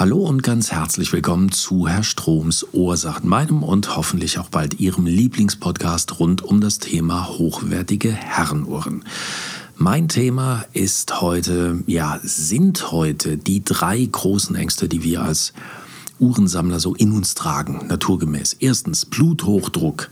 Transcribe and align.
Hallo 0.00 0.20
und 0.20 0.42
ganz 0.42 0.72
herzlich 0.72 1.12
willkommen 1.12 1.52
zu 1.52 1.86
Herr 1.86 2.04
Stroms 2.04 2.66
Ursachen, 2.72 3.28
meinem 3.28 3.62
und 3.62 3.98
hoffentlich 3.98 4.38
auch 4.38 4.48
bald 4.48 4.80
Ihrem 4.80 5.04
Lieblingspodcast 5.04 6.18
rund 6.18 6.40
um 6.40 6.62
das 6.62 6.78
Thema 6.78 7.28
hochwertige 7.28 8.10
Herrenuhren. 8.10 9.04
Mein 9.76 10.08
Thema 10.08 10.64
ist 10.72 11.20
heute, 11.20 11.82
ja, 11.86 12.18
sind 12.22 12.92
heute 12.92 13.36
die 13.36 13.62
drei 13.62 14.02
großen 14.02 14.56
Ängste, 14.56 14.88
die 14.88 15.02
wir 15.02 15.20
als 15.20 15.52
Uhrensammler 16.18 16.80
so 16.80 16.94
in 16.94 17.12
uns 17.12 17.34
tragen, 17.34 17.86
naturgemäß. 17.88 18.56
Erstens 18.58 19.04
Bluthochdruck, 19.04 20.08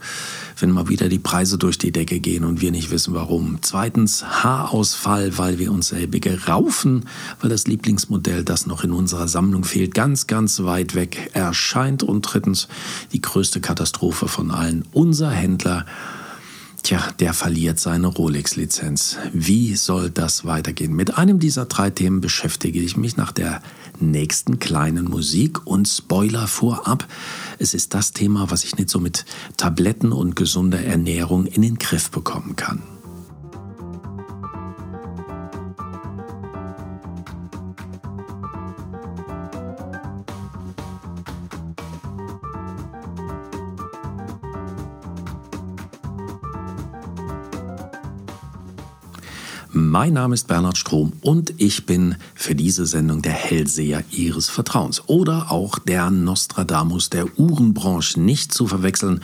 wenn 0.61 0.71
mal 0.71 0.89
wieder 0.89 1.09
die 1.09 1.19
Preise 1.19 1.57
durch 1.57 1.77
die 1.77 1.91
Decke 1.91 2.19
gehen 2.19 2.43
und 2.43 2.61
wir 2.61 2.71
nicht 2.71 2.91
wissen 2.91 3.13
warum. 3.13 3.59
Zweitens 3.61 4.23
Haarausfall, 4.25 5.37
weil 5.37 5.59
wir 5.59 5.71
uns 5.71 5.89
selbige 5.89 6.47
raufen, 6.47 7.05
weil 7.41 7.49
das 7.49 7.67
Lieblingsmodell, 7.67 8.43
das 8.43 8.65
noch 8.65 8.83
in 8.83 8.91
unserer 8.91 9.27
Sammlung 9.27 9.63
fehlt, 9.63 9.93
ganz, 9.93 10.27
ganz 10.27 10.59
weit 10.63 10.95
weg 10.95 11.31
erscheint. 11.33 12.03
Und 12.03 12.21
drittens 12.21 12.67
die 13.13 13.21
größte 13.21 13.61
Katastrophe 13.61 14.27
von 14.27 14.51
allen, 14.51 14.85
unser 14.91 15.31
Händler 15.31 15.85
Tja, 16.89 17.11
der 17.19 17.35
verliert 17.35 17.79
seine 17.79 18.07
Rolex-Lizenz. 18.07 19.17
Wie 19.31 19.75
soll 19.75 20.09
das 20.09 20.43
weitergehen? 20.43 20.95
Mit 20.95 21.19
einem 21.19 21.37
dieser 21.37 21.65
drei 21.65 21.91
Themen 21.91 22.19
beschäftige 22.19 22.79
ich 22.79 22.97
mich 22.97 23.15
nach 23.15 23.31
der 23.31 23.61
nächsten 23.99 24.57
kleinen 24.57 25.05
Musik 25.05 25.67
und 25.67 25.87
Spoiler 25.87 26.47
vorab. 26.47 27.07
Es 27.59 27.75
ist 27.75 27.93
das 27.93 28.13
Thema, 28.13 28.49
was 28.49 28.63
ich 28.63 28.77
nicht 28.77 28.89
so 28.89 28.99
mit 28.99 29.25
Tabletten 29.55 30.11
und 30.11 30.35
gesunder 30.35 30.81
Ernährung 30.81 31.45
in 31.45 31.61
den 31.61 31.77
Griff 31.77 32.09
bekommen 32.09 32.55
kann. 32.55 32.81
Mein 49.91 50.13
Name 50.13 50.35
ist 50.35 50.45
Bernhard 50.45 50.77
Strom 50.77 51.13
und 51.21 51.51
ich 51.57 51.87
bin 51.87 52.15
für 52.35 52.53
diese 52.53 52.85
Sendung 52.85 53.23
der 53.23 53.31
Hellseher 53.31 54.03
Ihres 54.11 54.47
Vertrauens 54.47 55.01
oder 55.07 55.51
auch 55.51 55.79
der 55.79 56.11
Nostradamus 56.11 57.09
der 57.09 57.39
Uhrenbranche 57.39 58.19
nicht 58.19 58.53
zu 58.53 58.67
verwechseln 58.67 59.23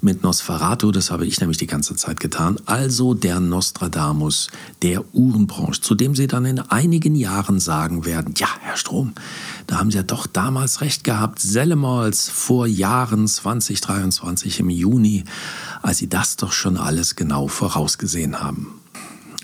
mit 0.00 0.22
Nosferatu, 0.22 0.92
das 0.92 1.10
habe 1.10 1.26
ich 1.26 1.40
nämlich 1.40 1.58
die 1.58 1.66
ganze 1.66 1.94
Zeit 1.94 2.20
getan, 2.20 2.56
also 2.64 3.12
der 3.12 3.38
Nostradamus 3.38 4.48
der 4.80 5.04
Uhrenbranche, 5.14 5.82
zu 5.82 5.94
dem 5.94 6.14
Sie 6.14 6.26
dann 6.26 6.46
in 6.46 6.60
einigen 6.60 7.14
Jahren 7.14 7.60
sagen 7.60 8.06
werden, 8.06 8.32
ja, 8.38 8.48
Herr 8.60 8.78
Strom, 8.78 9.12
da 9.66 9.76
haben 9.76 9.90
Sie 9.90 9.98
ja 9.98 10.04
doch 10.04 10.26
damals 10.26 10.80
recht 10.80 11.04
gehabt, 11.04 11.38
Sellemals 11.38 12.30
vor 12.30 12.66
Jahren 12.66 13.28
2023 13.28 14.60
im 14.60 14.70
Juni, 14.70 15.24
als 15.82 15.98
Sie 15.98 16.08
das 16.08 16.36
doch 16.36 16.52
schon 16.52 16.78
alles 16.78 17.14
genau 17.14 17.46
vorausgesehen 17.46 18.40
haben. 18.40 18.77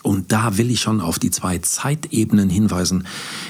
Und 0.04 0.32
da 0.32 0.58
will 0.58 0.70
ich 0.70 0.82
schon 0.82 1.00
auf 1.00 1.18
die 1.18 1.30
zwei 1.30 1.56
Zeitebenen 1.58 2.50
hinweisen, 2.50 3.06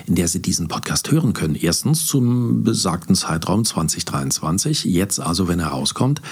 in 0.07 0.15
der 0.15 0.29
Sie 0.29 0.41
diesen 0.41 0.69
Podcast 0.69 1.11
hören 1.11 1.33
können. 1.33 1.57
Erstens 1.57 2.07
zum 2.07 2.63
besagten 2.63 3.17
Zeitraum 3.17 3.65
2023, 3.65 4.85
jetzt 4.85 5.19
also, 5.19 5.49
wenn 5.49 5.59
er 5.59 5.69
rauskommt, 5.69 6.23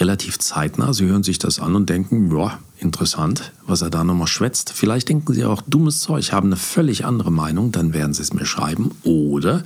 relativ 0.00 0.38
zeitnah. 0.38 0.94
Sie 0.94 1.04
hören 1.04 1.22
sich 1.22 1.38
das 1.38 1.60
an 1.60 1.76
und 1.76 1.90
denken, 1.90 2.34
ja, 2.34 2.58
interessant, 2.78 3.52
was 3.66 3.82
er 3.82 3.90
da 3.90 4.02
nochmal 4.02 4.28
schwätzt. 4.28 4.72
Vielleicht 4.72 5.10
denken 5.10 5.34
Sie 5.34 5.44
auch, 5.44 5.60
dummes 5.66 6.00
Zeug, 6.00 6.32
haben 6.32 6.48
eine 6.48 6.56
völlig 6.56 7.04
andere 7.04 7.30
Meinung, 7.30 7.70
dann 7.70 7.92
werden 7.92 8.14
Sie 8.14 8.22
es 8.22 8.32
mir 8.32 8.46
schreiben. 8.46 8.92
Oder 9.02 9.62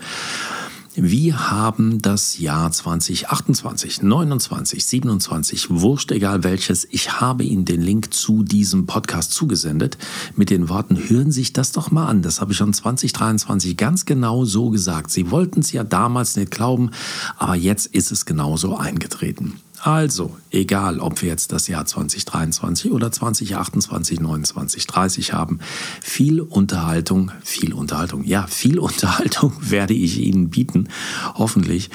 wir 1.03 1.50
haben 1.50 2.03
das 2.03 2.38
Jahr 2.38 2.71
2028, 2.71 4.03
29, 4.03 4.84
27, 4.84 5.71
wurscht 5.71 6.12
egal 6.12 6.44
welches. 6.44 6.87
Ich 6.91 7.21
habe 7.21 7.43
Ihnen 7.43 7.65
den 7.65 7.81
Link 7.81 8.12
zu 8.12 8.43
diesem 8.43 8.84
Podcast 8.84 9.33
zugesendet 9.33 9.97
mit 10.37 10.50
den 10.50 10.69
Worten, 10.69 11.09
hören 11.09 11.33
Sie 11.33 11.41
sich 11.41 11.55
das 11.55 11.72
doch 11.72 11.91
mal 11.91 12.06
an. 12.06 12.21
Das 12.21 12.43
habe 12.43 12.53
ich 12.53 12.59
schon 12.59 12.75
2023 12.75 13.78
ganz 13.78 14.05
genau 14.05 14.44
so 14.44 14.69
gesagt. 14.69 15.10
Sie 15.10 15.31
wollten 15.31 15.60
es 15.60 15.72
ja 15.72 15.84
damals 15.84 16.37
nicht 16.37 16.50
glauben, 16.50 16.91
aber 17.39 17.55
jetzt 17.55 17.87
ist 17.87 18.12
es 18.12 18.27
genauso 18.27 18.77
eingetreten. 18.77 19.59
Also, 19.82 20.36
egal, 20.50 21.00
ob 21.00 21.22
wir 21.22 21.30
jetzt 21.30 21.52
das 21.52 21.66
Jahr 21.66 21.86
2023 21.86 22.92
oder 22.92 23.10
2028, 23.10 24.20
29, 24.20 24.86
30 24.86 25.32
haben, 25.32 25.60
viel 26.02 26.42
Unterhaltung, 26.42 27.32
viel 27.42 27.72
Unterhaltung, 27.72 28.24
ja, 28.24 28.46
viel 28.46 28.78
Unterhaltung 28.91 29.54
werde 29.60 29.94
ich 29.94 30.18
Ihnen 30.18 30.50
bieten. 30.50 30.88
Hoffentlich 31.34 31.88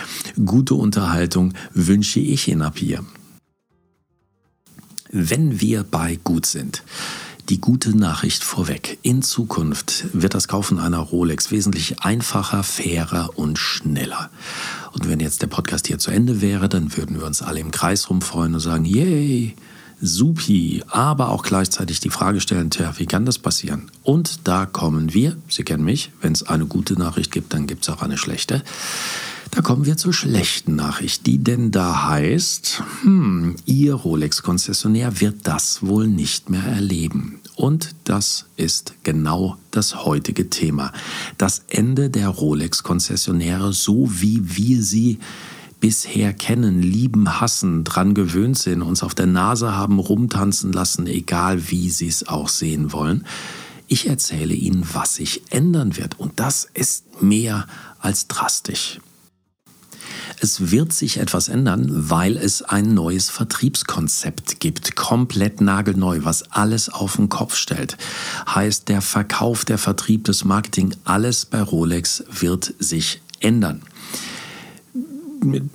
gute 0.43 0.73
Unterhaltung 0.73 1.53
wünsche 1.73 2.19
ich 2.19 2.47
Ihnen 2.47 2.63
ab 2.63 2.79
hier. 2.79 3.05
Wenn 5.11 5.61
wir 5.61 5.83
bei 5.83 6.19
gut 6.23 6.47
sind, 6.47 6.83
die 7.49 7.61
gute 7.61 7.95
Nachricht 7.95 8.43
vorweg. 8.43 8.97
In 9.03 9.21
Zukunft 9.21 10.05
wird 10.13 10.33
das 10.33 10.47
Kaufen 10.47 10.79
einer 10.79 10.97
Rolex 10.97 11.51
wesentlich 11.51 12.01
einfacher, 12.01 12.63
fairer 12.63 13.37
und 13.37 13.59
schneller. 13.59 14.31
Und 14.95 15.09
wenn 15.09 15.19
jetzt 15.19 15.41
der 15.41 15.47
Podcast 15.47 15.87
hier 15.87 15.99
zu 15.99 16.09
Ende 16.09 16.41
wäre, 16.41 16.69
dann 16.69 16.95
würden 16.95 17.19
wir 17.19 17.25
uns 17.25 17.41
alle 17.41 17.59
im 17.59 17.71
Kreis 17.71 18.09
rumfreuen 18.09 18.53
und 18.53 18.61
sagen, 18.61 18.85
yay, 18.85 19.53
supi, 19.99 20.83
aber 20.87 21.29
auch 21.29 21.43
gleichzeitig 21.43 21.99
die 21.99 22.09
Frage 22.09 22.39
stellen, 22.39 22.69
tja, 22.69 22.93
wie 22.97 23.05
kann 23.05 23.25
das 23.25 23.37
passieren? 23.37 23.91
Und 24.03 24.47
da 24.47 24.65
kommen 24.65 25.13
wir, 25.13 25.35
Sie 25.49 25.63
kennen 25.63 25.83
mich, 25.83 26.11
wenn 26.21 26.31
es 26.31 26.43
eine 26.43 26.65
gute 26.65 26.93
Nachricht 26.93 27.31
gibt, 27.31 27.53
dann 27.53 27.67
gibt 27.67 27.83
es 27.83 27.89
auch 27.89 28.01
eine 28.01 28.17
schlechte. 28.17 28.63
Da 29.51 29.61
kommen 29.61 29.85
wir 29.85 29.97
zur 29.97 30.13
schlechten 30.13 30.75
Nachricht, 30.75 31.25
die 31.27 31.39
denn 31.39 31.71
da 31.71 32.07
heißt, 32.07 32.83
hm, 33.01 33.55
Ihr 33.65 33.93
Rolex-Konzessionär 33.95 35.19
wird 35.19 35.39
das 35.43 35.83
wohl 35.83 36.07
nicht 36.07 36.49
mehr 36.49 36.63
erleben. 36.63 37.41
Und 37.55 37.95
das 38.03 38.47
ist 38.57 38.95
genau 39.03 39.57
das 39.71 40.05
heutige 40.05 40.49
Thema. 40.49 40.91
Das 41.37 41.63
Ende 41.69 42.09
der 42.09 42.27
Rolex-Konzessionäre, 42.27 43.71
so 43.71 44.09
wie 44.09 44.57
wir 44.57 44.83
sie 44.83 45.19
bisher 45.79 46.33
kennen, 46.33 46.81
lieben, 46.81 47.39
hassen, 47.39 47.83
dran 47.83 48.13
gewöhnt 48.13 48.57
sind, 48.57 48.81
uns 48.81 49.03
auf 49.03 49.15
der 49.15 49.27
Nase 49.27 49.75
haben 49.75 49.99
rumtanzen 49.99 50.73
lassen, 50.73 51.07
egal 51.07 51.69
wie 51.69 51.89
sie 51.89 52.07
es 52.07 52.27
auch 52.27 52.49
sehen 52.49 52.91
wollen. 52.91 53.25
Ich 53.87 54.07
erzähle 54.07 54.53
Ihnen, 54.53 54.85
was 54.93 55.15
sich 55.15 55.43
ändern 55.51 55.95
wird. 55.95 56.19
Und 56.19 56.39
das 56.39 56.67
ist 56.73 57.21
mehr 57.21 57.67
als 57.99 58.27
drastisch. 58.27 58.99
Es 60.39 60.71
wird 60.71 60.93
sich 60.93 61.17
etwas 61.17 61.47
ändern, 61.47 61.87
weil 61.89 62.37
es 62.37 62.61
ein 62.61 62.93
neues 62.93 63.29
Vertriebskonzept 63.29 64.59
gibt, 64.59 64.95
komplett 64.95 65.61
nagelneu, 65.61 66.19
was 66.23 66.51
alles 66.51 66.89
auf 66.89 67.15
den 67.15 67.29
Kopf 67.29 67.55
stellt. 67.55 67.97
Heißt, 68.47 68.89
der 68.89 69.01
Verkauf, 69.01 69.65
der 69.65 69.77
Vertrieb, 69.77 70.25
das 70.25 70.43
Marketing, 70.43 70.95
alles 71.03 71.45
bei 71.45 71.61
Rolex 71.61 72.23
wird 72.29 72.73
sich 72.79 73.21
ändern. 73.39 73.81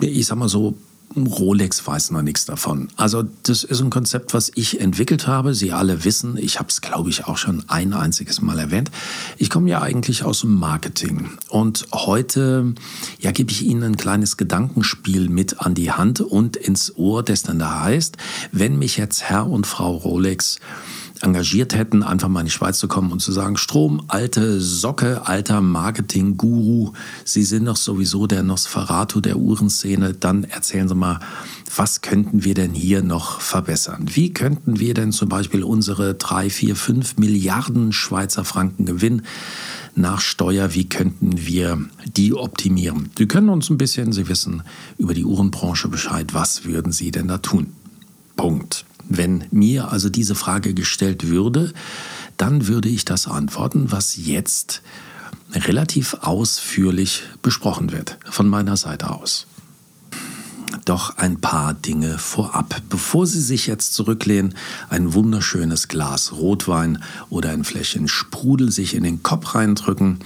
Ich 0.01 0.27
sag 0.27 0.37
mal 0.37 0.49
so, 0.49 0.77
Rolex 1.17 1.85
weiß 1.85 2.13
noch 2.13 2.23
nichts 2.23 2.45
davon. 2.45 2.89
Also 2.97 3.25
das 3.43 3.65
ist 3.65 3.81
ein 3.81 3.91
Konzept, 3.91 4.33
was 4.33 4.53
ich 4.55 4.81
entwickelt 4.81 5.27
habe. 5.27 5.55
Sie 5.55 5.73
alle 5.73 6.05
wissen, 6.05 6.37
ich 6.37 6.59
habe 6.59 6.69
es, 6.69 6.81
glaube 6.81 7.11
ich, 7.11 7.27
auch 7.27 7.37
schon 7.37 7.65
ein 7.69 7.95
einziges 7.95 8.41
Mal 8.41 8.59
erwähnt. 8.59 8.91
Ich 9.37 9.51
komme 9.51 9.69
ja 9.69 9.83
eigentlich 9.83 10.23
aus 10.23 10.43
dem 10.43 10.55
Marketing 10.55 11.31
und 11.49 11.87
heute 11.93 12.75
ja, 13.19 13.33
gebe 13.33 13.51
ich 13.51 13.63
Ihnen 13.63 13.83
ein 13.83 13.97
kleines 13.97 14.37
Gedankenspiel 14.37 15.29
mit 15.29 15.61
an 15.61 15.75
die 15.75 15.91
Hand 15.91 16.21
und 16.21 16.57
ins 16.57 16.97
Ohr, 16.97 17.25
das 17.25 17.43
dann 17.43 17.59
da 17.59 17.83
heißt, 17.83 18.17
wenn 18.53 18.79
mich 18.79 18.97
jetzt 18.97 19.25
Herr 19.25 19.49
und 19.49 19.67
Frau 19.67 19.97
Rolex 19.97 20.61
engagiert 21.23 21.75
hätten, 21.75 22.03
einfach 22.03 22.29
mal 22.29 22.41
in 22.41 22.47
die 22.47 22.53
Schweiz 22.53 22.79
zu 22.79 22.89
kommen 22.89 23.13
und 23.13 23.21
zu 23.21 23.33
sagen, 23.33 23.57
Strom, 23.57 24.03
alte 24.09 24.61
Socke, 24.61 25.27
alter 25.27 25.61
Marketing-Guru, 25.61 26.93
Sie 27.25 27.43
sind 27.43 27.67
doch 27.67 27.77
sowieso 27.77 28.27
der 28.27 28.43
Nosferatu 28.43 29.21
der 29.21 29.37
Uhrenszene, 29.37 30.15
dann 30.15 30.45
erzählen 30.45 30.89
Sie 30.89 30.95
mal, 30.95 31.21
was 31.75 32.01
könnten 32.01 32.45
wir 32.45 32.55
denn 32.55 32.73
hier 32.73 33.03
noch 33.03 33.41
verbessern? 33.41 34.07
Wie 34.13 34.33
könnten 34.33 34.81
wir 34.81 34.95
denn 34.95 35.13
zum 35.13 35.29
Beispiel 35.29 35.63
unsere 35.63 36.15
drei, 36.15 36.51
vier, 36.51 36.75
fünf 36.75 37.17
Milliarden 37.17 37.93
Schweizer 37.93 38.45
Franken 38.45 38.87
Gewinn 38.87 39.23
nach 39.95 40.21
Steuer, 40.21 40.75
wie 40.75 40.89
könnten 40.89 41.47
wir 41.47 41.79
die 42.17 42.35
optimieren? 42.35 43.11
Sie 43.17 43.27
können 43.27 43.49
uns 43.49 43.71
ein 43.71 43.79
bisschen, 43.79 44.13
Sie 44.13 44.29
wissen 44.29 44.63
über 44.99 45.15
die 45.15 45.25
Uhrenbranche 45.25 45.89
Bescheid, 45.89 46.35
was 46.35 46.65
würden 46.65 46.93
Sie 46.93 47.11
denn 47.11 47.29
da 47.29 47.39
tun? 47.39 47.69
Punkt. 48.37 48.85
Wenn 49.11 49.45
mir 49.51 49.91
also 49.91 50.09
diese 50.09 50.37
Frage 50.37 50.73
gestellt 50.73 51.27
würde, 51.27 51.73
dann 52.37 52.69
würde 52.69 52.89
ich 52.89 53.05
das 53.05 53.27
antworten, 53.27 53.91
was 53.91 54.17
jetzt 54.17 54.83
relativ 55.53 56.15
ausführlich 56.21 57.25
besprochen 57.43 57.91
wird 57.91 58.19
von 58.25 58.49
meiner 58.49 58.77
Seite 58.77 59.11
aus. 59.11 59.49
Doch 60.85 61.17
ein 61.17 61.41
paar 61.41 61.75
Dinge 61.75 62.19
vorab. 62.19 62.81
Bevor 62.89 63.27
Sie 63.27 63.41
sich 63.41 63.67
jetzt 63.67 63.95
zurücklehnen, 63.95 64.55
ein 64.89 65.13
wunderschönes 65.13 65.89
Glas 65.89 66.33
Rotwein 66.33 67.03
oder 67.31 67.51
ein 67.51 67.65
Fläschchen 67.65 68.07
Sprudel 68.07 68.71
sich 68.71 68.95
in 68.95 69.03
den 69.03 69.25
Kopf 69.25 69.57
reindrücken 69.57 70.21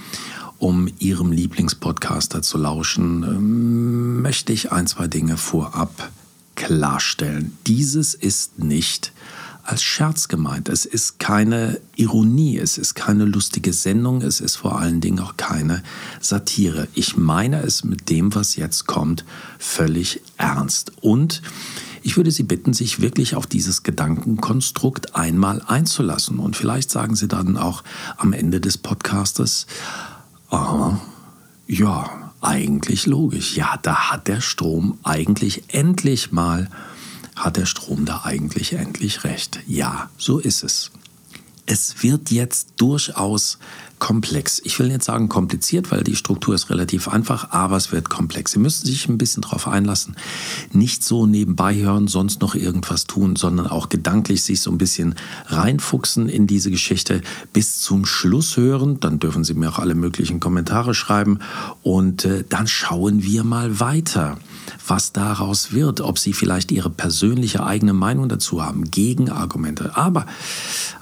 um 0.57 0.87
Ihrem 0.99 1.33
Lieblingspodcaster 1.33 2.41
zu 2.41 2.57
lauschen, 2.57 3.23
ähm, 3.23 4.21
möchte 4.21 4.53
ich 4.53 4.71
ein, 4.71 4.87
zwei 4.87 5.07
Dinge 5.07 5.35
vorab 5.35 6.11
klarstellen. 6.55 7.57
Dieses 7.67 8.13
ist 8.13 8.59
nicht 8.59 9.11
als 9.65 9.81
Scherz 9.81 10.27
gemeint. 10.27 10.69
Es 10.69 10.85
ist 10.85 11.19
keine 11.19 11.79
Ironie, 11.95 12.57
es 12.57 12.77
ist 12.77 12.93
keine 12.93 13.25
lustige 13.25 13.73
Sendung, 13.73 14.21
es 14.21 14.39
ist 14.39 14.55
vor 14.55 14.79
allen 14.79 15.01
Dingen 15.01 15.19
auch 15.19 15.37
keine 15.37 15.83
Satire. 16.21 16.87
Ich 16.93 17.17
meine 17.17 17.61
es 17.61 17.83
mit 17.83 18.09
dem, 18.09 18.35
was 18.35 18.55
jetzt 18.55 18.85
kommt, 18.85 19.25
völlig 19.57 20.21
ernst. 20.37 20.91
Und 21.01 21.41
ich 22.03 22.15
würde 22.15 22.29
Sie 22.29 22.43
bitten, 22.43 22.73
sich 22.73 23.01
wirklich 23.01 23.35
auf 23.35 23.47
dieses 23.47 23.81
Gedankenkonstrukt 23.81 25.15
einmal 25.15 25.61
einzulassen. 25.65 26.37
Und 26.37 26.55
vielleicht 26.55 26.91
sagen 26.91 27.15
Sie 27.15 27.27
dann 27.27 27.57
auch 27.57 27.83
am 28.17 28.33
Ende 28.33 28.61
des 28.61 28.77
Podcastes, 28.77 29.65
oh, 30.51 30.93
ja, 31.65 32.24
eigentlich 32.45 33.05
logisch. 33.05 33.55
Ja, 33.57 33.77
da 33.81 34.11
hat 34.11 34.27
der 34.27 34.41
Strom 34.41 34.97
eigentlich 35.03 35.63
endlich 35.73 36.31
mal 36.31 36.69
hat 37.35 37.57
der 37.57 37.65
Strom 37.65 38.05
da 38.05 38.21
eigentlich 38.23 38.73
endlich 38.73 39.23
recht. 39.23 39.59
Ja, 39.67 40.09
so 40.17 40.39
ist 40.39 40.63
es. 40.63 40.91
Es 41.65 42.03
wird 42.03 42.29
jetzt 42.29 42.73
durchaus 42.77 43.57
komplex. 43.97 44.61
Ich 44.63 44.77
will 44.77 44.91
jetzt 44.91 45.05
sagen 45.05 45.29
kompliziert, 45.29 45.91
weil 45.91 46.03
die 46.03 46.15
Struktur 46.15 46.53
ist 46.53 46.69
relativ 46.69 47.07
einfach, 47.07 47.51
aber 47.51 47.77
es 47.77 47.91
wird 47.91 48.09
komplex. 48.09 48.51
Sie 48.51 48.59
müssen 48.59 48.85
sich 48.85 49.07
ein 49.07 49.17
bisschen 49.17 49.41
darauf 49.41 49.67
einlassen. 49.67 50.15
Nicht 50.73 51.03
so 51.03 51.25
nebenbei 51.25 51.75
hören, 51.75 52.07
sonst 52.07 52.41
noch 52.41 52.55
irgendwas 52.55 53.05
tun, 53.05 53.35
sondern 53.35 53.67
auch 53.67 53.89
gedanklich 53.89 54.43
sich 54.43 54.61
so 54.61 54.69
ein 54.69 54.77
bisschen 54.77 55.15
reinfuchsen 55.47 56.29
in 56.29 56.45
diese 56.45 56.69
Geschichte 56.69 57.21
bis 57.53 57.81
zum 57.81 58.05
Schluss 58.05 58.57
hören. 58.57 58.99
Dann 58.99 59.19
dürfen 59.19 59.43
Sie 59.43 59.53
mir 59.53 59.69
auch 59.69 59.79
alle 59.79 59.95
möglichen 59.95 60.39
Kommentare 60.39 60.93
schreiben 60.93 61.39
und 61.81 62.25
äh, 62.25 62.43
dann 62.47 62.67
schauen 62.67 63.23
wir 63.23 63.43
mal 63.43 63.79
weiter 63.79 64.37
was 64.87 65.13
daraus 65.13 65.73
wird, 65.73 66.01
ob 66.01 66.19
Sie 66.19 66.33
vielleicht 66.33 66.71
Ihre 66.71 66.89
persönliche 66.89 67.65
eigene 67.65 67.93
Meinung 67.93 68.29
dazu 68.29 68.63
haben, 68.63 68.89
Gegenargumente. 68.91 69.95
Aber 69.95 70.25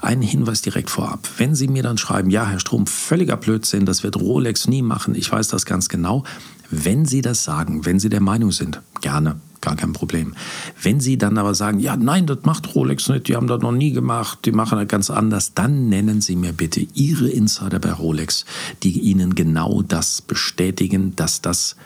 ein 0.00 0.22
Hinweis 0.22 0.62
direkt 0.62 0.90
vorab. 0.90 1.28
Wenn 1.36 1.54
Sie 1.54 1.68
mir 1.68 1.82
dann 1.82 1.98
schreiben, 1.98 2.30
ja, 2.30 2.46
Herr 2.46 2.60
Strom, 2.60 2.86
völliger 2.86 3.36
Blödsinn, 3.36 3.86
das 3.86 4.02
wird 4.02 4.16
Rolex 4.16 4.68
nie 4.68 4.82
machen, 4.82 5.14
ich 5.14 5.30
weiß 5.30 5.48
das 5.48 5.66
ganz 5.66 5.88
genau. 5.88 6.24
Wenn 6.70 7.04
Sie 7.04 7.20
das 7.20 7.44
sagen, 7.44 7.84
wenn 7.84 7.98
Sie 7.98 8.08
der 8.08 8.20
Meinung 8.22 8.50
sind, 8.50 8.80
gerne, 9.00 9.36
gar 9.60 9.76
kein 9.76 9.92
Problem. 9.92 10.34
Wenn 10.80 11.00
Sie 11.00 11.18
dann 11.18 11.38
aber 11.38 11.54
sagen, 11.54 11.78
ja, 11.78 11.96
nein, 11.96 12.26
das 12.26 12.38
macht 12.42 12.74
Rolex 12.74 13.08
nicht, 13.08 13.28
die 13.28 13.36
haben 13.36 13.46
das 13.46 13.60
noch 13.60 13.72
nie 13.72 13.92
gemacht, 13.92 14.40
die 14.44 14.52
machen 14.52 14.78
das 14.78 14.88
ganz 14.88 15.10
anders, 15.10 15.54
dann 15.54 15.88
nennen 15.88 16.20
Sie 16.20 16.36
mir 16.36 16.52
bitte 16.52 16.86
Ihre 16.94 17.28
Insider 17.28 17.78
bei 17.78 17.92
Rolex, 17.92 18.44
die 18.82 18.98
Ihnen 18.98 19.34
genau 19.34 19.82
das 19.82 20.22
bestätigen, 20.22 21.14
dass 21.16 21.40
das 21.40 21.76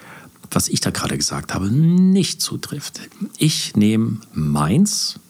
was 0.51 0.69
ich 0.69 0.81
da 0.81 0.91
gerade 0.91 1.17
gesagt 1.17 1.55
habe, 1.55 1.71
nicht 1.71 2.41
zutrifft. 2.41 3.01
Ich 3.37 3.77
nehme 3.77 4.19
meins 4.33 5.21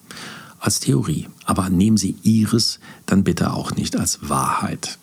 als 0.61 0.81
Theorie, 0.81 1.29
aber 1.45 1.71
nehmen 1.71 1.97
Sie 1.97 2.17
Ihres 2.23 2.81
dann 3.07 3.25
bitte 3.25 3.53
auch 3.53 3.73
nicht 3.73 3.97
als 3.97 4.29
Wahrheit. 4.29 4.99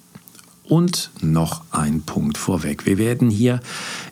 Und 0.64 1.12
noch 1.22 1.64
ein 1.72 2.02
Punkt 2.02 2.38
vorweg. 2.38 2.88
Wir 2.88 2.98
werden 2.98 3.30
hier, 3.30 3.60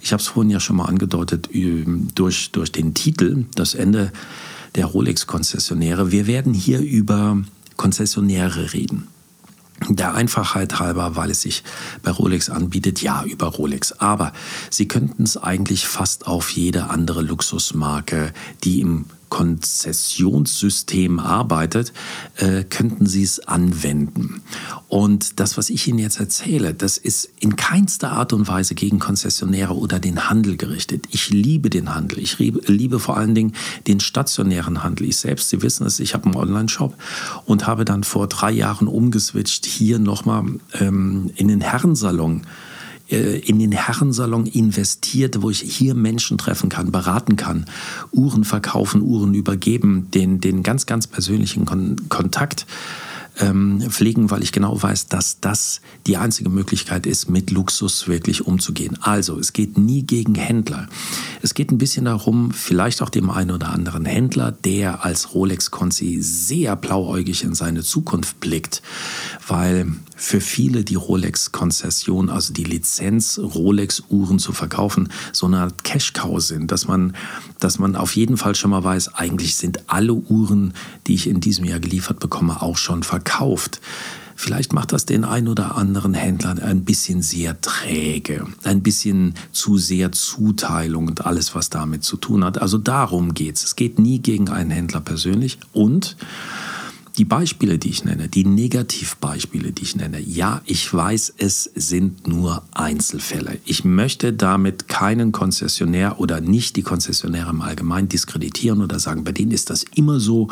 ich 0.02 0.14
habe 0.14 0.22
es 0.22 0.28
vorhin 0.28 0.52
ja 0.52 0.60
schon 0.60 0.76
mal 0.76 0.86
angedeutet, 0.86 1.50
durch, 1.52 2.52
durch 2.52 2.72
den 2.72 2.94
Titel, 2.94 3.46
das 3.56 3.74
Ende 3.74 4.12
der 4.76 4.86
Rolex-Konzessionäre, 4.86 6.12
wir 6.12 6.28
werden 6.28 6.54
hier 6.54 6.80
über 6.80 7.42
Konzessionäre 7.76 8.74
reden. 8.74 9.08
Der 9.90 10.14
Einfachheit 10.14 10.80
halber, 10.80 11.16
weil 11.16 11.32
es 11.32 11.42
sich 11.42 11.64
bei 12.02 12.12
Rolex 12.12 12.50
anbietet, 12.50 13.02
ja, 13.02 13.24
über 13.24 13.48
Rolex. 13.48 13.92
Aber 13.94 14.34
Sie 14.70 14.88
könnten 14.88 15.24
es 15.24 15.38
eigentlich 15.38 15.88
fast 15.88 16.28
auf 16.28 16.50
jede 16.52 16.90
andere 16.90 17.22
Luxusmarke, 17.22 18.34
die 18.64 18.82
im 18.82 19.06
Konzessionssystem 19.34 21.18
arbeitet, 21.18 21.92
äh, 22.36 22.64
könnten 22.66 23.08
Sie 23.08 23.24
es 23.24 23.40
anwenden. 23.40 24.44
Und 24.90 25.40
das, 25.40 25.58
was 25.58 25.72
ich 25.72 25.88
Ihnen 25.88 25.98
jetzt 25.98 26.20
erzähle, 26.20 26.76
das 26.76 27.00
ist 27.00 27.32
in 27.40 27.56
keinster 27.56 28.12
Art 28.12 28.32
und 28.32 28.48
Weise 28.48 28.76
gegen 28.76 29.00
Konzessionäre 29.00 29.76
oder 29.76 30.00
den 30.00 30.30
Handel 30.30 30.56
gerichtet. 30.56 31.08
Ich 31.10 31.32
liebe 31.32 31.72
den 31.72 31.96
Handel. 31.96 32.20
Ich 32.20 32.38
liebe, 32.38 33.00
vor 33.00 33.18
allen 33.18 33.34
Dingen 33.34 33.54
den 33.88 34.00
stationären 34.02 34.84
Handel. 34.84 35.08
Ich 35.08 35.18
selbst, 35.18 35.50
Sie 35.50 35.64
wissen 35.64 35.88
es, 35.88 36.00
ich 36.00 36.14
habe 36.14 36.26
einen 36.26 36.36
Online-Shop 36.36 36.96
und 37.46 37.66
habe 37.66 37.86
dann 37.86 38.04
vor 38.04 38.28
drei 38.28 38.52
Jahren 38.52 38.88
umgeswitcht, 38.88 39.66
hier 39.66 39.98
nochmal 39.98 40.46
ähm, 40.80 41.32
in 41.38 41.48
den 41.48 41.62
Herrensalon 41.62 42.44
in 43.08 43.60
den 43.60 43.72
Herrensalon 43.72 44.46
investiert, 44.46 45.42
wo 45.42 45.50
ich 45.50 45.60
hier 45.60 45.94
Menschen 45.94 46.38
treffen 46.38 46.70
kann, 46.70 46.92
beraten 46.92 47.36
kann, 47.36 47.66
Uhren 48.12 48.44
verkaufen, 48.44 49.02
Uhren 49.02 49.34
übergeben, 49.34 50.08
den, 50.12 50.40
den 50.40 50.64
ganz, 50.64 50.86
ganz 50.86 51.08
persönlichen 51.08 51.66
Kon 51.66 51.98
Kontakt 52.10 52.66
ähm, 53.40 53.82
pflegen, 53.90 54.30
weil 54.30 54.44
ich 54.44 54.52
genau 54.52 54.82
weiß, 54.82 55.08
dass 55.08 55.40
das 55.40 55.82
die 56.06 56.18
einzige 56.18 56.50
Möglichkeit 56.50 57.06
ist, 57.06 57.30
mit 57.30 57.52
Luxus 57.52 58.08
wirklich 58.08 58.46
umzugehen. 58.46 58.98
Also, 59.02 59.40
es 59.40 59.54
geht 59.54 59.78
nie 59.78 60.04
gegen 60.04 60.36
Händler. 60.36 60.88
Es 61.42 61.54
geht 61.54 61.72
ein 61.72 61.78
bisschen 61.78 62.06
darum, 62.06 62.52
vielleicht 62.52 63.02
auch 63.02 63.10
dem 63.10 63.30
einen 63.30 63.52
oder 63.52 63.70
anderen 63.70 64.06
Händler, 64.06 64.52
der 64.52 65.04
als 65.04 65.34
Rolex-Konzi 65.34 66.20
sehr 66.22 66.76
blauäugig 66.76 67.44
in 67.44 67.56
seine 67.56 67.82
Zukunft 67.82 68.40
blickt, 68.40 68.82
weil 69.48 69.94
für 70.24 70.40
viele 70.40 70.86
die 70.86 70.96
Rolex-Konzession, 70.96 72.30
also 72.30 72.54
die 72.54 72.64
Lizenz, 72.64 73.38
Rolex-Uhren 73.38 74.40
zu 74.40 74.54
verkaufen, 74.54 75.10
so 75.34 75.48
eine 75.48 75.60
Art 75.60 75.84
Cash-Cow 75.84 76.42
sind, 76.42 76.72
dass 76.72 76.88
man, 76.88 77.14
dass 77.60 77.78
man 77.78 77.98
auf 77.98 78.16
jeden 78.16 78.38
Fall 78.38 78.56
schon 78.56 78.72
mal 78.72 78.86
weiß, 78.86 79.16
eigentlich 79.16 79.56
sind 79.56 79.90
alle 79.90 80.14
Uhren, 80.14 80.74
die 81.08 81.16
ich 81.16 81.28
in 81.28 81.42
diesem 81.42 81.66
Jahr 81.66 81.82
geliefert 81.82 82.22
bekomme, 82.22 82.62
auch 82.62 82.78
schon 82.78 83.04
verkauft. 83.04 83.82
Vielleicht 84.36 84.72
macht 84.72 84.94
das 84.94 85.06
den 85.06 85.26
ein 85.26 85.50
oder 85.50 85.76
anderen 85.76 86.14
Händler 86.14 86.56
ein 86.64 86.86
bisschen 86.86 87.22
sehr 87.22 87.60
träge, 87.60 88.48
ein 88.64 88.82
bisschen 88.82 89.36
zu 89.52 89.78
sehr 89.78 90.14
Zuteilung 90.14 91.08
und 91.08 91.26
alles, 91.26 91.54
was 91.54 91.70
damit 91.70 92.06
zu 92.06 92.16
tun 92.16 92.46
hat. 92.46 92.62
Also 92.62 92.78
darum 92.78 93.34
geht 93.34 93.58
es. 93.58 93.64
Es 93.66 93.76
geht 93.76 94.00
nie 94.00 94.20
gegen 94.20 94.50
einen 94.50 94.72
Händler 94.72 95.02
persönlich 95.02 95.60
und 95.74 96.16
die 97.18 97.26
Beispiele, 97.26 97.78
die 97.78 97.90
ich 97.90 98.06
nenne, 98.06 98.28
die 98.28 98.46
Negativbeispiele, 98.46 99.72
die 99.72 99.84
ich 99.84 99.96
nenne, 99.96 100.20
ja, 100.20 100.62
ich 100.66 100.92
weiß, 100.92 101.34
es 101.38 101.70
sind 101.76 102.28
nur 102.28 102.64
Einzelfälle. 102.74 103.60
Ich 103.66 103.86
möchte 103.86 104.34
damit 104.34 104.88
keinen 104.88 105.32
Konzessionär 105.32 106.20
oder 106.20 106.42
nicht 106.42 106.76
die 106.76 106.82
Konzessionäre 106.82 107.52
im 107.52 107.62
Allgemeinen 107.62 108.10
diskreditieren 108.10 108.82
oder 108.82 109.00
sagen, 109.00 109.24
bei 109.24 109.32
denen 109.32 109.52
ist 109.52 109.70
das 109.70 109.86
immer 109.96 110.20
so 110.20 110.50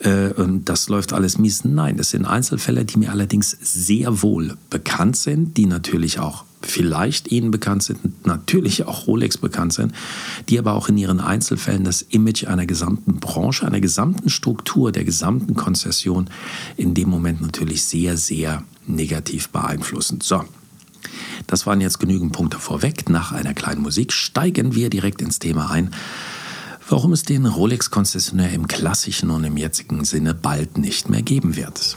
äh, 0.00 0.32
und 0.34 0.68
das 0.68 0.88
läuft 0.88 1.12
alles 1.12 1.38
mies. 1.38 1.64
Nein, 1.64 1.98
es 1.98 2.10
sind 2.10 2.26
Einzelfälle, 2.26 2.84
die 2.84 2.98
mir 2.98 3.10
allerdings 3.10 3.56
sehr 3.60 4.22
wohl 4.22 4.56
bekannt 4.68 5.16
sind, 5.16 5.56
die 5.56 5.66
natürlich 5.66 6.18
auch 6.18 6.44
vielleicht 6.62 7.30
Ihnen 7.32 7.50
bekannt 7.50 7.82
sind, 7.82 8.26
natürlich 8.26 8.86
auch 8.86 9.06
Rolex 9.06 9.38
bekannt 9.38 9.72
sind, 9.72 9.92
die 10.48 10.58
aber 10.58 10.74
auch 10.74 10.88
in 10.88 10.98
ihren 10.98 11.20
Einzelfällen 11.20 11.84
das 11.84 12.02
Image 12.02 12.44
einer 12.46 12.66
gesamten 12.66 13.20
Branche, 13.20 13.66
einer 13.66 13.80
gesamten 13.80 14.28
Struktur, 14.28 14.92
der 14.92 15.04
gesamten 15.04 15.54
Konzession 15.54 16.28
in 16.76 16.94
dem 16.94 17.08
Moment 17.08 17.40
natürlich 17.40 17.84
sehr, 17.84 18.16
sehr 18.16 18.62
negativ 18.86 19.48
beeinflussen. 19.48 20.20
So, 20.20 20.44
das 21.46 21.66
waren 21.66 21.80
jetzt 21.80 21.98
genügend 21.98 22.32
Punkte 22.32 22.58
vorweg. 22.58 23.08
Nach 23.08 23.32
einer 23.32 23.54
kleinen 23.54 23.82
Musik 23.82 24.12
steigen 24.12 24.74
wir 24.74 24.90
direkt 24.90 25.22
ins 25.22 25.38
Thema 25.38 25.70
ein 25.70 25.90
warum 26.90 27.12
es 27.12 27.22
den 27.22 27.46
Rolex-Konzessionär 27.46 28.52
im 28.52 28.66
klassischen 28.66 29.30
und 29.30 29.44
im 29.44 29.56
jetzigen 29.56 30.04
Sinne 30.04 30.34
bald 30.34 30.76
nicht 30.76 31.08
mehr 31.08 31.22
geben 31.22 31.54
wird. 31.54 31.96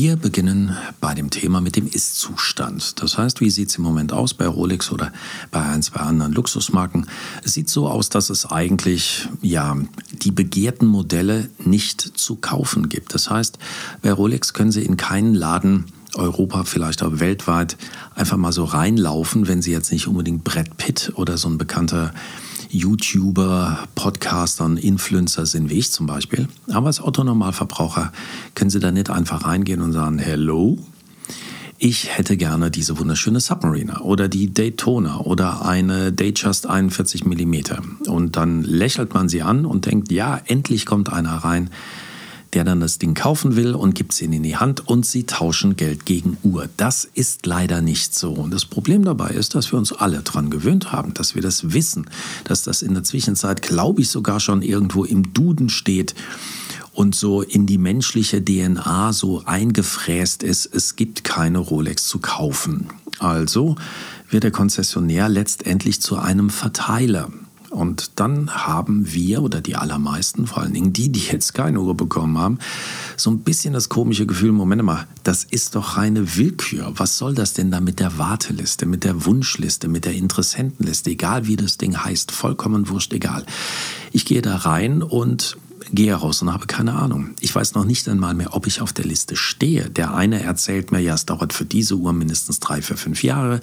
Wir 0.00 0.14
beginnen 0.14 0.76
bei 1.00 1.12
dem 1.12 1.28
Thema 1.28 1.60
mit 1.60 1.74
dem 1.74 1.88
Ist-Zustand. 1.88 3.02
Das 3.02 3.18
heißt, 3.18 3.40
wie 3.40 3.50
sieht 3.50 3.70
es 3.70 3.78
im 3.78 3.82
Moment 3.82 4.12
aus 4.12 4.32
bei 4.32 4.46
Rolex 4.46 4.92
oder 4.92 5.12
bei 5.50 5.60
ein, 5.60 5.82
zwei 5.82 5.98
anderen 5.98 6.32
Luxusmarken? 6.32 7.08
Es 7.42 7.54
sieht 7.54 7.68
so 7.68 7.88
aus, 7.88 8.08
dass 8.08 8.30
es 8.30 8.46
eigentlich 8.46 9.28
ja 9.42 9.76
die 10.12 10.30
begehrten 10.30 10.86
Modelle 10.86 11.50
nicht 11.58 12.00
zu 12.00 12.36
kaufen 12.36 12.88
gibt. 12.88 13.12
Das 13.12 13.28
heißt, 13.28 13.58
bei 14.00 14.12
Rolex 14.12 14.52
können 14.52 14.70
Sie 14.70 14.84
in 14.84 14.96
keinen 14.96 15.34
Laden 15.34 15.86
Europa, 16.14 16.62
vielleicht 16.62 17.02
auch 17.02 17.18
weltweit, 17.18 17.76
einfach 18.14 18.36
mal 18.36 18.52
so 18.52 18.62
reinlaufen, 18.62 19.48
wenn 19.48 19.62
Sie 19.62 19.72
jetzt 19.72 19.90
nicht 19.90 20.06
unbedingt 20.06 20.44
Brett 20.44 20.76
Pitt 20.76 21.12
oder 21.16 21.36
so 21.38 21.48
ein 21.48 21.58
bekannter 21.58 22.14
YouTuber, 22.70 23.88
Podcastern, 23.94 24.76
Influencer 24.76 25.46
sind, 25.46 25.70
wie 25.70 25.78
ich 25.78 25.90
zum 25.90 26.06
Beispiel. 26.06 26.48
Aber 26.68 26.88
als 26.88 27.00
Autonormalverbraucher 27.00 28.12
können 28.54 28.70
Sie 28.70 28.80
da 28.80 28.90
nicht 28.90 29.10
einfach 29.10 29.44
reingehen 29.44 29.80
und 29.80 29.92
sagen, 29.92 30.18
hello, 30.18 30.78
ich 31.80 32.16
hätte 32.16 32.36
gerne 32.36 32.72
diese 32.72 32.98
wunderschöne 32.98 33.38
Submariner 33.38 34.04
oder 34.04 34.28
die 34.28 34.52
Daytona 34.52 35.20
oder 35.20 35.64
eine 35.64 36.12
Datejust 36.12 36.66
41 36.66 37.24
mm. 37.24 38.08
Und 38.08 38.36
dann 38.36 38.62
lächelt 38.64 39.14
man 39.14 39.28
sie 39.28 39.42
an 39.42 39.64
und 39.64 39.86
denkt, 39.86 40.10
ja, 40.10 40.40
endlich 40.46 40.86
kommt 40.86 41.12
einer 41.12 41.36
rein, 41.36 41.70
der 42.54 42.64
dann 42.64 42.80
das 42.80 42.98
Ding 42.98 43.14
kaufen 43.14 43.56
will 43.56 43.74
und 43.74 43.94
gibt 43.94 44.12
es 44.12 44.22
ihnen 44.22 44.34
in 44.34 44.42
die 44.42 44.56
Hand 44.56 44.86
und 44.88 45.04
sie 45.04 45.24
tauschen 45.24 45.76
Geld 45.76 46.06
gegen 46.06 46.38
Uhr. 46.42 46.68
Das 46.76 47.04
ist 47.04 47.46
leider 47.46 47.80
nicht 47.82 48.14
so. 48.14 48.32
Und 48.32 48.52
das 48.52 48.64
Problem 48.64 49.04
dabei 49.04 49.30
ist, 49.30 49.54
dass 49.54 49.70
wir 49.72 49.78
uns 49.78 49.92
alle 49.92 50.20
daran 50.22 50.50
gewöhnt 50.50 50.92
haben, 50.92 51.14
dass 51.14 51.34
wir 51.34 51.42
das 51.42 51.72
wissen, 51.72 52.08
dass 52.44 52.62
das 52.62 52.82
in 52.82 52.94
der 52.94 53.04
Zwischenzeit, 53.04 53.62
glaube 53.62 54.00
ich, 54.02 54.08
sogar 54.08 54.40
schon 54.40 54.62
irgendwo 54.62 55.04
im 55.04 55.32
Duden 55.34 55.68
steht 55.68 56.14
und 56.92 57.14
so 57.14 57.42
in 57.42 57.66
die 57.66 57.78
menschliche 57.78 58.44
DNA 58.44 59.12
so 59.12 59.44
eingefräst 59.44 60.42
ist, 60.42 60.66
es 60.66 60.96
gibt 60.96 61.24
keine 61.24 61.58
Rolex 61.58 62.08
zu 62.08 62.18
kaufen. 62.18 62.88
Also 63.18 63.76
wird 64.30 64.44
der 64.44 64.50
Konzessionär 64.50 65.28
letztendlich 65.28 66.00
zu 66.00 66.16
einem 66.16 66.50
Verteiler. 66.50 67.30
Und 67.70 68.12
dann 68.16 68.50
haben 68.50 69.12
wir 69.12 69.42
oder 69.42 69.60
die 69.60 69.76
allermeisten, 69.76 70.46
vor 70.46 70.62
allen 70.62 70.72
Dingen 70.72 70.92
die, 70.92 71.10
die 71.10 71.20
jetzt 71.20 71.54
keine 71.54 71.80
Uhr 71.80 71.96
bekommen 71.96 72.38
haben, 72.38 72.58
so 73.16 73.30
ein 73.30 73.40
bisschen 73.40 73.74
das 73.74 73.88
komische 73.88 74.26
Gefühl, 74.26 74.52
Moment 74.52 74.82
mal, 74.82 75.06
das 75.22 75.44
ist 75.44 75.74
doch 75.74 75.96
reine 75.96 76.36
Willkür. 76.36 76.92
Was 76.96 77.18
soll 77.18 77.34
das 77.34 77.52
denn 77.52 77.70
da 77.70 77.80
mit 77.80 78.00
der 78.00 78.18
Warteliste, 78.18 78.86
mit 78.86 79.04
der 79.04 79.26
Wunschliste, 79.26 79.88
mit 79.88 80.04
der 80.04 80.14
Interessentenliste, 80.14 81.10
egal 81.10 81.46
wie 81.46 81.56
das 81.56 81.78
Ding 81.78 81.96
heißt, 81.96 82.32
vollkommen 82.32 82.88
wurscht, 82.88 83.12
egal. 83.12 83.44
Ich 84.12 84.24
gehe 84.24 84.42
da 84.42 84.56
rein 84.56 85.02
und 85.02 85.56
gehe 85.92 86.14
raus 86.14 86.42
und 86.42 86.52
habe 86.52 86.66
keine 86.66 86.94
Ahnung. 86.94 87.30
Ich 87.40 87.54
weiß 87.54 87.74
noch 87.74 87.84
nicht 87.84 88.08
einmal 88.08 88.34
mehr, 88.34 88.54
ob 88.54 88.66
ich 88.66 88.80
auf 88.80 88.92
der 88.92 89.04
Liste 89.04 89.36
stehe. 89.36 89.90
Der 89.90 90.14
eine 90.14 90.42
erzählt 90.42 90.92
mir, 90.92 91.00
ja, 91.00 91.14
es 91.14 91.26
dauert 91.26 91.52
für 91.52 91.64
diese 91.64 91.96
Uhr 91.96 92.12
mindestens 92.12 92.60
drei, 92.60 92.82
vier, 92.82 92.96
fünf 92.96 93.22
Jahre. 93.22 93.60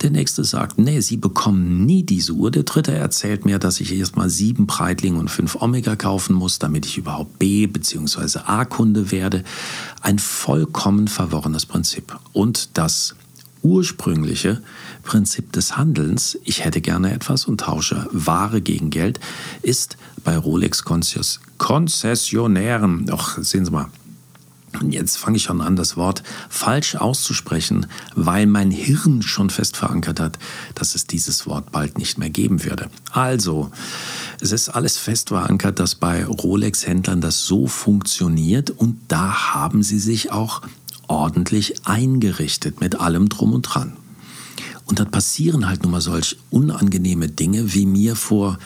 Der 0.00 0.10
nächste 0.10 0.44
sagt, 0.44 0.78
nee, 0.78 1.00
Sie 1.00 1.16
bekommen 1.16 1.84
nie 1.84 2.02
diese 2.02 2.32
Uhr. 2.32 2.50
Der 2.50 2.62
dritte 2.62 2.92
erzählt 2.92 3.44
mir, 3.44 3.58
dass 3.58 3.80
ich 3.80 3.92
erst 3.92 4.16
mal 4.16 4.30
sieben 4.30 4.66
Breitling 4.66 5.16
und 5.16 5.30
fünf 5.30 5.56
Omega 5.56 5.96
kaufen 5.96 6.34
muss, 6.34 6.58
damit 6.58 6.86
ich 6.86 6.98
überhaupt 6.98 7.38
B- 7.38 7.66
bzw. 7.66 8.40
A-Kunde 8.46 9.10
werde. 9.10 9.44
Ein 10.00 10.18
vollkommen 10.18 11.08
verworrenes 11.08 11.66
Prinzip. 11.66 12.16
Und 12.32 12.70
das 12.74 13.14
ursprüngliche 13.62 14.60
Prinzip 15.02 15.52
des 15.52 15.76
Handelns, 15.76 16.38
ich 16.44 16.64
hätte 16.64 16.80
gerne 16.80 17.12
etwas 17.12 17.44
und 17.46 17.60
tausche 17.60 18.08
Ware 18.12 18.60
gegen 18.60 18.90
Geld, 18.90 19.20
ist 19.62 19.96
bei 20.24 20.36
Rolex 20.36 20.84
Konzessionären, 21.58 23.06
doch 23.06 23.38
sehen 23.38 23.64
Sie 23.64 23.70
mal, 23.70 23.88
Jetzt 24.88 25.18
fange 25.18 25.36
ich 25.36 25.42
schon 25.42 25.60
an, 25.60 25.76
das 25.76 25.96
Wort 25.96 26.22
falsch 26.48 26.96
auszusprechen, 26.96 27.86
weil 28.14 28.46
mein 28.46 28.70
Hirn 28.70 29.22
schon 29.22 29.50
fest 29.50 29.76
verankert 29.76 30.18
hat, 30.18 30.38
dass 30.74 30.94
es 30.94 31.06
dieses 31.06 31.46
Wort 31.46 31.72
bald 31.72 31.98
nicht 31.98 32.16
mehr 32.18 32.30
geben 32.30 32.64
würde. 32.64 32.88
Also, 33.10 33.70
es 34.40 34.50
ist 34.50 34.70
alles 34.70 34.96
fest 34.96 35.28
verankert, 35.28 35.78
dass 35.78 35.94
bei 35.94 36.24
Rolex-Händlern 36.24 37.20
das 37.20 37.44
so 37.44 37.66
funktioniert 37.66 38.70
und 38.70 38.98
da 39.08 39.52
haben 39.52 39.82
sie 39.82 39.98
sich 39.98 40.32
auch 40.32 40.62
ordentlich 41.06 41.86
eingerichtet 41.86 42.80
mit 42.80 42.98
allem 42.98 43.28
drum 43.28 43.52
und 43.52 43.62
dran. 43.62 43.92
Und 44.92 44.98
dann 44.98 45.10
passieren 45.10 45.68
halt 45.68 45.84
nun 45.84 45.92
mal 45.92 46.02
solch 46.02 46.36
unangenehme 46.50 47.26
Dinge 47.26 47.72
wie 47.72 47.86
mir 47.86 48.14
vor 48.14 48.58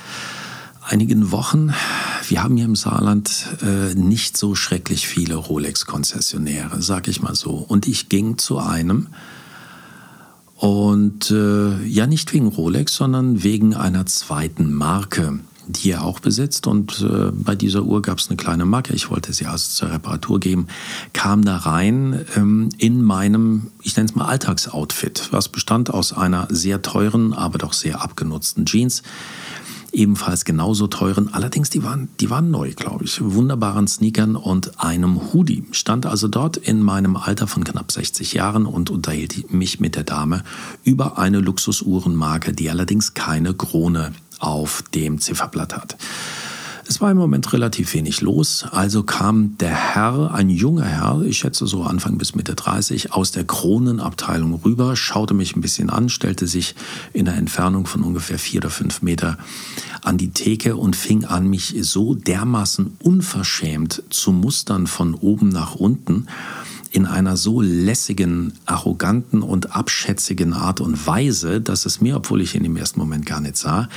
einigen 0.82 1.30
Wochen. 1.30 1.72
Wir 2.26 2.42
haben 2.42 2.56
hier 2.56 2.64
im 2.64 2.74
Saarland 2.74 3.30
äh, 3.62 3.94
nicht 3.94 4.36
so 4.36 4.56
schrecklich 4.56 5.06
viele 5.06 5.36
Rolex-Konzessionäre, 5.36 6.82
sag 6.82 7.06
ich 7.06 7.22
mal 7.22 7.36
so. 7.36 7.52
Und 7.52 7.86
ich 7.86 8.08
ging 8.08 8.38
zu 8.38 8.58
einem 8.58 9.06
und 10.56 11.30
äh, 11.30 11.80
ja 11.84 12.08
nicht 12.08 12.32
wegen 12.32 12.48
Rolex, 12.48 12.96
sondern 12.96 13.44
wegen 13.44 13.76
einer 13.76 14.04
zweiten 14.06 14.74
Marke 14.74 15.38
die 15.66 15.90
er 15.90 16.04
auch 16.04 16.20
besitzt. 16.20 16.66
Und 16.66 17.00
äh, 17.00 17.30
bei 17.32 17.54
dieser 17.54 17.82
Uhr 17.82 18.02
gab 18.02 18.18
es 18.18 18.28
eine 18.28 18.36
kleine 18.36 18.64
Macke. 18.64 18.94
Ich 18.94 19.10
wollte 19.10 19.32
sie 19.32 19.46
also 19.46 19.70
zur 19.70 19.92
Reparatur 19.92 20.40
geben. 20.40 20.68
Kam 21.12 21.44
da 21.44 21.56
rein 21.56 22.24
ähm, 22.36 22.68
in 22.78 23.02
meinem, 23.02 23.68
ich 23.82 23.96
nenne 23.96 24.08
es 24.08 24.14
mal 24.14 24.26
Alltagsoutfit, 24.26 25.28
was 25.32 25.48
bestand 25.48 25.92
aus 25.92 26.12
einer 26.12 26.48
sehr 26.50 26.82
teuren, 26.82 27.32
aber 27.32 27.58
doch 27.58 27.72
sehr 27.72 28.00
abgenutzten 28.02 28.66
Jeans. 28.66 29.02
Ebenfalls 29.92 30.44
genauso 30.44 30.88
teuren, 30.88 31.32
allerdings 31.32 31.70
die 31.70 31.82
waren, 31.82 32.08
die 32.20 32.28
waren 32.28 32.50
neu, 32.50 32.72
glaube 32.74 33.04
ich. 33.04 33.18
Wunderbaren 33.22 33.88
Sneakern 33.88 34.36
und 34.36 34.78
einem 34.78 35.32
Hoodie. 35.32 35.64
Stand 35.70 36.04
also 36.04 36.28
dort 36.28 36.58
in 36.58 36.82
meinem 36.82 37.16
Alter 37.16 37.46
von 37.46 37.64
knapp 37.64 37.90
60 37.90 38.34
Jahren 38.34 38.66
und 38.66 38.90
unterhielt 38.90 39.52
mich 39.54 39.80
mit 39.80 39.96
der 39.96 40.04
Dame 40.04 40.42
über 40.84 41.16
eine 41.16 41.40
Luxusuhrenmarke, 41.40 42.52
die 42.52 42.68
allerdings 42.68 43.14
keine 43.14 43.54
Krone 43.54 44.12
auf 44.38 44.82
dem 44.94 45.18
Zifferblatt 45.20 45.76
hat. 45.76 45.96
Es 46.88 47.00
war 47.00 47.10
im 47.10 47.16
Moment 47.16 47.52
relativ 47.52 47.94
wenig 47.94 48.20
los, 48.20 48.64
also 48.70 49.02
kam 49.02 49.58
der 49.58 49.74
Herr, 49.74 50.32
ein 50.32 50.48
junger 50.48 50.84
Herr, 50.84 51.20
ich 51.22 51.38
schätze 51.38 51.66
so 51.66 51.82
Anfang 51.82 52.16
bis 52.16 52.36
Mitte 52.36 52.54
30, 52.54 53.12
aus 53.12 53.32
der 53.32 53.42
Kronenabteilung 53.42 54.54
rüber, 54.64 54.94
schaute 54.94 55.34
mich 55.34 55.56
ein 55.56 55.60
bisschen 55.60 55.90
an, 55.90 56.08
stellte 56.08 56.46
sich 56.46 56.76
in 57.12 57.28
einer 57.28 57.36
Entfernung 57.38 57.86
von 57.86 58.02
ungefähr 58.02 58.38
vier 58.38 58.60
oder 58.60 58.70
fünf 58.70 59.02
Meter 59.02 59.36
an 60.02 60.16
die 60.16 60.30
Theke 60.30 60.76
und 60.76 60.94
fing 60.94 61.24
an, 61.24 61.48
mich 61.48 61.74
so 61.80 62.14
dermaßen 62.14 62.96
unverschämt 63.02 64.04
zu 64.10 64.30
mustern 64.30 64.86
von 64.86 65.14
oben 65.14 65.48
nach 65.48 65.74
unten, 65.74 66.28
in 66.92 67.06
einer 67.06 67.36
so 67.36 67.60
lässigen, 67.60 68.54
arroganten 68.66 69.42
und 69.42 69.74
abschätzigen 69.74 70.52
Art 70.52 70.80
und 70.80 71.06
Weise, 71.06 71.60
dass 71.60 71.86
es 71.86 72.00
mir, 72.00 72.16
obwohl 72.16 72.40
ich 72.40 72.54
ihn 72.54 72.64
im 72.64 72.76
ersten 72.76 73.00
Moment 73.00 73.26
gar 73.26 73.40
nicht 73.40 73.56
sah, 73.56 73.88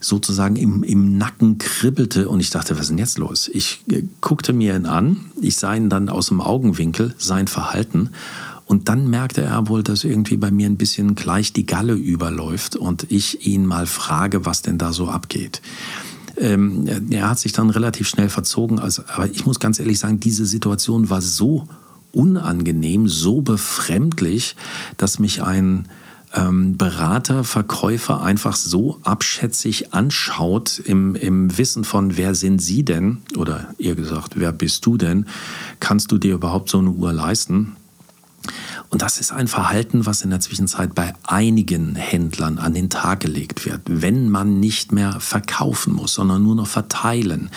sozusagen 0.00 0.56
im, 0.56 0.82
im 0.82 1.16
Nacken 1.16 1.58
kribbelte 1.58 2.28
und 2.28 2.40
ich 2.40 2.50
dachte, 2.50 2.74
was 2.74 2.82
ist 2.82 2.88
denn 2.90 2.98
jetzt 2.98 3.18
los? 3.18 3.48
Ich 3.52 3.84
äh, 3.90 4.02
guckte 4.20 4.52
mir 4.52 4.76
ihn 4.76 4.86
an, 4.86 5.32
ich 5.40 5.56
sah 5.56 5.74
ihn 5.74 5.88
dann 5.88 6.08
aus 6.08 6.26
dem 6.28 6.40
Augenwinkel, 6.40 7.14
sein 7.18 7.48
Verhalten 7.48 8.10
und 8.66 8.88
dann 8.88 9.08
merkte 9.08 9.42
er 9.42 9.68
wohl, 9.68 9.82
dass 9.82 10.04
irgendwie 10.04 10.36
bei 10.36 10.50
mir 10.50 10.68
ein 10.68 10.76
bisschen 10.76 11.14
gleich 11.14 11.52
die 11.52 11.66
Galle 11.66 11.94
überläuft 11.94 12.76
und 12.76 13.10
ich 13.10 13.46
ihn 13.46 13.66
mal 13.66 13.86
frage, 13.86 14.46
was 14.46 14.62
denn 14.62 14.78
da 14.78 14.92
so 14.92 15.08
abgeht. 15.08 15.62
Ähm, 16.36 16.86
er 17.10 17.30
hat 17.30 17.38
sich 17.38 17.52
dann 17.52 17.70
relativ 17.70 18.08
schnell 18.08 18.28
verzogen, 18.28 18.78
also, 18.78 19.02
aber 19.06 19.30
ich 19.30 19.46
muss 19.46 19.60
ganz 19.60 19.78
ehrlich 19.78 19.98
sagen, 19.98 20.18
diese 20.18 20.46
Situation 20.46 21.08
war 21.08 21.22
so 21.22 21.68
unangenehm, 22.14 23.08
so 23.08 23.42
befremdlich, 23.42 24.56
dass 24.96 25.18
mich 25.18 25.42
ein 25.42 25.88
ähm, 26.34 26.76
Berater, 26.76 27.44
Verkäufer 27.44 28.22
einfach 28.22 28.56
so 28.56 28.98
abschätzig 29.02 29.92
anschaut 29.94 30.80
im, 30.84 31.14
im 31.14 31.56
Wissen 31.56 31.84
von, 31.84 32.16
wer 32.16 32.34
sind 32.34 32.60
Sie 32.60 32.84
denn? 32.84 33.18
Oder 33.36 33.68
eher 33.78 33.94
gesagt, 33.94 34.32
wer 34.36 34.52
bist 34.52 34.84
du 34.86 34.96
denn? 34.96 35.26
Kannst 35.80 36.12
du 36.12 36.18
dir 36.18 36.34
überhaupt 36.34 36.68
so 36.68 36.78
eine 36.78 36.90
Uhr 36.90 37.12
leisten? 37.12 37.76
Und 38.94 39.02
das 39.02 39.18
ist 39.18 39.32
ein 39.32 39.48
Verhalten, 39.48 40.06
was 40.06 40.22
in 40.22 40.30
der 40.30 40.38
Zwischenzeit 40.38 40.94
bei 40.94 41.14
einigen 41.24 41.96
Händlern 41.96 42.58
an 42.58 42.74
den 42.74 42.90
Tag 42.90 43.18
gelegt 43.18 43.66
wird. 43.66 43.80
Wenn 43.86 44.30
man 44.30 44.60
nicht 44.60 44.92
mehr 44.92 45.18
verkaufen 45.18 45.92
muss, 45.92 46.14
sondern 46.14 46.44
nur 46.44 46.54
noch 46.54 46.68
verteilen. 46.68 47.50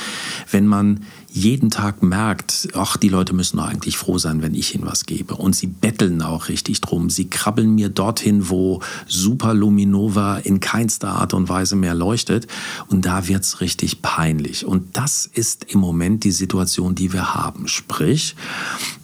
Wenn 0.50 0.66
man 0.66 1.02
jeden 1.30 1.70
Tag 1.70 2.02
merkt, 2.02 2.70
ach, 2.74 2.98
die 2.98 3.10
Leute 3.10 3.34
müssen 3.34 3.58
doch 3.58 3.68
eigentlich 3.68 4.00
froh 4.00 4.18
sein, 4.18 4.42
wenn 4.42 4.56
ich 4.56 4.74
ihnen 4.74 4.88
was 4.88 5.06
gebe. 5.06 5.36
Und 5.36 5.56
sie 5.56 5.68
betteln 5.68 6.24
auch 6.24 6.48
richtig 6.48 6.82
drum. 6.82 7.12
Sie 7.12 7.26
krabbeln 7.30 7.76
mir 7.76 7.90
dorthin, 7.90 8.50
wo 8.50 8.82
Superluminova 9.06 10.40
in 10.40 10.60
keinster 10.60 11.10
Art 11.10 11.36
und 11.36 11.50
Weise 11.50 11.76
mehr 11.76 11.94
leuchtet. 11.94 12.48
Und 12.88 13.06
da 13.06 13.28
wird's 13.28 13.62
richtig 13.62 14.02
peinlich. 14.02 14.66
Und 14.66 14.98
das 14.98 15.28
ist 15.32 15.66
im 15.72 15.82
Moment 15.82 16.24
die 16.24 16.32
Situation, 16.32 16.96
die 16.96 17.14
wir 17.14 17.36
haben. 17.36 17.68
Sprich, 17.68 18.36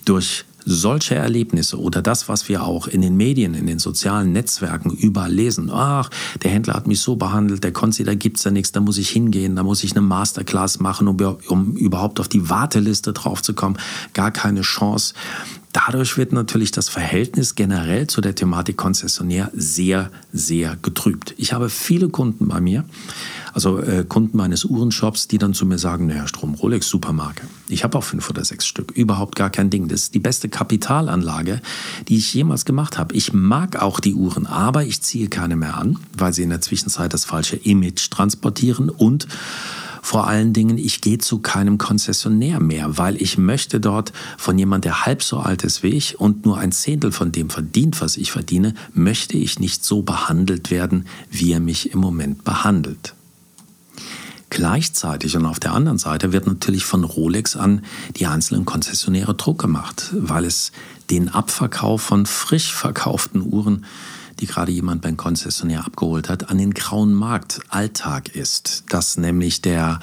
durch 0.03 0.45
solche 0.65 1.15
Erlebnisse 1.15 1.79
oder 1.79 2.01
das, 2.01 2.29
was 2.29 2.49
wir 2.49 2.63
auch 2.63 2.87
in 2.87 3.01
den 3.01 3.15
Medien, 3.15 3.53
in 3.53 3.67
den 3.67 3.79
sozialen 3.79 4.31
Netzwerken 4.31 4.91
überall 4.91 5.31
lesen, 5.31 5.69
ach, 5.71 6.09
der 6.41 6.51
Händler 6.51 6.73
hat 6.73 6.87
mich 6.87 7.01
so 7.01 7.15
behandelt, 7.15 7.63
der 7.63 7.71
Konzi, 7.71 8.03
da 8.03 8.15
gibt's 8.15 8.43
ja 8.43 8.51
nichts, 8.51 8.71
da 8.71 8.79
muss 8.79 8.97
ich 8.97 9.09
hingehen, 9.09 9.55
da 9.55 9.63
muss 9.63 9.83
ich 9.83 9.91
eine 9.91 10.01
Masterclass 10.01 10.79
machen, 10.79 11.07
um, 11.07 11.17
um 11.47 11.75
überhaupt 11.75 12.19
auf 12.19 12.27
die 12.27 12.49
Warteliste 12.49 13.13
draufzukommen, 13.13 13.77
gar 14.13 14.31
keine 14.31 14.61
Chance. 14.61 15.13
Dadurch 15.73 16.17
wird 16.17 16.33
natürlich 16.33 16.71
das 16.71 16.87
Verhältnis 16.87 17.55
generell 17.55 18.05
zu 18.05 18.21
der 18.21 18.35
Thematik 18.35 18.77
Konzessionär 18.77 19.49
sehr, 19.53 20.11
sehr 20.31 20.77
getrübt. 20.83 21.33
Ich 21.37 21.51
habe 21.51 21.69
viele 21.69 22.09
Kunden 22.09 22.47
bei 22.47 22.61
mir, 22.61 22.85
also 23.53 23.79
äh, 23.79 24.03
Kunden 24.03 24.35
meines 24.35 24.65
Uhrenshops, 24.65 25.27
die 25.27 25.37
dann 25.37 25.53
zu 25.53 25.65
mir 25.65 25.77
sagen, 25.77 26.07
naja, 26.07 26.27
Strom 26.27 26.55
Rolex, 26.55 26.89
Supermarke. 26.89 27.47
Ich 27.69 27.83
habe 27.83 27.97
auch 27.97 28.03
fünf 28.03 28.29
oder 28.29 28.43
sechs 28.43 28.65
Stück, 28.65 28.91
überhaupt 28.91 29.35
gar 29.35 29.49
kein 29.49 29.69
Ding. 29.69 29.87
Das 29.87 30.01
ist 30.01 30.15
die 30.15 30.19
beste 30.19 30.49
Kapitalanlage, 30.49 31.61
die 32.07 32.17
ich 32.17 32.33
jemals 32.33 32.65
gemacht 32.65 32.97
habe. 32.97 33.15
Ich 33.15 33.31
mag 33.31 33.81
auch 33.81 33.99
die 33.99 34.15
Uhren, 34.15 34.47
aber 34.47 34.83
ich 34.83 35.01
ziehe 35.01 35.29
keine 35.29 35.55
mehr 35.55 35.77
an, 35.77 35.99
weil 36.17 36.33
sie 36.33 36.43
in 36.43 36.49
der 36.49 36.61
Zwischenzeit 36.61 37.13
das 37.13 37.25
falsche 37.25 37.55
Image 37.55 38.09
transportieren 38.09 38.89
und 38.89 39.27
Vor 40.03 40.27
allen 40.27 40.51
Dingen, 40.51 40.77
ich 40.77 40.99
gehe 40.99 41.17
zu 41.17 41.39
keinem 41.39 41.77
Konzessionär 41.77 42.59
mehr, 42.59 42.97
weil 42.97 43.19
ich 43.21 43.37
möchte 43.37 43.79
dort 43.79 44.11
von 44.37 44.59
jemand, 44.59 44.83
der 44.83 45.05
halb 45.05 45.23
so 45.23 45.39
alt 45.39 45.63
ist 45.63 45.81
wie 45.81 45.87
ich 45.87 46.19
und 46.19 46.45
nur 46.45 46.57
ein 46.57 46.73
Zehntel 46.73 47.13
von 47.13 47.31
dem 47.31 47.49
verdient, 47.49 48.01
was 48.01 48.17
ich 48.17 48.29
verdiene, 48.29 48.73
möchte 48.93 49.37
ich 49.37 49.61
nicht 49.61 49.85
so 49.85 50.01
behandelt 50.01 50.71
werden, 50.71 51.05
wie 51.31 51.53
er 51.53 51.61
mich 51.61 51.91
im 51.91 51.99
Moment 51.99 52.43
behandelt. 52.43 53.15
Gleichzeitig 54.53 55.35
und 55.35 55.47
auf 55.47 55.59
der 55.59 55.73
anderen 55.73 55.97
Seite 55.97 56.31
wird 56.31 56.45
natürlich 56.45 56.85
von 56.85 57.03
Rolex 57.03 57.55
an 57.55 57.81
die 58.17 58.27
einzelnen 58.27 58.65
Konzessionäre 58.65 59.33
Druck 59.33 59.59
gemacht, 59.59 60.11
weil 60.13 60.45
es 60.45 60.71
den 61.09 61.29
Abverkauf 61.29 62.03
von 62.03 62.27
frisch 62.27 62.71
verkauften 62.71 63.41
Uhren 63.41 63.83
die 64.39 64.47
gerade 64.47 64.71
jemand 64.71 65.01
beim 65.01 65.15
Konzessionär 65.15 65.85
abgeholt 65.85 66.27
hat, 66.27 66.49
an 66.49 66.57
den 66.57 66.73
grauen 66.73 67.13
Markt 67.13 67.61
Alltag 67.69 68.35
ist, 68.35 68.83
dass 68.89 69.15
nämlich 69.15 69.61
der 69.61 69.99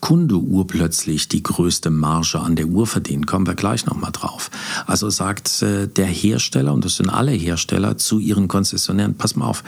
Kunde 0.00 0.36
urplötzlich 0.36 1.28
die 1.28 1.42
größte 1.42 1.90
Marge 1.90 2.38
an 2.40 2.56
der 2.56 2.66
Uhr 2.66 2.86
verdient, 2.86 3.26
kommen 3.26 3.46
wir 3.46 3.54
gleich 3.54 3.84
nochmal 3.84 4.12
drauf. 4.12 4.50
Also 4.86 5.10
sagt 5.10 5.62
äh, 5.62 5.88
der 5.88 6.06
Hersteller, 6.06 6.72
und 6.72 6.84
das 6.84 6.96
sind 6.96 7.10
alle 7.10 7.32
Hersteller, 7.32 7.98
zu 7.98 8.18
ihren 8.18 8.48
Konzessionären, 8.48 9.14
pass 9.14 9.36
mal 9.36 9.46
auf, 9.46 9.64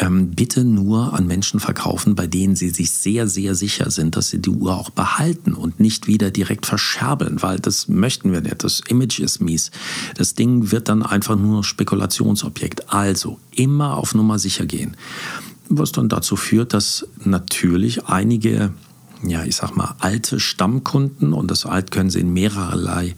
ähm, 0.00 0.30
bitte 0.30 0.64
nur 0.64 1.12
an 1.12 1.26
Menschen 1.26 1.60
verkaufen, 1.60 2.14
bei 2.14 2.26
denen 2.26 2.56
sie 2.56 2.70
sich 2.70 2.90
sehr, 2.90 3.28
sehr 3.28 3.54
sicher 3.54 3.90
sind, 3.90 4.16
dass 4.16 4.30
sie 4.30 4.40
die 4.40 4.50
Uhr 4.50 4.74
auch 4.74 4.90
behalten 4.90 5.52
und 5.52 5.78
nicht 5.78 6.06
wieder 6.06 6.30
direkt 6.30 6.64
verscherbeln, 6.64 7.42
weil 7.42 7.60
das 7.60 7.86
möchten 7.86 8.32
wir 8.32 8.40
nicht. 8.40 8.64
Das 8.64 8.80
Image 8.88 9.20
ist 9.20 9.40
mies. 9.40 9.70
Das 10.16 10.34
Ding 10.34 10.72
wird 10.72 10.88
dann 10.88 11.02
einfach 11.02 11.36
nur 11.36 11.62
Spekulationsobjekt. 11.64 12.92
Also 12.92 13.38
immer 13.54 13.98
auf 13.98 14.14
Nummer 14.14 14.38
sicher 14.38 14.64
gehen. 14.64 14.96
Was 15.68 15.92
dann 15.92 16.08
dazu 16.08 16.34
führt, 16.34 16.72
dass 16.72 17.06
natürlich 17.22 18.06
einige 18.06 18.72
ja, 19.22 19.44
ich 19.44 19.56
sag 19.56 19.76
mal, 19.76 19.96
alte 19.98 20.40
Stammkunden, 20.40 21.34
und 21.34 21.50
das 21.50 21.66
alt 21.66 21.90
können 21.90 22.08
Sie 22.08 22.20
in 22.20 22.32
mehrerlei 22.32 23.14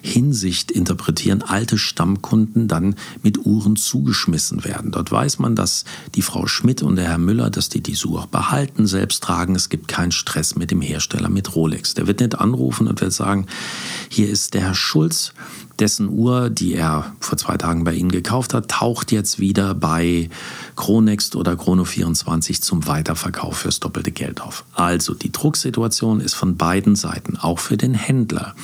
Hinsicht 0.00 0.70
interpretieren, 0.70 1.42
alte 1.42 1.78
Stammkunden 1.78 2.68
dann 2.68 2.94
mit 3.22 3.44
Uhren 3.44 3.76
zugeschmissen 3.76 4.64
werden. 4.64 4.90
Dort 4.92 5.12
weiß 5.12 5.38
man, 5.38 5.54
dass 5.54 5.84
die 6.14 6.22
Frau 6.22 6.46
Schmidt 6.46 6.82
und 6.82 6.96
der 6.96 7.08
Herr 7.08 7.18
Müller, 7.18 7.50
dass 7.50 7.68
die 7.68 7.82
diese 7.82 8.08
Uhr 8.08 8.26
behalten, 8.30 8.86
selbst 8.86 9.22
tragen. 9.22 9.54
Es 9.54 9.68
gibt 9.68 9.88
keinen 9.88 10.12
Stress 10.12 10.56
mit 10.56 10.70
dem 10.70 10.80
Hersteller, 10.80 11.28
mit 11.28 11.54
Rolex. 11.54 11.94
Der 11.94 12.06
wird 12.06 12.20
nicht 12.20 12.38
anrufen 12.38 12.86
und 12.86 13.00
wird 13.00 13.12
sagen, 13.12 13.46
hier 14.08 14.28
ist 14.28 14.54
der 14.54 14.62
Herr 14.62 14.74
Schulz, 14.74 15.32
dessen 15.78 16.08
Uhr, 16.08 16.50
die 16.50 16.74
er 16.74 17.14
vor 17.20 17.38
zwei 17.38 17.56
Tagen 17.56 17.84
bei 17.84 17.94
Ihnen 17.94 18.10
gekauft 18.10 18.54
hat, 18.54 18.68
taucht 18.68 19.12
jetzt 19.12 19.38
wieder 19.38 19.74
bei 19.74 20.28
Chronext 20.76 21.34
oder 21.36 21.52
Chrono24 21.52 22.60
zum 22.60 22.86
Weiterverkauf 22.86 23.58
fürs 23.58 23.80
doppelte 23.80 24.12
Geld 24.12 24.40
auf. 24.40 24.64
Also 24.74 25.14
die 25.14 25.32
Drucksituation 25.32 26.20
ist 26.20 26.34
von 26.34 26.56
beiden 26.56 26.94
Seiten, 26.94 27.36
auch 27.36 27.58
für 27.58 27.76
den 27.76 27.94
Händler. 27.94 28.54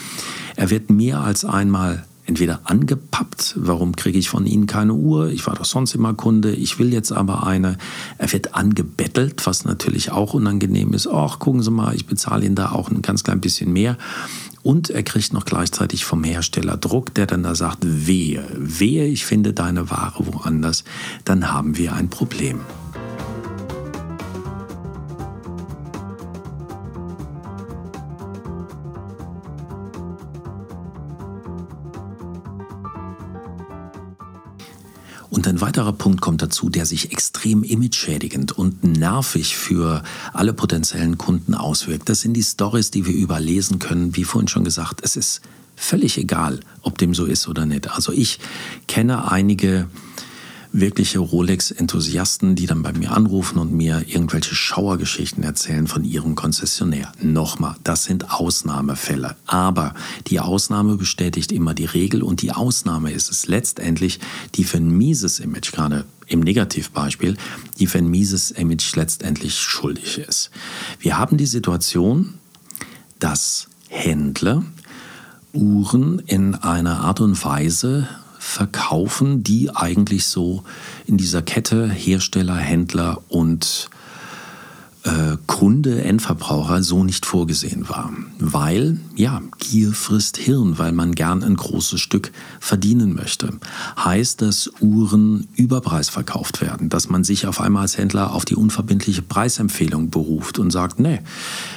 Er 0.59 0.71
wird 0.71 0.91
mehr 0.91 1.21
als 1.21 1.45
einmal 1.45 2.05
entweder 2.27 2.62
angepappt, 2.65 3.55
warum 3.59 3.95
kriege 3.95 4.19
ich 4.19 4.29
von 4.29 4.45
Ihnen 4.45 4.67
keine 4.67 4.93
Uhr, 4.93 5.29
ich 5.29 5.47
war 5.47 5.55
doch 5.55 5.65
sonst 5.65 5.95
immer 5.95 6.15
Kunde, 6.15 6.53
ich 6.53 6.81
will 6.81 6.93
jetzt 6.93 7.12
aber 7.12 7.47
eine. 7.47 7.79
Er 8.19 8.33
wird 8.33 8.57
angebettelt, 8.57 9.47
was 9.47 9.65
natürlich 9.65 10.11
auch 10.11 10.35
unangenehm 10.35 10.95
ist. 10.95 11.07
Ach, 11.07 11.38
gucken 11.38 11.62
Sie 11.62 11.71
mal, 11.71 11.95
ich 11.95 12.07
bezahle 12.07 12.45
Ihnen 12.45 12.57
da 12.57 12.73
auch 12.73 12.91
ein 12.91 13.03
ganz 13.03 13.23
klein 13.23 13.41
bisschen 13.41 13.73
mehr. 13.73 13.97
Und 14.65 14.91
er 14.91 15.05
kriegt 15.05 15.33
noch 15.33 15.45
gleichzeitig 15.45 16.05
vom 16.05 16.25
Hersteller 16.25 16.77
Druck, 16.77 17.15
der 17.15 17.27
dann 17.27 17.45
da 17.45 17.55
sagt, 17.55 17.79
wehe, 17.85 18.45
wehe, 18.57 19.07
ich 19.07 19.25
finde 19.25 19.53
deine 19.53 19.91
Ware 19.91 20.27
woanders, 20.27 20.83
dann 21.25 21.53
haben 21.53 21.79
wir 21.79 21.93
ein 21.93 22.11
Problem. 22.11 22.62
Und 35.31 35.47
ein 35.47 35.61
weiterer 35.61 35.93
Punkt 35.93 36.21
kommt 36.21 36.41
dazu, 36.41 36.71
der 36.71 36.87
sich 36.87 37.12
extrem 37.12 37.62
imageschädigend 37.62 38.53
und 38.53 38.83
nervig 38.83 39.57
für 39.57 40.03
alle 40.33 40.53
potenziellen 40.55 41.19
Kunden 41.19 41.55
auswirkt. 41.55 42.09
Das 42.09 42.23
sind 42.23 42.35
die 42.35 42.43
Stories, 42.43 42.91
die 42.91 43.05
wir 43.05 43.14
überlesen 43.14 43.79
können. 43.79 44.17
Wie 44.17 44.25
vorhin 44.25 44.49
schon 44.49 44.64
gesagt, 44.64 45.01
es 45.03 45.17
ist 45.17 45.43
völlig 45.77 46.19
egal, 46.19 46.61
ob 46.83 46.99
dem 46.99 47.14
so 47.14 47.27
ist 47.27 47.47
oder 47.47 47.67
nicht. 47.67 47.91
Also 47.91 48.12
ich 48.12 48.41
kenne 48.87 49.31
einige 49.31 49.87
wirkliche 50.72 51.18
Rolex-Enthusiasten, 51.18 52.54
die 52.54 52.66
dann 52.66 52.83
bei 52.83 52.92
mir 52.92 53.12
anrufen 53.12 53.59
und 53.59 53.72
mir 53.72 54.04
irgendwelche 54.07 54.54
Schauergeschichten 54.54 55.42
erzählen 55.42 55.87
von 55.87 56.04
ihrem 56.04 56.35
Konzessionär. 56.35 57.12
Nochmal, 57.20 57.76
das 57.85 58.04
sind 58.04 58.31
Ausnahmefälle. 58.31 59.37
Aber 59.46 59.94
die 60.26 60.40
Ausnahme 60.40 60.96
bestätigt 60.96 61.52
immer 61.52 61.74
die 61.74 61.87
Regel 61.87 62.22
und 62.22 62.42
die 62.42 62.52
Ausnahme 62.52 63.12
ist 63.12 63.31
es 63.31 63.46
letztendlich, 63.46 64.20
die 64.54 64.64
für 64.64 64.78
ein 64.78 64.90
mieses 64.90 65.40
Image, 65.40 65.72
gerade 65.72 66.04
im 66.26 66.40
Negativbeispiel, 66.40 67.37
die 67.78 67.87
für 67.87 67.98
ein 67.98 68.09
mieses 68.09 68.50
Image 68.50 68.94
letztendlich 68.96 69.59
schuldig 69.59 70.18
ist. 70.18 70.50
Wir 71.00 71.18
haben 71.18 71.38
die 71.38 71.46
Situation, 71.46 72.35
dass 73.18 73.68
Händler 73.88 74.62
Uhren 75.52 76.18
in 76.20 76.54
einer 76.54 77.00
Art 77.00 77.20
und 77.20 77.42
Weise 77.44 78.09
verkaufen, 78.49 79.43
die 79.43 79.71
eigentlich 79.75 80.27
so 80.27 80.65
in 81.07 81.17
dieser 81.17 81.43
Kette 81.43 81.89
Hersteller, 81.89 82.57
Händler 82.57 83.23
und 83.29 83.91
Kunde, 85.47 86.03
Endverbraucher 86.03 86.83
so 86.83 87.05
nicht 87.05 87.27
vorgesehen 87.27 87.88
war. 87.88 88.12
Weil, 88.38 88.99
ja, 89.16 89.40
Gier 89.59 89.92
frisst 89.92 90.37
Hirn, 90.37 90.79
weil 90.79 90.92
man 90.92 91.14
gern 91.14 91.42
ein 91.42 91.57
großes 91.57 92.01
Stück 92.01 92.33
verdienen 92.61 93.14
möchte. 93.14 93.59
Heißt, 93.99 94.42
dass 94.42 94.71
Uhren 94.81 95.49
überpreis 95.57 96.09
verkauft 96.09 96.61
werden, 96.61 96.88
dass 96.88 97.09
man 97.09 97.25
sich 97.25 97.47
auf 97.47 97.61
einmal 97.61 97.83
als 97.83 97.99
Händler 97.99 98.33
auf 98.33 98.44
die 98.44 98.55
unverbindliche 98.55 99.23
Preisempfehlung 99.23 100.11
beruft 100.11 100.59
und 100.59 100.71
sagt, 100.71 101.01
nee, 101.01 101.21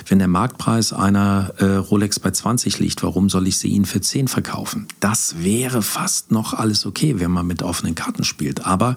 wenn 0.08 0.20
der 0.20 0.28
Marktpreis 0.28 0.94
einer 0.94 1.54
äh, 1.58 1.66
Rolex 1.76 2.20
bei 2.20 2.32
20 2.32 2.80
liegt, 2.80 3.04
warum 3.04 3.30
soll 3.30 3.48
ich 3.48 3.58
sie 3.58 3.70
Ihnen 3.70 3.86
für 3.86 4.02
10 4.02 4.28
verkaufen? 4.28 4.88
Das 5.00 5.44
wäre 5.44 5.82
fast 5.82 6.32
noch 6.32 6.54
alles 6.54 6.86
okay, 6.86 7.20
wenn 7.20 7.32
man 7.32 7.48
mit 7.48 7.64
offenen 7.64 7.96
Karten 7.96 8.24
spielt. 8.24 8.66
Aber 8.66 8.96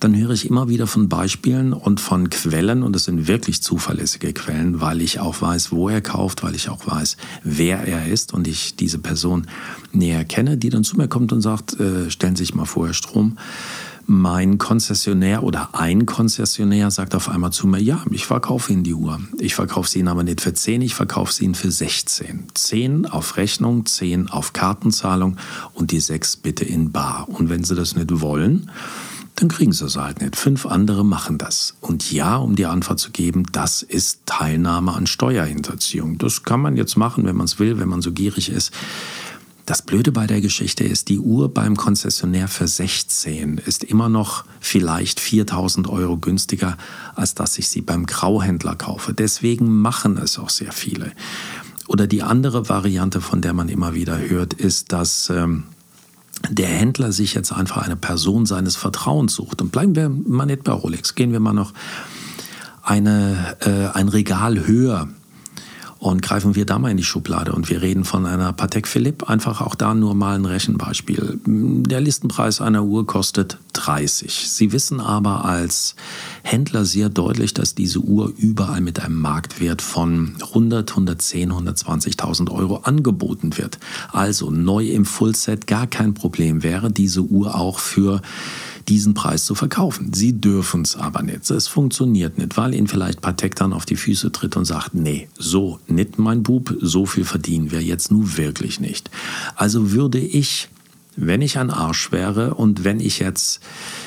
dann 0.00 0.16
höre 0.16 0.30
ich 0.30 0.48
immer 0.48 0.68
wieder 0.68 0.86
von 0.86 1.08
Beispielen 1.08 1.72
und 1.72 2.00
von 2.00 2.30
Quellen, 2.30 2.82
und 2.82 2.94
das 2.94 3.04
sind 3.04 3.26
wirklich 3.28 3.62
zuverlässige 3.62 4.32
Quellen, 4.32 4.80
weil 4.80 5.00
ich 5.00 5.20
auch 5.20 5.40
weiß, 5.40 5.72
wo 5.72 5.88
er 5.88 6.00
kauft, 6.00 6.42
weil 6.42 6.54
ich 6.54 6.68
auch 6.68 6.86
weiß, 6.86 7.16
wer 7.42 7.80
er 7.86 8.06
ist 8.06 8.34
und 8.34 8.46
ich 8.46 8.76
diese 8.76 8.98
Person 8.98 9.46
näher 9.92 10.24
kenne, 10.24 10.56
die 10.56 10.68
dann 10.68 10.84
zu 10.84 10.96
mir 10.96 11.08
kommt 11.08 11.32
und 11.32 11.40
sagt, 11.40 11.80
äh, 11.80 12.10
stellen 12.10 12.36
Sie 12.36 12.44
sich 12.44 12.54
mal 12.54 12.66
vor, 12.66 12.86
Herr 12.86 12.94
Strom, 12.94 13.38
mein 14.08 14.58
Konzessionär 14.58 15.42
oder 15.42 15.70
ein 15.72 16.06
Konzessionär 16.06 16.92
sagt 16.92 17.14
auf 17.16 17.28
einmal 17.28 17.50
zu 17.50 17.66
mir, 17.66 17.80
ja, 17.80 18.04
ich 18.10 18.24
verkaufe 18.24 18.72
Ihnen 18.72 18.84
die 18.84 18.94
Uhr. 18.94 19.18
Ich 19.38 19.56
verkaufe 19.56 19.90
sie 19.90 19.98
Ihnen 19.98 20.08
aber 20.08 20.22
nicht 20.22 20.40
für 20.40 20.54
10, 20.54 20.80
ich 20.82 20.94
verkaufe 20.94 21.32
sie 21.32 21.44
Ihnen 21.44 21.56
für 21.56 21.72
16. 21.72 22.44
10 22.54 23.06
auf 23.06 23.36
Rechnung, 23.36 23.84
10 23.84 24.30
auf 24.30 24.52
Kartenzahlung 24.52 25.36
und 25.74 25.90
die 25.90 25.98
6 25.98 26.36
bitte 26.36 26.64
in 26.64 26.92
Bar. 26.92 27.28
Und 27.28 27.50
wenn 27.50 27.64
Sie 27.64 27.74
das 27.74 27.96
nicht 27.96 28.20
wollen, 28.20 28.70
dann 29.36 29.48
kriegen 29.48 29.72
sie 29.72 29.84
es 29.84 29.96
halt 29.96 30.22
nicht. 30.22 30.34
Fünf 30.34 30.64
andere 30.64 31.04
machen 31.04 31.36
das. 31.36 31.74
Und 31.80 32.10
ja, 32.10 32.36
um 32.36 32.56
die 32.56 32.66
Antwort 32.66 32.98
zu 32.98 33.10
geben, 33.10 33.44
das 33.52 33.82
ist 33.82 34.20
Teilnahme 34.24 34.94
an 34.94 35.06
Steuerhinterziehung. 35.06 36.16
Das 36.18 36.42
kann 36.42 36.60
man 36.60 36.76
jetzt 36.76 36.96
machen, 36.96 37.24
wenn 37.26 37.36
man 37.36 37.44
es 37.44 37.58
will, 37.58 37.78
wenn 37.78 37.88
man 37.88 38.00
so 38.00 38.12
gierig 38.12 38.48
ist. 38.48 38.72
Das 39.66 39.82
Blöde 39.82 40.10
bei 40.12 40.26
der 40.26 40.40
Geschichte 40.40 40.84
ist, 40.84 41.08
die 41.08 41.18
Uhr 41.18 41.52
beim 41.52 41.76
Konzessionär 41.76 42.48
für 42.48 42.66
16 42.66 43.58
ist 43.58 43.84
immer 43.84 44.08
noch 44.08 44.44
vielleicht 44.60 45.20
4000 45.20 45.88
Euro 45.88 46.16
günstiger, 46.16 46.78
als 47.14 47.34
dass 47.34 47.58
ich 47.58 47.68
sie 47.68 47.82
beim 47.82 48.06
Grauhändler 48.06 48.76
kaufe. 48.76 49.12
Deswegen 49.12 49.80
machen 49.80 50.18
es 50.18 50.38
auch 50.38 50.50
sehr 50.50 50.72
viele. 50.72 51.12
Oder 51.88 52.06
die 52.06 52.22
andere 52.22 52.68
Variante, 52.68 53.20
von 53.20 53.42
der 53.42 53.52
man 53.52 53.68
immer 53.68 53.94
wieder 53.94 54.18
hört, 54.18 54.54
ist, 54.54 54.92
dass 54.92 55.30
ähm, 55.30 55.64
der 56.48 56.68
Händler 56.68 57.12
sich 57.12 57.34
jetzt 57.34 57.52
einfach 57.52 57.78
eine 57.78 57.96
Person 57.96 58.46
seines 58.46 58.76
Vertrauens 58.76 59.34
sucht. 59.34 59.62
Und 59.62 59.72
bleiben 59.72 59.96
wir 59.96 60.08
mal 60.08 60.46
nicht 60.46 60.64
bei 60.64 60.72
Rolex, 60.72 61.14
gehen 61.14 61.32
wir 61.32 61.40
mal 61.40 61.52
noch 61.52 61.72
eine, 62.82 63.56
äh, 63.60 63.96
ein 63.96 64.08
Regal 64.08 64.66
höher 64.66 65.08
Und 65.98 66.20
greifen 66.20 66.54
wir 66.54 66.66
da 66.66 66.78
mal 66.78 66.90
in 66.90 66.98
die 66.98 67.04
Schublade 67.04 67.52
und 67.52 67.70
wir 67.70 67.80
reden 67.80 68.04
von 68.04 68.26
einer 68.26 68.52
Patek 68.52 68.86
Philippe, 68.86 69.28
einfach 69.28 69.62
auch 69.62 69.74
da 69.74 69.94
nur 69.94 70.14
mal 70.14 70.34
ein 70.34 70.44
Rechenbeispiel. 70.44 71.40
Der 71.46 72.00
Listenpreis 72.00 72.60
einer 72.60 72.84
Uhr 72.84 73.06
kostet 73.06 73.58
30. 73.72 74.48
Sie 74.48 74.72
wissen 74.72 75.00
aber 75.00 75.44
als 75.44 75.96
Händler 76.42 76.84
sehr 76.84 77.08
deutlich, 77.08 77.54
dass 77.54 77.74
diese 77.74 78.00
Uhr 78.00 78.32
überall 78.36 78.82
mit 78.82 79.00
einem 79.00 79.20
Marktwert 79.20 79.80
von 79.80 80.36
100, 80.40 80.90
110, 80.90 81.52
120.000 81.52 82.50
Euro 82.50 82.76
angeboten 82.78 83.56
wird. 83.56 83.78
Also 84.12 84.50
neu 84.50 84.88
im 84.88 85.06
Fullset 85.06 85.66
gar 85.66 85.86
kein 85.86 86.14
Problem 86.14 86.62
wäre, 86.62 86.90
diese 86.90 87.22
Uhr 87.22 87.54
auch 87.54 87.78
für 87.78 88.20
diesen 88.88 89.14
Preis 89.14 89.44
zu 89.44 89.54
verkaufen. 89.54 90.12
Sie 90.12 90.40
dürfen 90.40 90.82
es 90.82 90.96
aber 90.96 91.22
nicht. 91.22 91.50
Es 91.50 91.68
funktioniert 91.68 92.38
nicht, 92.38 92.56
weil 92.56 92.74
ihnen 92.74 92.86
vielleicht 92.86 93.20
Patek 93.20 93.56
dann 93.56 93.72
auf 93.72 93.86
die 93.86 93.96
Füße 93.96 94.32
tritt 94.32 94.56
und 94.56 94.64
sagt, 94.64 94.94
nee, 94.94 95.28
so 95.36 95.80
nicht 95.88 96.18
mein 96.18 96.42
Bub, 96.42 96.74
so 96.80 97.06
viel 97.06 97.24
verdienen 97.24 97.70
wir 97.70 97.82
jetzt 97.82 98.10
nun 98.10 98.36
wirklich 98.36 98.80
nicht. 98.80 99.10
Also 99.54 99.92
würde 99.92 100.18
ich 100.18 100.68
wenn 101.16 101.42
ich 101.42 101.58
ein 101.58 101.70
Arsch 101.70 102.12
wäre 102.12 102.54
und 102.54 102.84
wenn 102.84 103.00
ich 103.00 103.18
jetzt 103.18 103.60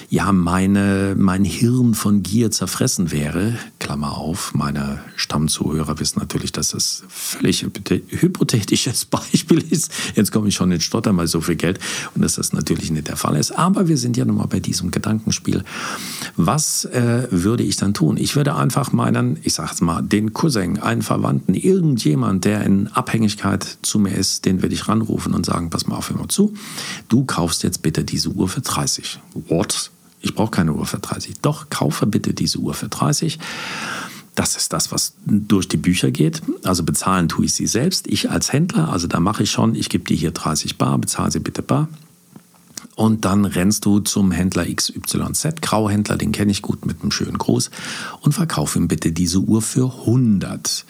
ja 0.09 0.31
meine, 0.31 1.15
mein 1.17 1.45
Hirn 1.45 1.93
von 1.93 2.23
Gier 2.23 2.51
zerfressen 2.51 3.11
wäre, 3.11 3.57
Klammer 3.79 4.17
auf, 4.17 4.53
meine 4.53 4.99
Stammzuhörer 5.15 5.99
wissen 5.99 6.19
natürlich, 6.19 6.51
dass 6.51 6.69
das 6.69 7.03
völlig 7.07 7.63
hypothetisches 7.63 9.05
Beispiel 9.09 9.59
ist. 9.69 9.91
Jetzt 10.15 10.31
komme 10.31 10.47
ich 10.47 10.55
schon 10.55 10.71
in 10.71 10.81
Stottern 10.81 11.15
bei 11.15 11.27
so 11.27 11.41
viel 11.41 11.55
Geld 11.55 11.79
und 12.15 12.23
dass 12.23 12.35
das 12.35 12.53
natürlich 12.53 12.91
nicht 12.91 13.07
der 13.07 13.17
Fall 13.17 13.35
ist. 13.35 13.51
Aber 13.51 13.87
wir 13.87 13.97
sind 13.97 14.17
ja 14.17 14.25
nun 14.25 14.37
mal 14.37 14.47
bei 14.47 14.59
diesem 14.59 14.91
Gedankenspiel. 14.91 15.63
Was 16.35 16.85
äh, 16.85 17.27
würde 17.29 17.63
ich 17.63 17.75
dann 17.75 17.93
tun? 17.93 18.17
Ich 18.17 18.35
würde 18.35 18.55
einfach 18.55 18.91
meinen, 18.91 19.37
ich 19.43 19.53
sag's 19.53 19.81
mal, 19.81 20.01
den 20.01 20.33
Cousin, 20.33 20.79
einen 20.79 21.01
Verwandten, 21.01 21.53
irgendjemand, 21.53 22.45
der 22.45 22.63
in 22.63 22.87
Abhängigkeit 22.87 23.77
zu 23.81 23.99
mir 23.99 24.15
ist, 24.15 24.45
den 24.45 24.61
würde 24.61 24.73
ich 24.73 24.87
ranrufen 24.87 25.33
und 25.33 25.45
sagen, 25.45 25.69
pass 25.69 25.87
mal 25.87 25.95
auf, 25.95 26.09
mal 26.11 26.27
zu 26.27 26.53
du 27.09 27.25
kaufst 27.25 27.63
jetzt 27.63 27.81
bitte 27.81 28.03
diese 28.03 28.29
Uhr 28.29 28.47
für 28.47 28.61
30. 28.61 29.19
What? 29.47 29.91
Ich 30.21 30.35
brauche 30.35 30.51
keine 30.51 30.73
Uhr 30.73 30.85
für 30.85 30.99
30. 30.99 31.39
Doch, 31.41 31.69
kaufe 31.69 32.05
bitte 32.05 32.33
diese 32.33 32.59
Uhr 32.59 32.73
für 32.73 32.89
30. 32.89 33.39
Das 34.35 34.55
ist 34.55 34.73
das, 34.73 34.91
was 34.91 35.13
durch 35.25 35.67
die 35.67 35.77
Bücher 35.77 36.11
geht. 36.11 36.41
Also 36.63 36.83
bezahlen 36.83 37.27
tue 37.27 37.45
ich 37.45 37.53
sie 37.53 37.67
selbst. 37.67 38.07
Ich 38.07 38.29
als 38.29 38.53
Händler, 38.53 38.89
also 38.89 39.07
da 39.07 39.19
mache 39.19 39.43
ich 39.43 39.51
schon, 39.51 39.75
ich 39.75 39.89
gebe 39.89 40.05
dir 40.05 40.15
hier 40.15 40.31
30 40.31 40.77
Bar, 40.77 40.97
bezahle 40.97 41.31
sie 41.31 41.39
bitte 41.39 41.61
bar. 41.61 41.89
Und 42.99 43.23
dann 43.23 43.45
rennst 43.45 43.85
du 43.85 44.01
zum 44.01 44.29
Händler 44.29 44.65
XYZ, 44.65 45.61
Grauhändler, 45.61 46.17
den 46.17 46.33
kenne 46.33 46.51
ich 46.51 46.61
gut 46.61 46.85
mit 46.85 47.01
einem 47.01 47.11
schönen 47.11 47.37
Gruß, 47.37 47.71
und 48.19 48.33
verkauf 48.33 48.75
ihm 48.75 48.89
bitte 48.89 49.13
diese 49.13 49.39
Uhr 49.39 49.61
für 49.61 49.99
100. 50.01 50.83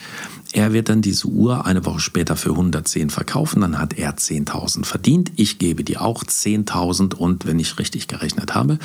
Er 0.51 0.73
wird 0.73 0.89
dann 0.89 1.03
diese 1.03 1.27
Uhr 1.27 1.67
eine 1.67 1.85
Woche 1.85 1.99
später 1.99 2.35
für 2.35 2.49
110 2.49 3.11
verkaufen, 3.11 3.61
dann 3.61 3.77
hat 3.77 3.93
er 3.93 4.17
10.000 4.17 4.85
verdient. 4.85 5.33
Ich 5.35 5.59
gebe 5.59 5.83
dir 5.83 6.01
auch 6.01 6.23
10.000 6.23 7.13
und 7.13 7.45
wenn 7.45 7.59
ich 7.59 7.77
richtig 7.77 8.07
gerechnet 8.07 8.55
habe, 8.55 8.79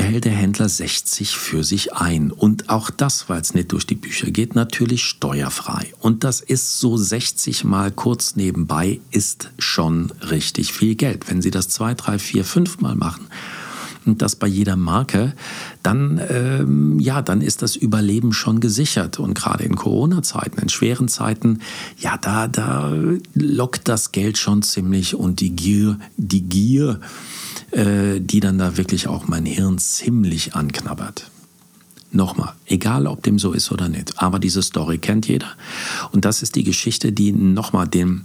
behält 0.00 0.24
der 0.24 0.32
Händler 0.32 0.66
60 0.66 1.36
für 1.36 1.62
sich 1.62 1.92
ein. 1.92 2.30
Und 2.30 2.70
auch 2.70 2.88
das, 2.88 3.28
weil 3.28 3.42
es 3.42 3.52
nicht 3.52 3.70
durch 3.72 3.84
die 3.84 3.96
Bücher 3.96 4.30
geht, 4.30 4.54
natürlich 4.54 5.04
steuerfrei. 5.04 5.92
Und 5.98 6.24
das 6.24 6.40
ist 6.40 6.80
so 6.80 6.96
60 6.96 7.64
mal 7.64 7.90
kurz 7.90 8.34
nebenbei, 8.34 9.00
ist 9.10 9.50
schon 9.58 10.10
richtig 10.30 10.72
viel 10.72 10.94
Geld. 10.94 11.28
Wenn 11.28 11.42
Sie 11.42 11.50
das 11.50 11.68
zwei, 11.68 11.92
drei, 11.92 12.18
vier, 12.18 12.46
fünf 12.46 12.80
Mal 12.80 12.96
machen, 12.96 13.26
und 14.06 14.22
das 14.22 14.36
bei 14.36 14.46
jeder 14.46 14.76
Marke, 14.76 15.34
dann, 15.82 16.18
ähm, 16.30 16.98
ja, 16.98 17.20
dann 17.20 17.42
ist 17.42 17.60
das 17.60 17.76
Überleben 17.76 18.32
schon 18.32 18.60
gesichert. 18.60 19.18
Und 19.18 19.34
gerade 19.34 19.64
in 19.64 19.76
Corona-Zeiten, 19.76 20.58
in 20.62 20.70
schweren 20.70 21.08
Zeiten, 21.08 21.58
ja, 21.98 22.16
da, 22.16 22.48
da 22.48 22.90
lockt 23.34 23.86
das 23.88 24.12
Geld 24.12 24.38
schon 24.38 24.62
ziemlich 24.62 25.14
und 25.14 25.40
die 25.40 25.50
Gier, 25.50 25.98
die 26.16 26.42
Gier, 26.42 27.00
die 27.72 28.40
dann 28.40 28.58
da 28.58 28.76
wirklich 28.76 29.06
auch 29.06 29.28
mein 29.28 29.46
Hirn 29.46 29.78
ziemlich 29.78 30.54
anknabbert. 30.54 31.30
Nochmal, 32.12 32.54
egal 32.66 33.06
ob 33.06 33.22
dem 33.22 33.38
so 33.38 33.52
ist 33.52 33.70
oder 33.70 33.88
nicht, 33.88 34.20
aber 34.20 34.40
diese 34.40 34.62
Story 34.62 34.98
kennt 34.98 35.28
jeder. 35.28 35.46
Und 36.10 36.24
das 36.24 36.42
ist 36.42 36.56
die 36.56 36.64
Geschichte, 36.64 37.12
die 37.12 37.30
nochmal 37.30 37.86
dem 37.86 38.24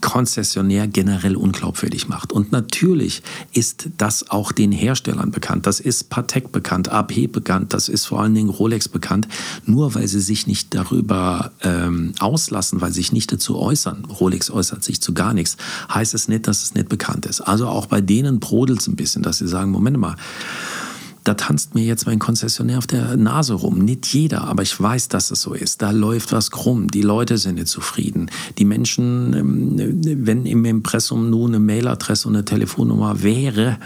Konzessionär 0.00 0.86
generell 0.86 1.36
unglaubwürdig 1.36 2.08
macht. 2.08 2.32
Und 2.32 2.52
natürlich 2.52 3.22
ist 3.52 3.88
das 3.96 4.30
auch 4.30 4.52
den 4.52 4.72
Herstellern 4.72 5.30
bekannt. 5.30 5.66
Das 5.66 5.80
ist 5.80 6.10
Patek 6.10 6.52
bekannt, 6.52 6.90
AP 6.90 7.32
bekannt, 7.32 7.72
das 7.72 7.88
ist 7.88 8.06
vor 8.06 8.20
allen 8.20 8.34
Dingen 8.34 8.50
Rolex 8.50 8.88
bekannt. 8.88 9.28
Nur 9.64 9.94
weil 9.94 10.06
sie 10.08 10.20
sich 10.20 10.46
nicht 10.46 10.74
darüber 10.74 11.52
ähm, 11.62 12.12
auslassen, 12.20 12.80
weil 12.80 12.92
sie 12.92 12.98
sich 12.98 13.12
nicht 13.12 13.32
dazu 13.32 13.58
äußern, 13.58 14.04
Rolex 14.04 14.50
äußert 14.50 14.84
sich 14.84 15.00
zu 15.00 15.14
gar 15.14 15.32
nichts, 15.32 15.56
heißt 15.92 16.14
es 16.14 16.28
nicht, 16.28 16.46
dass 16.46 16.62
es 16.62 16.74
nicht 16.74 16.88
bekannt 16.88 17.26
ist. 17.26 17.40
Also 17.40 17.68
auch 17.68 17.86
bei 17.86 18.00
denen 18.00 18.40
brodelt 18.40 18.80
es 18.80 18.88
ein 18.88 18.96
bisschen, 18.96 19.22
dass 19.22 19.38
sie 19.38 19.48
sagen, 19.48 19.70
Moment 19.70 19.96
mal, 19.96 20.16
da 21.28 21.34
tanzt 21.34 21.74
mir 21.74 21.84
jetzt 21.84 22.06
mein 22.06 22.18
Konzessionär 22.18 22.78
auf 22.78 22.86
der 22.86 23.18
Nase 23.18 23.52
rum. 23.52 23.80
Nicht 23.80 24.06
jeder, 24.06 24.44
aber 24.44 24.62
ich 24.62 24.80
weiß, 24.80 25.08
dass 25.08 25.30
es 25.30 25.42
so 25.42 25.52
ist. 25.52 25.82
Da 25.82 25.90
läuft 25.90 26.32
was 26.32 26.50
krumm. 26.50 26.88
Die 26.88 27.02
Leute 27.02 27.36
sind 27.36 27.56
nicht 27.56 27.68
zufrieden. 27.68 28.30
Die 28.56 28.64
Menschen, 28.64 29.34
ähm, 29.34 30.24
wenn 30.24 30.46
im 30.46 30.64
Impressum 30.64 31.28
nur 31.28 31.46
eine 31.46 31.58
Mailadresse 31.58 32.28
und 32.28 32.34
eine 32.34 32.46
Telefonnummer 32.46 33.22
wäre, 33.22 33.76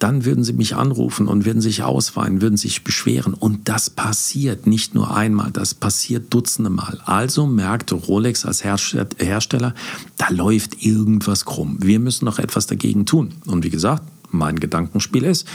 dann 0.00 0.24
würden 0.24 0.42
sie 0.42 0.54
mich 0.54 0.74
anrufen 0.74 1.28
und 1.28 1.44
würden 1.44 1.62
sich 1.62 1.84
ausweinen, 1.84 2.42
würden 2.42 2.56
sich 2.56 2.82
beschweren. 2.82 3.32
Und 3.32 3.68
das 3.68 3.88
passiert 3.88 4.66
nicht 4.66 4.92
nur 4.92 5.16
einmal, 5.16 5.52
das 5.52 5.74
passiert 5.74 6.34
dutzende 6.34 6.70
Mal. 6.70 6.98
Also 7.04 7.46
merkte 7.46 7.94
Rolex 7.94 8.44
als 8.44 8.64
Hersteller, 8.64 9.74
da 10.16 10.30
läuft 10.30 10.84
irgendwas 10.84 11.44
krumm. 11.44 11.76
Wir 11.80 12.00
müssen 12.00 12.24
noch 12.24 12.40
etwas 12.40 12.66
dagegen 12.66 13.06
tun. 13.06 13.34
Und 13.46 13.62
wie 13.62 13.70
gesagt, 13.70 14.02
mein 14.32 14.58
Gedankenspiel 14.58 15.24
ist, 15.24 15.46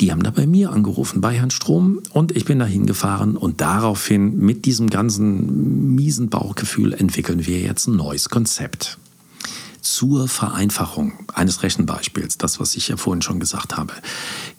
die 0.00 0.12
haben 0.12 0.22
da 0.22 0.30
bei 0.30 0.46
mir 0.46 0.70
angerufen, 0.70 1.20
bei 1.20 1.34
Herrn 1.34 1.50
Strom, 1.50 2.00
und 2.12 2.36
ich 2.36 2.44
bin 2.44 2.58
da 2.58 2.66
hingefahren 2.66 3.36
und 3.36 3.60
daraufhin 3.60 4.38
mit 4.38 4.64
diesem 4.64 4.90
ganzen 4.90 5.94
miesen 5.94 6.28
Bauchgefühl 6.28 6.92
entwickeln 6.92 7.46
wir 7.46 7.60
jetzt 7.60 7.88
ein 7.88 7.96
neues 7.96 8.28
Konzept 8.28 8.98
zur 9.80 10.28
Vereinfachung 10.28 11.12
eines 11.32 11.62
Rechenbeispiels, 11.62 12.36
das, 12.36 12.60
was 12.60 12.76
ich 12.76 12.88
ja 12.88 12.96
vorhin 12.96 13.22
schon 13.22 13.40
gesagt 13.40 13.76
habe, 13.76 13.92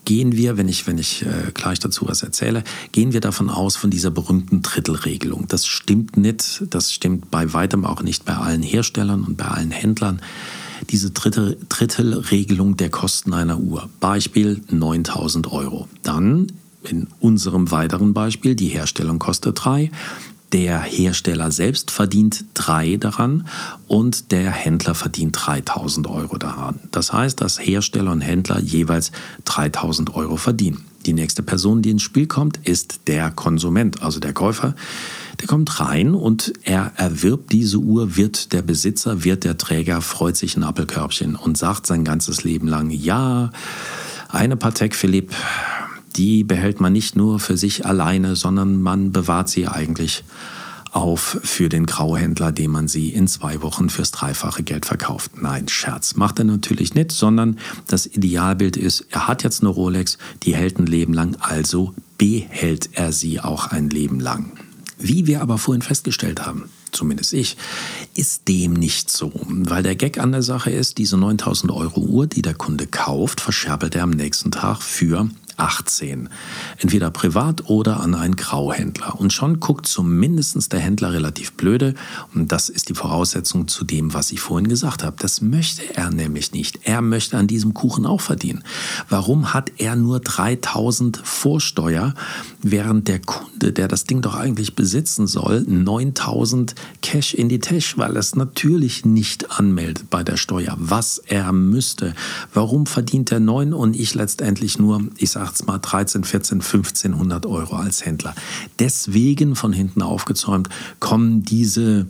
gehen 0.05 0.35
wir, 0.35 0.57
wenn 0.57 0.67
ich, 0.67 0.87
wenn 0.87 0.97
ich 0.97 1.23
äh, 1.23 1.51
gleich 1.53 1.79
dazu 1.79 2.07
was 2.07 2.23
erzähle, 2.23 2.63
gehen 2.91 3.13
wir 3.13 3.21
davon 3.21 3.49
aus, 3.49 3.75
von 3.75 3.91
dieser 3.91 4.11
berühmten 4.11 4.61
Drittelregelung. 4.61 5.47
Das 5.47 5.67
stimmt 5.67 6.17
nicht, 6.17 6.63
das 6.69 6.91
stimmt 6.93 7.29
bei 7.29 7.53
weitem 7.53 7.85
auch 7.85 8.01
nicht 8.01 8.25
bei 8.25 8.35
allen 8.35 8.63
Herstellern 8.63 9.23
und 9.23 9.37
bei 9.37 9.45
allen 9.45 9.71
Händlern 9.71 10.21
diese 10.89 11.11
dritte, 11.11 11.57
Drittelregelung 11.69 12.77
der 12.77 12.89
Kosten 12.89 13.33
einer 13.33 13.59
Uhr. 13.59 13.89
Beispiel 13.99 14.61
9000 14.69 15.51
Euro. 15.51 15.87
Dann 16.03 16.51
in 16.83 17.07
unserem 17.19 17.71
weiteren 17.71 18.13
Beispiel, 18.13 18.55
die 18.55 18.67
Herstellung 18.67 19.19
kostet 19.19 19.63
3. 19.63 19.91
Der 20.51 20.81
Hersteller 20.81 21.51
selbst 21.51 21.91
verdient 21.91 22.45
3 22.55 22.97
daran 22.97 23.47
und 23.87 24.31
der 24.31 24.49
Händler 24.49 24.95
verdient 24.95 25.37
3000 25.39 26.07
Euro 26.07 26.37
daran. 26.37 26.79
Das 26.89 27.13
heißt, 27.13 27.39
dass 27.39 27.59
Hersteller 27.59 28.11
und 28.11 28.21
Händler 28.21 28.59
jeweils 28.59 29.11
3000 29.45 30.15
Euro 30.15 30.37
verdienen. 30.37 30.85
Die 31.05 31.13
nächste 31.13 31.43
Person, 31.43 31.83
die 31.83 31.91
ins 31.91 32.01
Spiel 32.01 32.25
kommt, 32.25 32.57
ist 32.63 33.01
der 33.05 33.29
Konsument, 33.29 34.01
also 34.01 34.19
der 34.19 34.33
Käufer. 34.33 34.73
Der 35.39 35.47
kommt 35.47 35.79
rein 35.79 36.13
und 36.13 36.53
er 36.63 36.91
erwirbt 36.97 37.51
diese 37.51 37.77
Uhr, 37.77 38.17
wird 38.17 38.51
der 38.51 38.61
Besitzer, 38.61 39.23
wird 39.23 39.45
der 39.45 39.57
Träger, 39.57 40.01
freut 40.01 40.35
sich 40.35 40.57
ein 40.57 40.63
Appelkörbchen 40.63 41.35
und 41.35 41.57
sagt 41.57 41.87
sein 41.87 42.03
ganzes 42.03 42.43
Leben 42.43 42.67
lang, 42.67 42.89
ja, 42.89 43.51
eine 44.27 44.57
Patek 44.57 44.95
Philippe, 44.95 45.33
die 46.15 46.43
behält 46.43 46.81
man 46.81 46.91
nicht 46.91 47.15
nur 47.15 47.39
für 47.39 47.57
sich 47.57 47.85
alleine, 47.85 48.35
sondern 48.35 48.81
man 48.81 49.11
bewahrt 49.11 49.49
sie 49.49 49.67
eigentlich 49.67 50.23
auf 50.91 51.39
für 51.43 51.69
den 51.69 51.85
Grauhändler, 51.85 52.51
dem 52.51 52.71
man 52.71 52.87
sie 52.87 53.09
in 53.09 53.27
zwei 53.27 53.61
Wochen 53.61 53.89
fürs 53.89 54.11
dreifache 54.11 54.63
Geld 54.63 54.85
verkauft. 54.85 55.31
Nein, 55.41 55.67
Scherz. 55.67 56.15
Macht 56.15 56.39
er 56.39 56.45
natürlich 56.45 56.95
nicht, 56.95 57.11
sondern 57.11 57.59
das 57.87 58.07
Idealbild 58.07 58.75
ist, 58.75 59.05
er 59.11 59.27
hat 59.27 59.43
jetzt 59.43 59.61
eine 59.61 59.69
Rolex, 59.69 60.17
die 60.43 60.55
hält 60.55 60.79
ein 60.79 60.87
Leben 60.87 61.13
lang, 61.13 61.37
also 61.39 61.93
behält 62.17 62.89
er 62.93 63.11
sie 63.11 63.39
auch 63.39 63.67
ein 63.67 63.89
Leben 63.89 64.19
lang. 64.19 64.51
Wie 65.01 65.27
wir 65.27 65.41
aber 65.41 65.57
vorhin 65.57 65.81
festgestellt 65.81 66.45
haben, 66.45 66.69
zumindest 66.91 67.31
ich, 67.31 67.55
ist 68.15 68.49
dem 68.49 68.73
nicht 68.73 69.09
so. 69.09 69.31
Weil 69.47 69.81
der 69.81 69.95
Gag 69.95 70.19
an 70.19 70.33
der 70.33 70.43
Sache 70.43 70.71
ist, 70.71 70.97
diese 70.97 71.17
9000 71.17 71.71
Euro 71.71 72.01
Uhr, 72.01 72.27
die 72.27 72.41
der 72.41 72.53
Kunde 72.53 72.85
kauft, 72.85 73.39
verscherbelt 73.39 73.95
er 73.95 74.03
am 74.03 74.09
nächsten 74.09 74.51
Tag 74.51 74.81
für 74.81 75.29
18. 75.59 76.29
Entweder 76.77 77.11
privat 77.11 77.69
oder 77.69 77.99
an 77.99 78.15
einen 78.15 78.35
Grauhändler. 78.35 79.19
Und 79.19 79.33
schon 79.33 79.59
guckt 79.59 79.87
zumindest 79.87 80.71
der 80.71 80.79
Händler 80.79 81.13
relativ 81.13 81.53
blöde. 81.53 81.93
Und 82.33 82.51
das 82.51 82.69
ist 82.69 82.89
die 82.89 82.93
Voraussetzung 82.93 83.67
zu 83.67 83.83
dem, 83.83 84.13
was 84.13 84.31
ich 84.31 84.39
vorhin 84.39 84.67
gesagt 84.67 85.03
habe. 85.03 85.17
Das 85.19 85.41
möchte 85.41 85.95
er 85.95 86.09
nämlich 86.11 86.51
nicht. 86.51 86.79
Er 86.83 87.01
möchte 87.01 87.37
an 87.37 87.47
diesem 87.47 87.73
Kuchen 87.73 88.05
auch 88.05 88.21
verdienen. 88.21 88.63
Warum 89.09 89.53
hat 89.53 89.71
er 89.77 89.95
nur 89.95 90.19
3000 90.19 91.21
Vorsteuer, 91.23 92.13
während 92.61 93.07
der 93.07 93.19
Kunde, 93.19 93.73
der 93.73 93.87
das 93.87 94.05
Ding 94.05 94.21
doch 94.21 94.35
eigentlich 94.35 94.75
besitzen 94.75 95.27
soll, 95.27 95.61
9000 95.61 96.75
Cash 97.01 97.33
in 97.33 97.49
die 97.49 97.59
Tasche, 97.59 97.97
weil 97.97 98.15
er 98.15 98.19
es 98.19 98.35
natürlich 98.35 99.05
nicht 99.05 99.51
anmeldet 99.51 100.09
bei 100.09 100.23
der 100.23 100.37
Steuer, 100.37 100.75
was 100.77 101.19
er 101.19 101.51
müsste. 101.51 102.13
Warum 102.53 102.85
verdient 102.85 103.31
er 103.31 103.39
9 103.39 103.73
und 103.73 103.95
ich 103.95 104.15
letztendlich 104.15 104.79
nur, 104.79 105.03
ich 105.17 105.31
sage 105.31 105.48
es 105.55 105.65
mal, 105.65 105.79
13, 105.79 106.23
14, 106.23 106.61
1500 106.61 107.45
Euro 107.45 107.75
als 107.75 108.05
Händler? 108.05 108.35
Deswegen 108.79 109.55
von 109.55 109.73
hinten 109.73 110.01
aufgezäumt 110.01 110.69
kommen 110.99 111.43
diese 111.43 112.07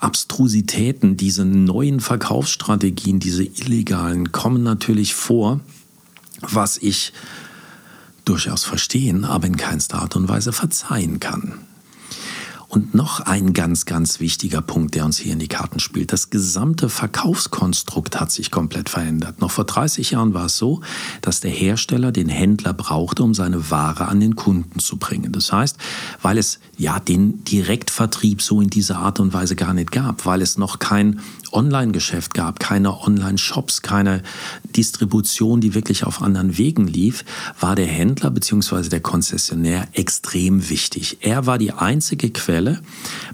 Abstrusitäten, 0.00 1.16
diese 1.16 1.44
neuen 1.44 2.00
Verkaufsstrategien, 2.00 3.20
diese 3.20 3.44
illegalen, 3.44 4.32
kommen 4.32 4.62
natürlich 4.62 5.14
vor, 5.14 5.60
was 6.40 6.76
ich 6.76 7.12
durchaus 8.24 8.64
verstehen, 8.64 9.24
aber 9.24 9.46
in 9.46 9.56
keinster 9.56 10.00
Art 10.00 10.16
und 10.16 10.28
Weise 10.28 10.52
verzeihen 10.52 11.20
kann. 11.20 11.58
Und 12.74 12.94
noch 12.94 13.20
ein 13.20 13.52
ganz, 13.52 13.84
ganz 13.84 14.18
wichtiger 14.18 14.62
Punkt, 14.62 14.94
der 14.94 15.04
uns 15.04 15.18
hier 15.18 15.34
in 15.34 15.38
die 15.38 15.46
Karten 15.46 15.78
spielt. 15.78 16.10
Das 16.10 16.30
gesamte 16.30 16.88
Verkaufskonstrukt 16.88 18.18
hat 18.18 18.32
sich 18.32 18.50
komplett 18.50 18.88
verändert. 18.88 19.42
Noch 19.42 19.50
vor 19.50 19.64
30 19.64 20.12
Jahren 20.12 20.32
war 20.32 20.46
es 20.46 20.56
so, 20.56 20.80
dass 21.20 21.40
der 21.40 21.50
Hersteller 21.50 22.12
den 22.12 22.30
Händler 22.30 22.72
brauchte, 22.72 23.24
um 23.24 23.34
seine 23.34 23.70
Ware 23.70 24.08
an 24.08 24.20
den 24.20 24.36
Kunden 24.36 24.78
zu 24.78 24.96
bringen. 24.96 25.32
Das 25.32 25.52
heißt, 25.52 25.76
weil 26.22 26.38
es 26.38 26.60
ja 26.78 26.98
den 26.98 27.44
Direktvertrieb 27.44 28.40
so 28.40 28.62
in 28.62 28.70
dieser 28.70 29.00
Art 29.00 29.20
und 29.20 29.34
Weise 29.34 29.54
gar 29.54 29.74
nicht 29.74 29.92
gab, 29.92 30.24
weil 30.24 30.40
es 30.40 30.56
noch 30.56 30.78
kein 30.78 31.20
Online-Geschäft 31.52 32.34
gab, 32.34 32.60
keine 32.60 33.00
Online-Shops, 33.00 33.82
keine 33.82 34.22
Distribution, 34.76 35.60
die 35.60 35.74
wirklich 35.74 36.04
auf 36.04 36.22
anderen 36.22 36.58
Wegen 36.58 36.86
lief, 36.86 37.24
war 37.60 37.74
der 37.74 37.86
Händler 37.86 38.30
bzw. 38.30 38.88
der 38.88 39.00
Konzessionär 39.00 39.88
extrem 39.92 40.68
wichtig. 40.68 41.18
Er 41.20 41.46
war 41.46 41.58
die 41.58 41.72
einzige 41.72 42.30
Quelle, 42.30 42.80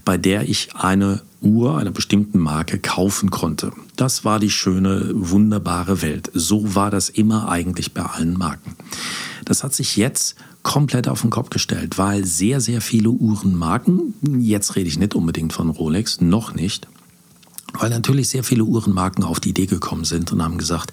bei 0.05 0.19
der 0.19 0.49
ich 0.49 0.75
eine 0.75 1.23
Uhr 1.41 1.79
einer 1.79 1.91
bestimmten 1.91 2.39
Marke 2.39 2.79
kaufen 2.79 3.31
konnte. 3.31 3.73
Das 3.97 4.25
war 4.25 4.41
die 4.41 4.51
schöne, 4.51 5.11
wunderbare 5.15 6.03
Welt. 6.03 6.31
So 6.35 6.75
war 6.75 6.91
das 6.91 7.09
immer 7.09 7.49
eigentlich 7.49 7.95
bei 7.95 8.03
allen 8.03 8.37
Marken. 8.37 8.75
Das 9.45 9.63
hat 9.63 9.75
sich 9.75 9.97
jetzt 9.97 10.37
komplett 10.63 11.09
auf 11.09 11.23
den 11.23 11.31
Kopf 11.31 11.51
gestellt, 11.51 11.97
weil 11.97 12.25
sehr, 12.25 12.61
sehr 12.61 12.81
viele 12.81 13.11
Uhrenmarken, 13.11 14.15
jetzt 14.41 14.77
rede 14.77 14.89
ich 14.89 14.99
nicht 14.99 15.15
unbedingt 15.15 15.53
von 15.53 15.71
Rolex, 15.71 16.21
noch 16.21 16.55
nicht, 16.55 16.89
weil 17.73 17.91
natürlich 17.91 18.29
sehr 18.29 18.45
viele 18.45 18.65
Uhrenmarken 18.65 19.25
auf 19.25 19.41
die 19.41 19.51
Idee 19.51 19.67
gekommen 19.67 20.05
sind 20.05 20.33
und 20.33 20.43
haben 20.43 20.59
gesagt, 20.59 20.93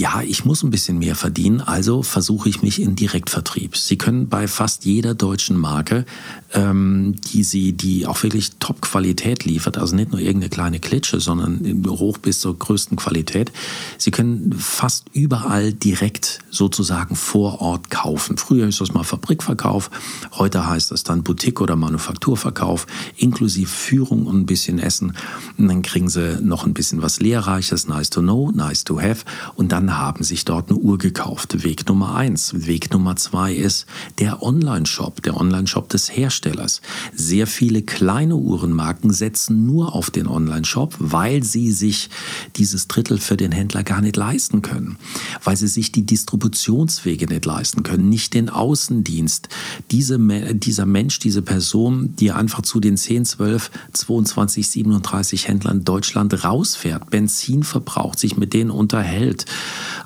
ja, 0.00 0.22
ich 0.22 0.46
muss 0.46 0.62
ein 0.62 0.70
bisschen 0.70 0.98
mehr 0.98 1.14
verdienen, 1.14 1.60
also 1.60 2.02
versuche 2.02 2.48
ich 2.48 2.62
mich 2.62 2.80
in 2.80 2.96
Direktvertrieb. 2.96 3.76
Sie 3.76 3.98
können 3.98 4.30
bei 4.30 4.48
fast 4.48 4.86
jeder 4.86 5.14
deutschen 5.14 5.58
Marke, 5.58 6.06
ähm, 6.54 7.16
die 7.30 7.44
sie, 7.44 7.74
die 7.74 8.06
auch 8.06 8.22
wirklich 8.22 8.52
Top-Qualität 8.58 9.44
liefert, 9.44 9.76
also 9.76 9.94
nicht 9.94 10.10
nur 10.10 10.20
irgendeine 10.20 10.48
kleine 10.48 10.80
Klitsche, 10.80 11.20
sondern 11.20 11.84
hoch 11.86 12.16
bis 12.16 12.40
zur 12.40 12.58
größten 12.58 12.96
Qualität, 12.96 13.52
Sie 13.98 14.10
können 14.10 14.54
fast 14.58 15.04
überall 15.12 15.74
direkt 15.74 16.38
sozusagen 16.50 17.14
vor 17.14 17.60
Ort 17.60 17.90
kaufen. 17.90 18.38
Früher 18.38 18.68
ist 18.68 18.80
das 18.80 18.94
mal 18.94 19.04
Fabrikverkauf, 19.04 19.90
heute 20.32 20.66
heißt 20.66 20.92
das 20.92 21.04
dann 21.04 21.22
Boutique- 21.22 21.60
oder 21.60 21.76
Manufakturverkauf, 21.76 22.86
inklusive 23.16 23.68
Führung 23.68 24.24
und 24.24 24.40
ein 24.40 24.46
bisschen 24.46 24.78
Essen. 24.78 25.14
Und 25.58 25.68
dann 25.68 25.82
kriegen 25.82 26.08
Sie 26.08 26.40
noch 26.40 26.64
ein 26.64 26.72
bisschen 26.72 27.02
was 27.02 27.20
Lehrreiches, 27.20 27.86
nice 27.86 28.08
to 28.08 28.22
know, 28.22 28.50
nice 28.50 28.84
to 28.84 28.98
have 28.98 29.26
und 29.56 29.72
dann 29.72 29.89
haben 29.98 30.24
sich 30.24 30.44
dort 30.44 30.70
eine 30.70 30.78
Uhr 30.78 30.98
gekauft. 30.98 31.64
Weg 31.64 31.88
Nummer 31.88 32.14
eins. 32.14 32.66
Weg 32.66 32.92
Nummer 32.92 33.16
zwei 33.16 33.52
ist 33.52 33.86
der 34.18 34.42
Online-Shop, 34.42 35.22
der 35.22 35.36
Online-Shop 35.36 35.88
des 35.88 36.14
Herstellers. 36.16 36.80
Sehr 37.14 37.46
viele 37.46 37.82
kleine 37.82 38.36
Uhrenmarken 38.36 39.12
setzen 39.12 39.66
nur 39.66 39.94
auf 39.94 40.10
den 40.10 40.26
Online-Shop, 40.26 40.94
weil 40.98 41.42
sie 41.42 41.72
sich 41.72 42.10
dieses 42.56 42.88
Drittel 42.88 43.18
für 43.18 43.36
den 43.36 43.52
Händler 43.52 43.82
gar 43.82 44.00
nicht 44.00 44.16
leisten 44.16 44.62
können, 44.62 44.96
weil 45.44 45.56
sie 45.56 45.68
sich 45.68 45.92
die 45.92 46.06
Distributionswege 46.06 47.26
nicht 47.26 47.44
leisten 47.44 47.82
können, 47.82 48.08
nicht 48.08 48.34
den 48.34 48.48
Außendienst. 48.48 49.48
Diese, 49.90 50.18
dieser 50.54 50.86
Mensch, 50.86 51.18
diese 51.18 51.42
Person, 51.42 52.14
die 52.16 52.32
einfach 52.32 52.62
zu 52.62 52.80
den 52.80 52.96
10, 52.96 53.24
12, 53.24 53.70
22, 53.92 54.70
37 54.70 55.48
Händlern 55.48 55.84
Deutschland 55.84 56.44
rausfährt, 56.44 57.10
Benzin 57.10 57.62
verbraucht, 57.62 58.18
sich 58.18 58.36
mit 58.36 58.52
denen 58.52 58.70
unterhält, 58.70 59.46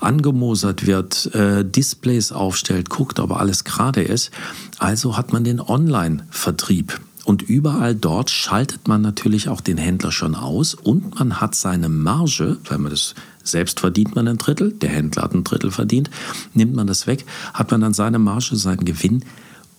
angemosert 0.00 0.86
wird, 0.86 1.34
äh, 1.34 1.64
Displays 1.64 2.32
aufstellt, 2.32 2.90
guckt, 2.90 3.20
ob 3.20 3.32
alles 3.32 3.64
gerade 3.64 4.02
ist. 4.02 4.30
Also 4.78 5.16
hat 5.16 5.32
man 5.32 5.44
den 5.44 5.60
Online-Vertrieb. 5.60 7.00
Und 7.24 7.40
überall 7.42 7.94
dort 7.94 8.30
schaltet 8.30 8.86
man 8.86 9.00
natürlich 9.00 9.48
auch 9.48 9.62
den 9.62 9.78
Händler 9.78 10.12
schon 10.12 10.34
aus 10.34 10.74
und 10.74 11.18
man 11.18 11.40
hat 11.40 11.54
seine 11.54 11.88
Marge, 11.88 12.58
wenn 12.68 12.82
man 12.82 12.90
das 12.90 13.14
selbst 13.42 13.80
verdient 13.80 14.14
man 14.14 14.28
ein 14.28 14.38
Drittel, 14.38 14.72
der 14.72 14.90
Händler 14.90 15.22
hat 15.22 15.34
ein 15.34 15.44
Drittel 15.44 15.70
verdient, 15.70 16.10
nimmt 16.52 16.74
man 16.74 16.86
das 16.86 17.06
weg, 17.06 17.24
hat 17.52 17.70
man 17.70 17.80
dann 17.80 17.94
seine 17.94 18.18
Marge, 18.18 18.56
seinen 18.56 18.84
Gewinn 18.84 19.24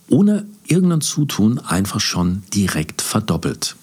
ohne 0.08 0.46
irgendein 0.66 1.02
Zutun 1.02 1.60
einfach 1.60 2.00
schon 2.00 2.44
direkt 2.54 3.02
verdoppelt. 3.02 3.76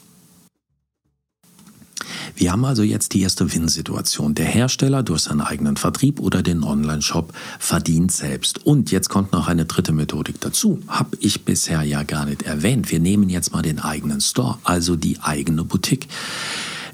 Wir 2.37 2.53
haben 2.53 2.65
also 2.65 2.83
jetzt 2.83 3.15
die 3.15 3.23
erste 3.23 3.53
Win-Situation. 3.53 4.35
Der 4.35 4.47
Hersteller 4.47 5.03
durch 5.03 5.23
seinen 5.23 5.41
eigenen 5.41 5.77
Vertrieb 5.77 6.21
oder 6.21 6.43
den 6.43 6.63
Online-Shop 6.63 7.33
verdient 7.59 8.13
selbst. 8.13 8.65
Und 8.67 8.91
jetzt 8.91 9.09
kommt 9.09 9.33
noch 9.33 9.49
eine 9.49 9.65
dritte 9.65 9.93
Methodik 9.93 10.41
dazu. 10.41 10.81
Habe 10.89 11.17
ich 11.21 11.45
bisher 11.45 11.83
ja 11.83 12.03
gar 12.03 12.27
nicht 12.27 12.43
erwähnt. 12.43 12.91
Wir 12.91 13.01
nehmen 13.01 13.29
jetzt 13.29 13.53
mal 13.53 13.63
den 13.63 13.79
eigenen 13.79 14.21
Store, 14.21 14.59
also 14.65 14.97
die 14.97 15.19
eigene 15.21 15.65
Boutique. 15.65 16.09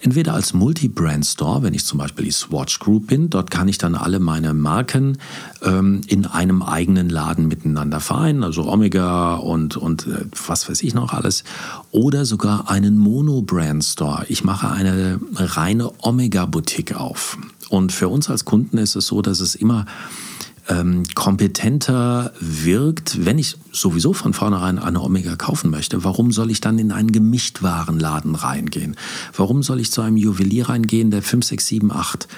Entweder 0.01 0.35
als 0.35 0.55
Multi-Brand-Store, 0.55 1.63
wenn 1.63 1.75
ich 1.75 1.85
zum 1.85 1.99
Beispiel 1.99 2.25
die 2.25 2.31
Swatch 2.31 2.79
Group 2.79 3.09
bin, 3.09 3.31
dort 3.31 3.51
kann 3.51 3.69
ich 3.69 3.79
dann 3.79 3.95
alle 3.95 4.21
meine 4.21 4.55
Marken 4.55 5.19
ähm, 5.63 6.03
in 6.07 6.27
einem 6.27 6.63
eigenen 6.63 7.09
Laden 7.09 7.49
miteinander 7.49 8.01
vereinen, 8.01 8.45
also 8.45 8.71
Omega 8.71 9.35
und, 9.35 9.77
und 9.77 10.07
äh, 10.07 10.25
was 10.47 10.69
weiß 10.69 10.83
ich 10.83 10.95
noch 10.95 11.13
alles. 11.13 11.45
Oder 11.91 12.25
sogar 12.25 12.71
einen 12.71 12.99
Mono-Brand-Store. 12.99 14.27
Ich 14.29 14.45
mache 14.45 14.71
eine 14.71 15.21
reine 15.35 15.91
Omega-Boutique 16.03 16.95
auf. 16.95 17.39
Und 17.69 17.93
für 17.93 18.09
uns 18.09 18.31
als 18.31 18.45
Kunden 18.45 18.79
ist 18.79 18.97
es 18.97 19.07
so, 19.07 19.21
dass 19.21 19.41
es 19.41 19.55
immer 19.55 19.85
ähm, 20.69 21.05
kompetenter 21.15 22.33
wirkt, 22.41 23.25
wenn 23.25 23.39
ich 23.39 23.57
sowieso 23.73 24.13
von 24.13 24.35
vornherein 24.35 24.79
eine 24.79 25.03
Omega 25.03 25.37
kaufen 25.37 25.71
möchte, 25.71 26.05
warum 26.05 26.33
soll 26.33 26.51
ich 26.51 26.61
dann 26.61 26.79
in 26.79 26.93
einen 26.93 27.13
Gemischtwarenladen 27.13 28.35
reingehen? 28.35 28.97
Warum 29.35 29.63
soll 29.63 29.81
ich 29.81 29.91
zu 29.91 30.03
einem 30.03 30.17
Juwelier 30.17 30.69
reingehen, 30.69 31.11
der 31.11 31.23
5, 31.23 31.45
6, 31.45 31.67
7, 31.67 31.93
8 31.93 32.29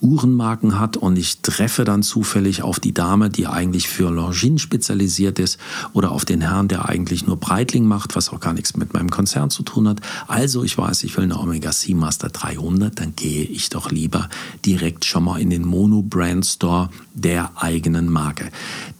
Uhrenmarken 0.00 0.78
hat 0.78 0.96
und 0.96 1.18
ich 1.18 1.40
treffe 1.40 1.84
dann 1.84 2.02
zufällig 2.02 2.62
auf 2.62 2.80
die 2.80 2.94
Dame, 2.94 3.28
die 3.30 3.46
eigentlich 3.46 3.88
für 3.88 4.10
Longines 4.10 4.62
spezialisiert 4.62 5.38
ist 5.38 5.58
oder 5.92 6.10
auf 6.12 6.24
den 6.24 6.40
Herrn, 6.40 6.68
der 6.68 6.88
eigentlich 6.88 7.26
nur 7.26 7.36
Breitling 7.36 7.84
macht, 7.84 8.16
was 8.16 8.30
auch 8.30 8.40
gar 8.40 8.54
nichts 8.54 8.74
mit 8.76 8.94
meinem 8.94 9.10
Konzern 9.10 9.50
zu 9.50 9.62
tun 9.62 9.86
hat. 9.88 10.00
Also 10.26 10.64
ich 10.64 10.78
weiß, 10.78 11.04
ich 11.04 11.16
will 11.16 11.24
eine 11.24 11.38
Omega 11.38 11.72
Seamaster 11.72 12.28
300, 12.28 12.98
dann 12.98 13.14
gehe 13.14 13.44
ich 13.44 13.68
doch 13.68 13.90
lieber 13.90 14.28
direkt 14.64 15.04
schon 15.04 15.24
mal 15.24 15.38
in 15.40 15.50
den 15.50 15.66
Mono-Brand 15.66 16.46
Store 16.46 16.88
der 17.14 17.50
eigenen 17.56 18.08
Marke. 18.08 18.50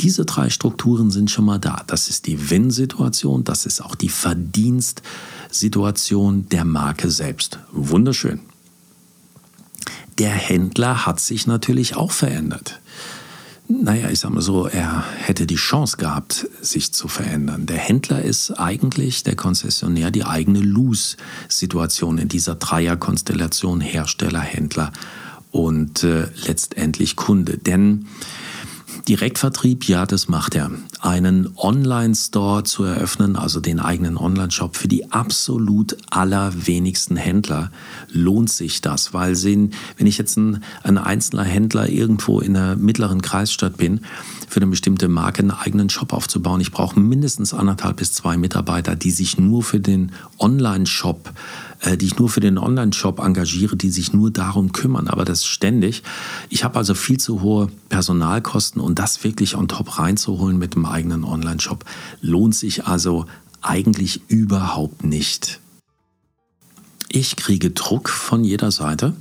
Diese 0.00 0.24
drei 0.24 0.50
Strukturen 0.50 1.10
sind 1.10 1.30
schon 1.30 1.46
mal 1.46 1.58
da. 1.58 1.82
Das 1.86 2.08
ist 2.08 2.26
die 2.26 2.50
Win-Situation, 2.50 3.44
das 3.44 3.66
ist 3.66 3.82
auch 3.82 3.94
die 3.94 4.08
Verdienstsituation 4.08 6.48
der 6.48 6.64
Marke 6.64 7.10
selbst. 7.10 7.58
Wunderschön 7.72 8.40
der 10.18 10.30
Händler 10.30 11.06
hat 11.06 11.20
sich 11.20 11.46
natürlich 11.46 11.96
auch 11.96 12.12
verändert. 12.12 12.80
Naja, 13.68 14.10
ich 14.10 14.18
sag 14.18 14.30
mal 14.32 14.40
so, 14.40 14.66
er 14.66 15.04
hätte 15.16 15.46
die 15.46 15.54
Chance 15.54 15.96
gehabt, 15.96 16.48
sich 16.60 16.92
zu 16.92 17.06
verändern. 17.06 17.66
Der 17.66 17.78
Händler 17.78 18.20
ist 18.20 18.50
eigentlich 18.50 19.22
der 19.22 19.36
Konzessionär 19.36 20.10
die 20.10 20.24
eigene 20.24 20.58
Lose-Situation 20.58 22.18
in 22.18 22.26
dieser 22.26 22.56
Dreierkonstellation 22.56 23.80
Hersteller, 23.80 24.40
Händler 24.40 24.92
und 25.52 26.02
äh, 26.02 26.26
letztendlich 26.46 27.14
Kunde. 27.14 27.58
Denn 27.58 28.06
Direktvertrieb, 29.10 29.88
ja, 29.88 30.06
das 30.06 30.28
macht 30.28 30.54
er. 30.54 30.70
Einen 31.00 31.52
Online-Store 31.56 32.62
zu 32.62 32.84
eröffnen, 32.84 33.34
also 33.34 33.58
den 33.58 33.80
eigenen 33.80 34.16
Online-Shop 34.16 34.76
für 34.76 34.86
die 34.86 35.10
absolut 35.10 35.96
allerwenigsten 36.10 37.16
Händler 37.16 37.72
lohnt 38.12 38.50
sich 38.50 38.82
das, 38.82 39.12
weil 39.12 39.34
sie, 39.34 39.70
wenn 39.96 40.06
ich 40.06 40.16
jetzt 40.16 40.36
ein, 40.36 40.62
ein 40.84 40.96
einzelner 40.96 41.42
Händler 41.42 41.88
irgendwo 41.88 42.38
in 42.38 42.56
einer 42.56 42.76
mittleren 42.76 43.20
Kreisstadt 43.20 43.78
bin, 43.78 44.02
für 44.46 44.60
eine 44.60 44.70
bestimmte 44.70 45.08
Marke 45.08 45.40
einen 45.40 45.50
eigenen 45.50 45.90
Shop 45.90 46.12
aufzubauen, 46.12 46.60
ich 46.60 46.70
brauche 46.70 47.00
mindestens 47.00 47.52
anderthalb 47.52 47.96
bis 47.96 48.12
zwei 48.12 48.36
Mitarbeiter, 48.36 48.94
die 48.94 49.10
sich 49.10 49.38
nur 49.38 49.64
für 49.64 49.80
den 49.80 50.12
Online-Shop 50.38 51.28
äh, 51.28 51.69
die 51.96 52.06
ich 52.06 52.18
nur 52.18 52.28
für 52.28 52.40
den 52.40 52.58
Online-Shop 52.58 53.20
engagiere, 53.20 53.76
die 53.76 53.90
sich 53.90 54.12
nur 54.12 54.30
darum 54.30 54.72
kümmern, 54.72 55.08
aber 55.08 55.24
das 55.24 55.46
ständig. 55.46 56.02
Ich 56.48 56.64
habe 56.64 56.76
also 56.76 56.94
viel 56.94 57.18
zu 57.18 57.40
hohe 57.40 57.68
Personalkosten 57.88 58.80
und 58.80 58.98
das 58.98 59.24
wirklich 59.24 59.56
on 59.56 59.68
top 59.68 59.98
reinzuholen 59.98 60.58
mit 60.58 60.74
dem 60.74 60.86
eigenen 60.86 61.24
Online-Shop 61.24 61.84
lohnt 62.20 62.54
sich 62.54 62.86
also 62.86 63.26
eigentlich 63.62 64.22
überhaupt 64.28 65.04
nicht. 65.04 65.60
Ich 67.08 67.36
kriege 67.36 67.70
Druck 67.70 68.08
von 68.08 68.44
jeder 68.44 68.70
Seite 68.70 69.14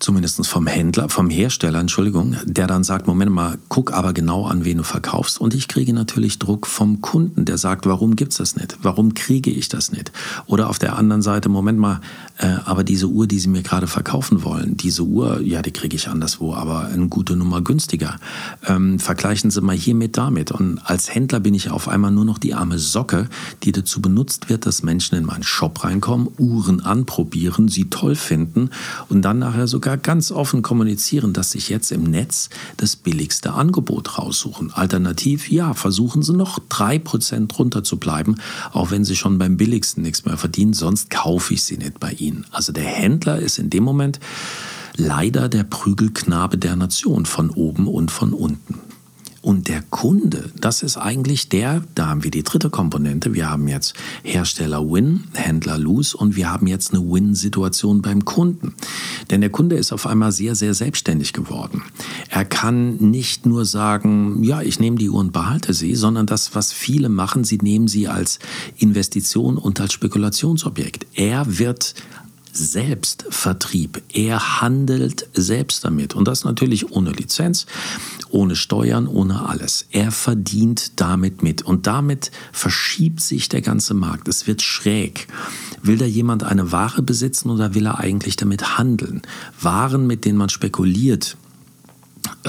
zumindest 0.00 0.46
vom 0.46 0.66
Händler, 0.66 1.08
vom 1.08 1.30
Hersteller, 1.30 1.80
Entschuldigung, 1.80 2.36
der 2.44 2.66
dann 2.66 2.84
sagt, 2.84 3.06
Moment 3.06 3.30
mal, 3.30 3.58
guck 3.68 3.92
aber 3.92 4.12
genau 4.12 4.46
an, 4.46 4.64
wen 4.64 4.78
du 4.78 4.84
verkaufst. 4.84 5.40
Und 5.40 5.54
ich 5.54 5.68
kriege 5.68 5.92
natürlich 5.92 6.38
Druck 6.38 6.66
vom 6.66 7.00
Kunden, 7.00 7.44
der 7.44 7.58
sagt, 7.58 7.86
warum 7.86 8.16
gibt's 8.16 8.36
das 8.36 8.56
nicht? 8.56 8.78
Warum 8.82 9.14
kriege 9.14 9.50
ich 9.50 9.68
das 9.68 9.92
nicht? 9.92 10.12
Oder 10.46 10.68
auf 10.68 10.78
der 10.78 10.96
anderen 10.96 11.22
Seite, 11.22 11.48
Moment 11.48 11.78
mal, 11.78 12.00
äh, 12.38 12.46
aber 12.64 12.84
diese 12.84 13.06
Uhr, 13.06 13.26
die 13.26 13.38
Sie 13.38 13.48
mir 13.48 13.62
gerade 13.62 13.86
verkaufen 13.86 14.44
wollen, 14.44 14.76
diese 14.76 15.02
Uhr, 15.02 15.40
ja, 15.40 15.62
die 15.62 15.72
kriege 15.72 15.96
ich 15.96 16.08
anderswo, 16.08 16.54
aber 16.54 16.86
eine 16.86 17.08
gute 17.08 17.36
Nummer 17.36 17.62
günstiger. 17.62 18.16
Ähm, 18.66 18.98
vergleichen 18.98 19.50
Sie 19.50 19.60
mal 19.60 19.76
hiermit 19.76 20.16
damit. 20.16 20.52
Und 20.52 20.78
als 20.84 21.14
Händler 21.14 21.40
bin 21.40 21.54
ich 21.54 21.70
auf 21.70 21.88
einmal 21.88 22.10
nur 22.10 22.24
noch 22.24 22.38
die 22.38 22.54
arme 22.54 22.78
Socke, 22.78 23.28
die 23.62 23.72
dazu 23.72 24.00
benutzt 24.00 24.48
wird, 24.48 24.66
dass 24.66 24.82
Menschen 24.82 25.16
in 25.16 25.24
meinen 25.24 25.42
Shop 25.42 25.84
reinkommen, 25.84 26.28
Uhren 26.38 26.80
anprobieren, 26.80 27.68
sie 27.68 27.90
toll 27.90 28.14
finden 28.14 28.70
und 29.08 29.22
dann 29.22 29.38
nachher 29.38 29.66
sogar 29.66 29.87
sogar 29.88 29.96
ganz 29.96 30.30
offen 30.30 30.60
kommunizieren, 30.60 31.32
dass 31.32 31.52
sich 31.52 31.70
jetzt 31.70 31.92
im 31.92 32.02
Netz 32.02 32.50
das 32.76 32.94
billigste 32.94 33.54
Angebot 33.54 34.18
raussuchen. 34.18 34.70
Alternativ, 34.70 35.50
ja, 35.50 35.72
versuchen 35.72 36.22
Sie 36.22 36.34
noch 36.34 36.58
3% 36.68 37.50
runter 37.54 37.82
zu 37.82 37.96
bleiben, 37.96 38.34
auch 38.74 38.90
wenn 38.90 39.06
Sie 39.06 39.16
schon 39.16 39.38
beim 39.38 39.56
billigsten 39.56 40.02
nichts 40.02 40.26
mehr 40.26 40.36
verdienen, 40.36 40.74
sonst 40.74 41.08
kaufe 41.08 41.54
ich 41.54 41.62
sie 41.62 41.78
nicht 41.78 41.98
bei 42.00 42.12
Ihnen. 42.12 42.44
Also 42.50 42.70
der 42.70 42.84
Händler 42.84 43.38
ist 43.38 43.58
in 43.58 43.70
dem 43.70 43.82
Moment 43.82 44.20
leider 44.96 45.48
der 45.48 45.64
Prügelknabe 45.64 46.58
der 46.58 46.76
Nation 46.76 47.24
von 47.24 47.48
oben 47.48 47.86
und 47.88 48.10
von 48.10 48.34
unten. 48.34 48.87
Und 49.40 49.68
der 49.68 49.82
Kunde, 49.82 50.50
das 50.60 50.82
ist 50.82 50.96
eigentlich 50.96 51.48
der, 51.48 51.84
da 51.94 52.08
haben 52.08 52.24
wir 52.24 52.30
die 52.32 52.42
dritte 52.42 52.70
Komponente. 52.70 53.34
Wir 53.34 53.48
haben 53.48 53.68
jetzt 53.68 53.94
Hersteller 54.24 54.82
Win, 54.90 55.24
Händler 55.32 55.78
Lose 55.78 56.16
und 56.16 56.34
wir 56.34 56.50
haben 56.50 56.66
jetzt 56.66 56.92
eine 56.92 57.02
Win-Situation 57.02 58.02
beim 58.02 58.24
Kunden. 58.24 58.74
Denn 59.30 59.40
der 59.40 59.50
Kunde 59.50 59.76
ist 59.76 59.92
auf 59.92 60.06
einmal 60.06 60.32
sehr, 60.32 60.56
sehr 60.56 60.74
selbstständig 60.74 61.32
geworden. 61.32 61.82
Er 62.28 62.44
kann 62.44 62.96
nicht 62.96 63.46
nur 63.46 63.64
sagen, 63.64 64.42
ja, 64.42 64.60
ich 64.60 64.80
nehme 64.80 64.96
die 64.96 65.08
Uhr 65.08 65.20
und 65.20 65.32
behalte 65.32 65.72
sie, 65.72 65.94
sondern 65.94 66.26
das, 66.26 66.56
was 66.56 66.72
viele 66.72 67.08
machen, 67.08 67.44
sie 67.44 67.58
nehmen 67.58 67.86
sie 67.86 68.08
als 68.08 68.40
Investition 68.76 69.56
und 69.56 69.80
als 69.80 69.92
Spekulationsobjekt. 69.92 71.06
Er 71.14 71.58
wird 71.58 71.94
Selbstvertrieb. 72.52 74.02
Er 74.12 74.60
handelt 74.60 75.28
selbst 75.34 75.84
damit. 75.84 76.14
Und 76.14 76.26
das 76.26 76.44
natürlich 76.44 76.90
ohne 76.92 77.10
Lizenz, 77.10 77.66
ohne 78.30 78.56
Steuern, 78.56 79.06
ohne 79.06 79.48
alles. 79.48 79.86
Er 79.90 80.10
verdient 80.10 81.00
damit 81.00 81.42
mit. 81.42 81.62
Und 81.62 81.86
damit 81.86 82.30
verschiebt 82.52 83.20
sich 83.20 83.48
der 83.48 83.62
ganze 83.62 83.94
Markt. 83.94 84.28
Es 84.28 84.46
wird 84.46 84.62
schräg. 84.62 85.28
Will 85.82 85.98
da 85.98 86.04
jemand 86.04 86.44
eine 86.44 86.72
Ware 86.72 87.02
besitzen 87.02 87.50
oder 87.50 87.74
will 87.74 87.86
er 87.86 87.98
eigentlich 87.98 88.36
damit 88.36 88.78
handeln? 88.78 89.22
Waren, 89.60 90.06
mit 90.06 90.24
denen 90.24 90.38
man 90.38 90.48
spekuliert, 90.48 91.36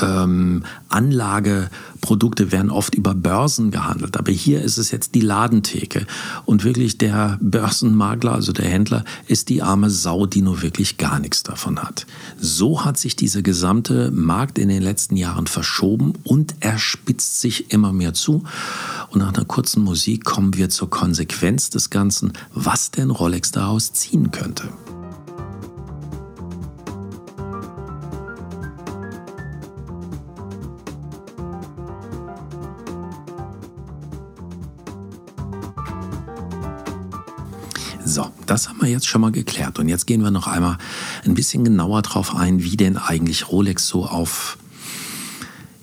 ähm, 0.02 0.64
Anlageprodukte 0.90 2.52
werden 2.52 2.72
oft 2.72 2.96
über 2.96 3.14
Börsen 3.14 3.72
gehandelt, 3.72 4.18
aber 4.18 4.32
hier 4.32 4.62
ist 4.62 4.78
es 4.78 4.92
jetzt 4.92 5.16
die 5.16 5.22
Ladentheke 5.22 6.06
und 6.46 6.64
wirklich 6.64 6.98
der 6.98 7.38
Börsenmakler, 7.42 8.34
also 8.34 8.52
der 8.52 8.66
Händler, 8.66 9.04
ist 9.28 9.50
die 9.50 9.62
arme 9.62 9.90
Sau, 9.90 10.26
die 10.26 10.42
nur 10.42 10.62
wirklich 10.62 10.98
gar 10.98 11.20
nichts 11.20 11.44
davon 11.44 11.80
hat. 11.80 12.06
So 12.40 12.86
hat 12.86 12.98
sich 12.98 13.16
dieser 13.16 13.42
gesamte 13.42 14.12
Markt 14.12 14.58
in 14.58 14.70
den 14.70 14.82
letzten 14.82 15.16
Jahren 15.16 15.48
verschoben 15.48 16.14
und 16.24 16.56
er 16.60 16.80
spitzt 16.80 17.42
sich 17.42 17.72
immer 17.72 17.94
mehr 17.94 18.14
zu. 18.14 18.44
Und 19.10 19.20
nach 19.20 19.34
einer 19.34 19.46
kurzen 19.46 19.84
Musik 19.84 20.24
kommen 20.24 20.56
wir 20.56 20.70
zur 20.70 20.90
Konsequenz 20.90 21.70
des 21.70 21.90
Ganzen, 21.90 22.34
was 22.54 22.92
denn 22.92 23.10
Rolex 23.10 23.52
daraus 23.52 23.94
ziehen 23.94 24.32
könnte. 24.32 24.70
Das 38.50 38.68
haben 38.68 38.82
wir 38.82 38.90
jetzt 38.90 39.08
schon 39.08 39.22
mal 39.22 39.32
geklärt. 39.32 39.80
Und 39.80 39.90
jetzt 39.90 40.08
gehen 40.08 40.24
wir 40.24 40.32
noch 40.32 40.48
einmal 40.48 40.78
ein 41.26 41.36
bisschen 41.36 41.64
genauer 41.64 42.02
drauf 42.02 42.36
ein, 42.36 42.64
wie 42.64 42.78
denn 42.78 42.98
eigentlich 42.98 43.50
Rolex 43.50 43.88
so 43.88 44.06
auf 44.06 44.58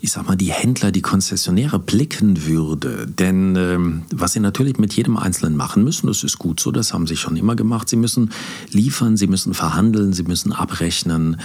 ich 0.07 0.13
sag 0.13 0.25
mal, 0.25 0.37
die 0.37 0.53
Händler, 0.53 0.93
die 0.93 1.03
Konzessionäre 1.03 1.81
blicken 1.81 2.47
würde. 2.47 3.09
Denn 3.09 3.57
ähm, 3.57 4.03
was 4.13 4.35
sie 4.35 4.41
natürlich 4.41 4.79
mit 4.79 4.93
jedem 4.93 5.17
Einzelnen 5.17 5.57
machen 5.57 5.83
müssen, 5.83 6.07
das 6.07 6.23
ist 6.23 6.39
gut 6.39 6.61
so, 6.61 6.71
das 6.71 6.95
haben 6.95 7.09
sie 7.09 7.17
schon 7.17 7.37
immer 7.37 7.57
gemacht. 7.57 7.89
Sie 7.89 7.97
müssen 7.97 8.31
liefern, 8.71 9.17
sie 9.17 9.27
müssen 9.27 9.53
verhandeln, 9.53 10.13
sie 10.13 10.23
müssen 10.23 10.53
abrechnen. 10.53 11.41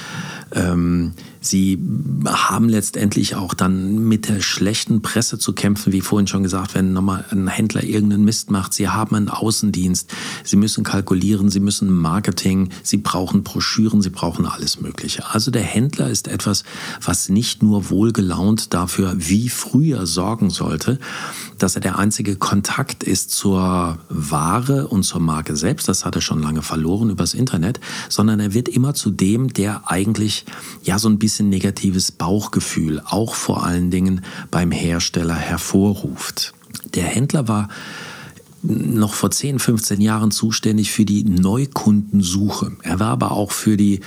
Ähm, 0.52 1.14
sie 1.40 1.80
haben 2.24 2.70
letztendlich 2.70 3.34
auch 3.36 3.56
dann 3.56 4.08
mit 4.08 4.30
der 4.30 4.42
schlechten 4.42 5.02
Presse 5.02 5.40
zu 5.40 5.54
kämpfen, 5.54 5.92
wie 5.92 6.02
vorhin 6.02 6.28
schon 6.28 6.44
gesagt, 6.44 6.76
wenn 6.76 6.94
nochmal 6.94 7.26
ein 7.32 7.48
Händler 7.48 7.84
irgendeinen 7.84 8.26
Mist 8.26 8.52
macht. 8.52 8.76
Sie 8.76 8.88
haben 8.88 9.16
einen 9.16 9.30
Außendienst, 9.30 10.14
sie 10.44 10.56
müssen 10.56 10.84
kalkulieren, 10.84 11.50
sie 11.50 11.62
müssen 11.62 11.90
Marketing, 11.90 12.70
sie 12.84 12.98
brauchen 12.98 13.42
Broschüren, 13.42 14.04
sie 14.04 14.12
brauchen 14.12 14.46
alles 14.46 14.80
Mögliche. 14.82 15.26
Also 15.32 15.50
der 15.50 15.64
Händler 15.64 16.12
ist 16.12 16.28
etwas, 16.28 16.64
was 17.04 17.30
nicht 17.30 17.64
nur 17.64 17.90
wohlgelaunt 17.90 18.51
Account 18.52 18.74
dafür 18.74 19.14
wie 19.18 19.48
früher 19.50 20.06
sorgen 20.06 20.50
sollte, 20.50 21.00
dass 21.58 21.76
er 21.76 21.82
der 21.82 21.98
einzige 21.98 22.36
Kontakt 22.36 23.04
ist 23.04 23.32
zur 23.32 23.98
Ware 24.10 24.88
und 24.88 25.04
zur 25.04 25.22
Marke 25.22 25.56
selbst. 25.56 25.88
Das 25.88 26.04
hat 26.04 26.16
er 26.16 26.22
schon 26.22 26.42
lange 26.42 26.62
verloren 26.62 27.10
übers 27.10 27.34
Internet, 27.34 27.80
sondern 28.10 28.40
er 28.42 28.54
wird 28.54 28.68
immer 28.68 28.94
zu 28.94 29.10
dem, 29.10 29.54
der 29.54 29.90
eigentlich 29.90 30.46
ja 30.84 31.00
so 31.00 31.08
ein 31.08 31.18
bisschen 31.18 31.50
negatives 31.50 32.12
Bauchgefühl 32.12 33.02
auch 33.06 33.36
vor 33.36 33.64
allen 33.64 33.90
Dingen 33.90 34.22
beim 34.50 34.72
Hersteller 34.72 35.36
hervorruft. 35.36 36.54
Der 36.94 37.06
Händler 37.06 37.48
war 37.48 37.70
noch 38.64 39.14
vor 39.14 39.32
10, 39.32 39.60
15 39.60 40.02
Jahren 40.02 40.32
zuständig 40.32 40.92
für 40.92 41.06
die 41.06 41.24
Neukundensuche. 41.24 42.74
Er 42.84 43.00
war 43.00 43.12
aber 43.12 43.32
auch 43.32 43.52
für 43.52 43.78
die 43.78 44.02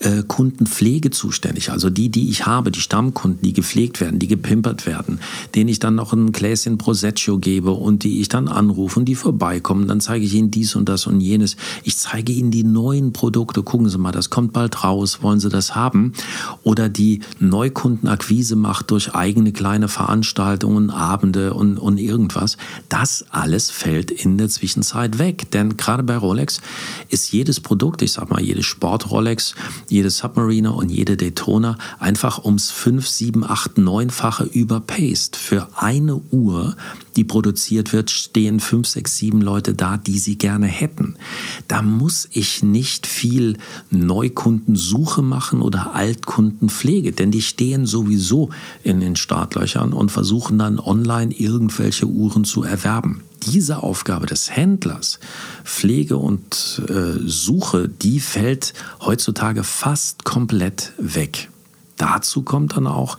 äh, 0.00 0.22
Kundenpflege 0.26 1.10
zuständig. 1.10 1.70
Also 1.70 1.90
die, 1.90 2.08
die 2.08 2.30
ich 2.30 2.46
habe, 2.46 2.70
die 2.70 2.80
Stammkunden, 2.80 3.42
die 3.42 3.52
gepflegt 3.52 4.00
werden, 4.00 4.18
die 4.18 4.28
gepimpert 4.28 4.86
werden, 4.86 5.20
denen 5.54 5.68
ich 5.68 5.78
dann 5.78 5.94
noch 5.94 6.12
ein 6.12 6.32
Gläschen 6.32 6.78
Prosecco 6.78 7.38
gebe 7.38 7.72
und 7.72 8.02
die 8.02 8.20
ich 8.20 8.28
dann 8.28 8.48
anrufe 8.48 9.00
und 9.00 9.04
die 9.04 9.14
vorbeikommen. 9.14 9.88
Dann 9.88 10.00
zeige 10.00 10.24
ich 10.24 10.34
ihnen 10.34 10.50
dies 10.50 10.74
und 10.74 10.88
das 10.88 11.06
und 11.06 11.20
jenes. 11.20 11.56
Ich 11.84 11.98
zeige 11.98 12.32
ihnen 12.32 12.50
die 12.50 12.64
neuen 12.64 13.12
Produkte. 13.12 13.62
Gucken 13.62 13.88
Sie 13.88 13.98
mal, 13.98 14.12
das 14.12 14.30
kommt 14.30 14.52
bald 14.54 14.82
raus. 14.82 15.18
Wollen 15.22 15.38
Sie 15.38 15.50
das 15.50 15.74
haben? 15.74 16.14
Oder 16.62 16.88
die 16.88 17.20
Neukundenakquise 17.38 18.56
macht 18.56 18.90
durch 18.90 19.14
eigene 19.14 19.52
kleine 19.52 19.88
Veranstaltungen, 19.88 20.90
Abende 20.90 21.52
und, 21.52 21.78
und 21.78 21.98
irgendwas. 21.98 22.56
Das 22.88 23.26
alles 23.30 23.70
fällt 23.70 24.10
in 24.10 24.38
der 24.38 24.48
Zwischenzeit 24.48 25.18
weg. 25.18 25.50
Denn 25.50 25.76
gerade 25.76 26.02
bei 26.02 26.16
Rolex 26.16 26.62
ist 27.10 27.32
jedes 27.32 27.60
Produkt, 27.60 28.00
ich 28.00 28.12
sag 28.12 28.30
mal, 28.30 28.40
jedes 28.40 28.64
Sport-Rolex, 28.64 29.54
jede 29.90 30.10
Submariner 30.10 30.74
und 30.74 30.90
jede 30.90 31.16
Daytona 31.16 31.76
einfach 31.98 32.44
ums 32.44 32.70
5, 32.70 33.06
7, 33.06 33.44
8, 33.44 33.78
9-fache 33.78 34.44
überpaced. 34.44 35.36
Für 35.36 35.68
eine 35.76 36.16
Uhr, 36.30 36.76
die 37.16 37.24
produziert 37.24 37.92
wird, 37.92 38.10
stehen 38.10 38.60
5, 38.60 38.86
6, 38.86 39.16
7 39.16 39.40
Leute 39.40 39.74
da, 39.74 39.96
die 39.96 40.18
sie 40.18 40.38
gerne 40.38 40.66
hätten. 40.66 41.16
Da 41.68 41.82
muss 41.82 42.28
ich 42.32 42.62
nicht 42.62 43.06
viel 43.06 43.56
Neukundensuche 43.90 45.22
machen 45.22 45.62
oder 45.62 45.94
Altkundenpflege, 45.94 47.12
denn 47.12 47.30
die 47.30 47.42
stehen 47.42 47.86
sowieso 47.86 48.50
in 48.82 49.00
den 49.00 49.16
Startlöchern 49.16 49.92
und 49.92 50.10
versuchen 50.10 50.58
dann 50.58 50.78
online 50.78 51.34
irgendwelche 51.34 52.06
Uhren 52.06 52.44
zu 52.44 52.62
erwerben 52.62 53.22
diese 53.42 53.82
Aufgabe 53.82 54.26
des 54.26 54.50
Händlers, 54.50 55.18
Pflege 55.64 56.16
und 56.16 56.82
äh, 56.88 57.18
Suche, 57.24 57.88
die 57.88 58.20
fällt 58.20 58.74
heutzutage 59.00 59.64
fast 59.64 60.24
komplett 60.24 60.92
weg. 60.98 61.48
Dazu 61.96 62.42
kommt 62.42 62.76
dann 62.76 62.86
auch 62.86 63.18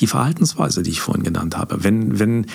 die 0.00 0.06
Verhaltensweise, 0.06 0.82
die 0.82 0.90
ich 0.90 1.00
vorhin 1.00 1.24
genannt 1.24 1.56
habe. 1.56 1.82
Wenn, 1.82 2.18
wenn 2.18 2.46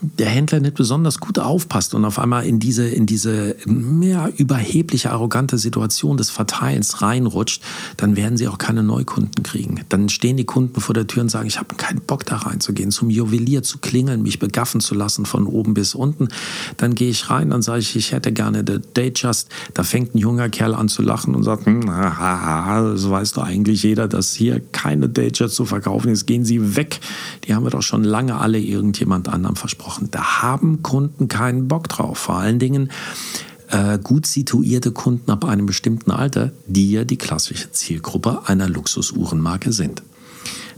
der 0.00 0.28
Händler 0.28 0.60
nicht 0.60 0.74
besonders 0.74 1.20
gut 1.20 1.38
aufpasst 1.38 1.94
und 1.94 2.04
auf 2.04 2.18
einmal 2.18 2.46
in 2.46 2.58
diese, 2.58 2.88
in 2.88 3.04
diese 3.04 3.56
mehr 3.66 4.32
überhebliche, 4.36 5.10
arrogante 5.10 5.58
Situation 5.58 6.16
des 6.16 6.30
Verteilens 6.30 7.02
reinrutscht, 7.02 7.62
dann 7.98 8.16
werden 8.16 8.38
sie 8.38 8.48
auch 8.48 8.56
keine 8.56 8.82
Neukunden 8.82 9.42
kriegen. 9.42 9.80
Dann 9.90 10.08
stehen 10.08 10.38
die 10.38 10.44
Kunden 10.44 10.80
vor 10.80 10.94
der 10.94 11.06
Tür 11.06 11.22
und 11.22 11.28
sagen, 11.28 11.46
ich 11.46 11.58
habe 11.58 11.74
keinen 11.74 12.00
Bock 12.00 12.24
da 12.24 12.36
reinzugehen, 12.36 12.90
zum 12.90 13.10
Juwelier 13.10 13.62
zu 13.62 13.78
klingeln, 13.78 14.22
mich 14.22 14.38
begaffen 14.38 14.80
zu 14.80 14.94
lassen 14.94 15.26
von 15.26 15.46
oben 15.46 15.74
bis 15.74 15.94
unten. 15.94 16.28
Dann 16.78 16.94
gehe 16.94 17.10
ich 17.10 17.28
rein, 17.28 17.50
dann 17.50 17.60
sage 17.60 17.80
ich, 17.80 17.94
ich 17.94 18.12
hätte 18.12 18.32
gerne 18.32 18.64
the 18.66 18.78
Datejust. 18.94 19.48
Da 19.74 19.82
fängt 19.82 20.14
ein 20.14 20.18
junger 20.18 20.48
Kerl 20.48 20.74
an 20.74 20.88
zu 20.88 21.02
lachen 21.02 21.34
und 21.34 21.42
sagt, 21.42 21.66
hm, 21.66 21.90
haha, 21.90 22.96
so 22.96 23.10
weiß 23.10 23.32
doch 23.32 23.44
eigentlich 23.44 23.82
jeder, 23.82 24.08
dass 24.08 24.32
hier 24.32 24.60
keine 24.72 25.10
Datejust 25.10 25.54
zu 25.54 25.66
verkaufen 25.66 26.10
ist. 26.10 26.26
Gehen 26.26 26.44
Sie 26.44 26.76
weg. 26.76 27.00
Die 27.44 27.54
haben 27.54 27.64
wir 27.64 27.70
doch 27.70 27.82
schon 27.82 28.02
lange 28.02 28.36
alle 28.36 28.58
irgendjemand 28.58 29.28
anderem 29.28 29.56
versprochen 29.56 29.89
gesprochen. 29.90 30.08
Da 30.10 30.42
haben 30.42 30.82
Kunden 30.82 31.28
keinen 31.28 31.68
Bock 31.68 31.88
drauf. 31.88 32.18
Vor 32.18 32.36
allen 32.36 32.58
Dingen 32.58 32.90
äh, 33.68 33.98
gut 33.98 34.26
situierte 34.26 34.92
Kunden 34.92 35.30
ab 35.30 35.44
einem 35.44 35.66
bestimmten 35.66 36.10
Alter, 36.10 36.52
die 36.66 36.90
ja 36.92 37.04
die 37.04 37.18
klassische 37.18 37.70
Zielgruppe 37.72 38.42
einer 38.46 38.68
Luxusuhrenmarke 38.68 39.72
sind. 39.72 40.02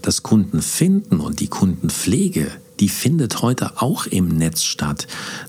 Das 0.03 0.23
Kundenfinden 0.23 1.21
und 1.21 1.41
die 1.41 1.49
Kundenpflege 1.49 2.51
die 2.83 2.89
findet 2.89 3.43
heute 3.43 3.81
auch 3.81 4.07
im 4.07 4.27
Netz 4.27 4.65
statt. 4.65 5.07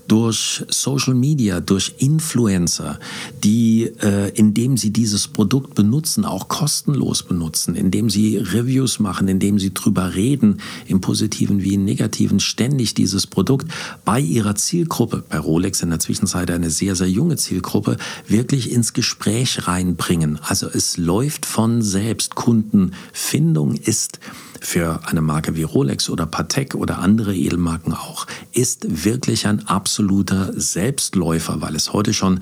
Durch 0.07 0.63
Social 0.69 1.15
Media, 1.15 1.61
durch 1.61 1.95
Influencer, 1.97 2.99
die, 3.43 3.85
äh, 4.03 4.29
indem 4.35 4.77
sie 4.77 4.91
dieses 4.91 5.27
Produkt 5.27 5.73
benutzen, 5.73 6.25
auch 6.25 6.47
kostenlos 6.47 7.23
benutzen, 7.23 7.73
indem 7.73 8.11
sie 8.11 8.37
Reviews 8.37 8.99
machen, 8.99 9.27
indem 9.27 9.57
sie 9.57 9.73
drüber 9.73 10.13
reden, 10.13 10.59
im 10.85 11.01
positiven 11.01 11.63
wie 11.63 11.73
im 11.73 11.85
negativen, 11.85 12.39
ständig 12.39 12.93
dieses 12.93 13.25
Produkt 13.25 13.67
bei 14.05 14.19
ihrer 14.19 14.53
Zielgruppe, 14.53 15.23
bei 15.27 15.39
Rolex 15.39 15.81
in 15.81 15.89
der 15.89 15.97
Zwischenzeit 15.97 16.51
eine 16.51 16.69
sehr, 16.69 16.95
sehr 16.95 17.09
junge 17.09 17.37
Zielgruppe, 17.37 17.97
wirklich 18.27 18.71
ins 18.71 18.93
Gespräch 18.93 19.67
reinbringen. 19.67 20.37
Also 20.43 20.67
es 20.67 20.97
läuft 20.97 21.47
von 21.47 21.81
selbst. 21.81 22.35
Kundenfindung 22.35 23.73
ist 23.73 24.19
für 24.63 25.01
eine 25.05 25.21
Marke 25.21 25.55
wie 25.55 25.63
Rolex 25.63 26.09
oder 26.09 26.25
Patek 26.25 26.73
oder 26.75 26.99
andere 26.99 27.35
Edelmarken 27.35 27.93
auch, 27.93 28.25
ist 28.53 29.05
wirklich 29.05 29.45
ein 29.45 29.67
absoluter 29.67 30.51
Selbstläufer, 30.55 31.61
weil 31.61 31.75
es 31.75 31.91
heute 31.91 32.13
schon 32.13 32.39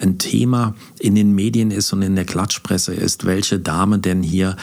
ein 0.00 0.18
Thema 0.18 0.74
in 0.98 1.14
den 1.14 1.32
Medien 1.34 1.70
ist 1.70 1.92
und 1.92 2.02
in 2.02 2.16
der 2.16 2.24
Klatschpresse 2.24 2.92
ist, 2.92 3.24
welche 3.24 3.60
Dame 3.60 4.00
denn 4.00 4.22
hier 4.22 4.56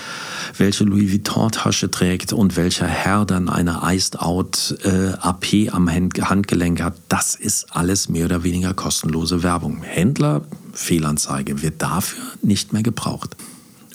welche 0.57 0.83
Louis 0.83 1.11
Vuitton-Tasche 1.11 1.89
trägt 1.89 2.33
und 2.33 2.57
welcher 2.57 2.87
Herr 2.87 3.25
dann 3.25 3.47
eine 3.49 3.81
Iced 3.83 4.19
Out 4.19 4.77
äh, 4.83 5.13
AP 5.19 5.73
am 5.73 5.89
Handgelenk 5.89 6.81
hat. 6.81 6.95
Das 7.07 7.35
ist 7.35 7.75
alles 7.75 8.09
mehr 8.09 8.25
oder 8.25 8.43
weniger 8.43 8.73
kostenlose 8.73 9.43
Werbung. 9.43 9.81
Händler, 9.81 10.41
Fehlanzeige 10.73 11.61
wird 11.61 11.81
dafür 11.81 12.23
nicht 12.41 12.73
mehr 12.73 12.83
gebraucht. 12.83 13.35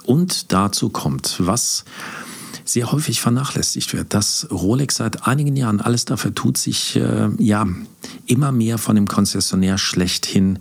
Und 0.04 0.52
dazu 0.52 0.88
kommt, 0.88 1.36
was 1.38 1.84
sehr 2.72 2.90
häufig 2.90 3.20
vernachlässigt 3.20 3.92
wird, 3.92 4.14
dass 4.14 4.46
Rolex 4.50 4.96
seit 4.96 5.26
einigen 5.26 5.56
Jahren 5.56 5.80
alles 5.80 6.06
dafür 6.06 6.34
tut, 6.34 6.56
sich 6.56 6.96
äh, 6.96 7.28
ja 7.38 7.66
immer 8.26 8.50
mehr 8.50 8.78
von 8.78 8.96
dem 8.96 9.06
Konzessionär 9.06 9.76
schlechthin 9.76 10.58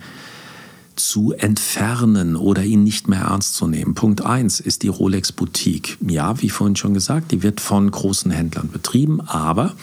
zu 1.08 1.34
entfernen 1.34 2.36
oder 2.36 2.64
ihn 2.64 2.84
nicht 2.84 3.08
mehr 3.08 3.22
ernst 3.22 3.56
zu 3.56 3.68
nehmen. 3.68 3.96
Punkt 3.96 4.26
1 4.26 4.60
ist 4.60 4.84
die 4.84 4.88
Rolex 4.88 5.32
Boutique. 5.32 5.98
Ja, 6.08 6.42
wie 6.42 6.50
vorhin 6.50 6.76
schon 6.76 6.94
gesagt, 6.94 7.32
die 7.32 7.44
wird 7.44 7.62
von 7.62 7.90
großen 7.90 8.32
Händlern 8.32 8.70
betrieben, 8.70 9.22
aber 9.22 9.74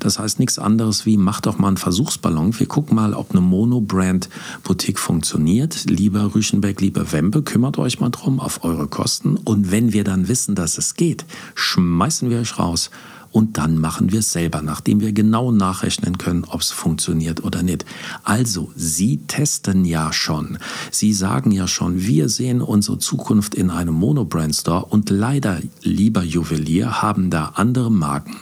das 0.00 0.18
heißt 0.18 0.38
nichts 0.38 0.58
anderes 0.58 1.06
wie, 1.06 1.16
mach 1.16 1.40
doch 1.40 1.58
mal 1.58 1.68
einen 1.68 1.76
Versuchsballon. 1.76 2.58
Wir 2.58 2.66
gucken 2.66 2.96
mal, 2.96 3.14
ob 3.14 3.30
eine 3.30 3.40
Monobrand 3.40 4.28
Boutique 4.62 4.98
funktioniert. 4.98 5.84
Lieber 5.88 6.34
Rüschenbeck, 6.34 6.80
lieber 6.80 7.12
Wempe, 7.12 7.42
kümmert 7.42 7.78
euch 7.78 8.00
mal 8.00 8.10
drum 8.10 8.40
auf 8.40 8.64
eure 8.64 8.88
Kosten. 8.88 9.36
Und 9.36 9.70
wenn 9.70 9.92
wir 9.92 10.04
dann 10.04 10.28
wissen, 10.28 10.54
dass 10.54 10.78
es 10.78 10.94
geht, 10.94 11.24
schmeißen 11.54 12.30
wir 12.30 12.40
euch 12.40 12.58
raus 12.58 12.90
und 13.34 13.58
dann 13.58 13.78
machen 13.78 14.12
wir 14.12 14.20
es 14.20 14.30
selber, 14.30 14.62
nachdem 14.62 15.00
wir 15.00 15.12
genau 15.12 15.50
nachrechnen 15.50 16.18
können, 16.18 16.44
ob 16.44 16.60
es 16.60 16.70
funktioniert 16.70 17.42
oder 17.42 17.64
nicht. 17.64 17.84
Also, 18.22 18.70
Sie 18.76 19.22
testen 19.26 19.84
ja 19.84 20.12
schon. 20.12 20.58
Sie 20.92 21.12
sagen 21.12 21.50
ja 21.50 21.66
schon, 21.66 22.00
wir 22.00 22.28
sehen 22.28 22.62
unsere 22.62 23.00
Zukunft 23.00 23.56
in 23.56 23.70
einem 23.70 23.94
Monobrand 23.94 24.54
Store 24.54 24.84
und 24.84 25.10
leider, 25.10 25.60
lieber 25.82 26.22
Juwelier, 26.22 27.02
haben 27.02 27.28
da 27.28 27.54
andere 27.56 27.90
Marken 27.90 28.36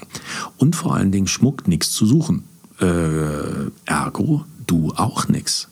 und 0.59 0.77
vor 0.77 0.95
allen 0.95 1.11
Dingen 1.11 1.27
Schmuck 1.27 1.67
nichts 1.67 1.93
zu 1.93 2.05
suchen. 2.05 2.45
Äh, 2.79 3.71
ergo, 3.87 4.45
du 4.67 4.93
auch 4.95 5.27
nichts. 5.27 5.69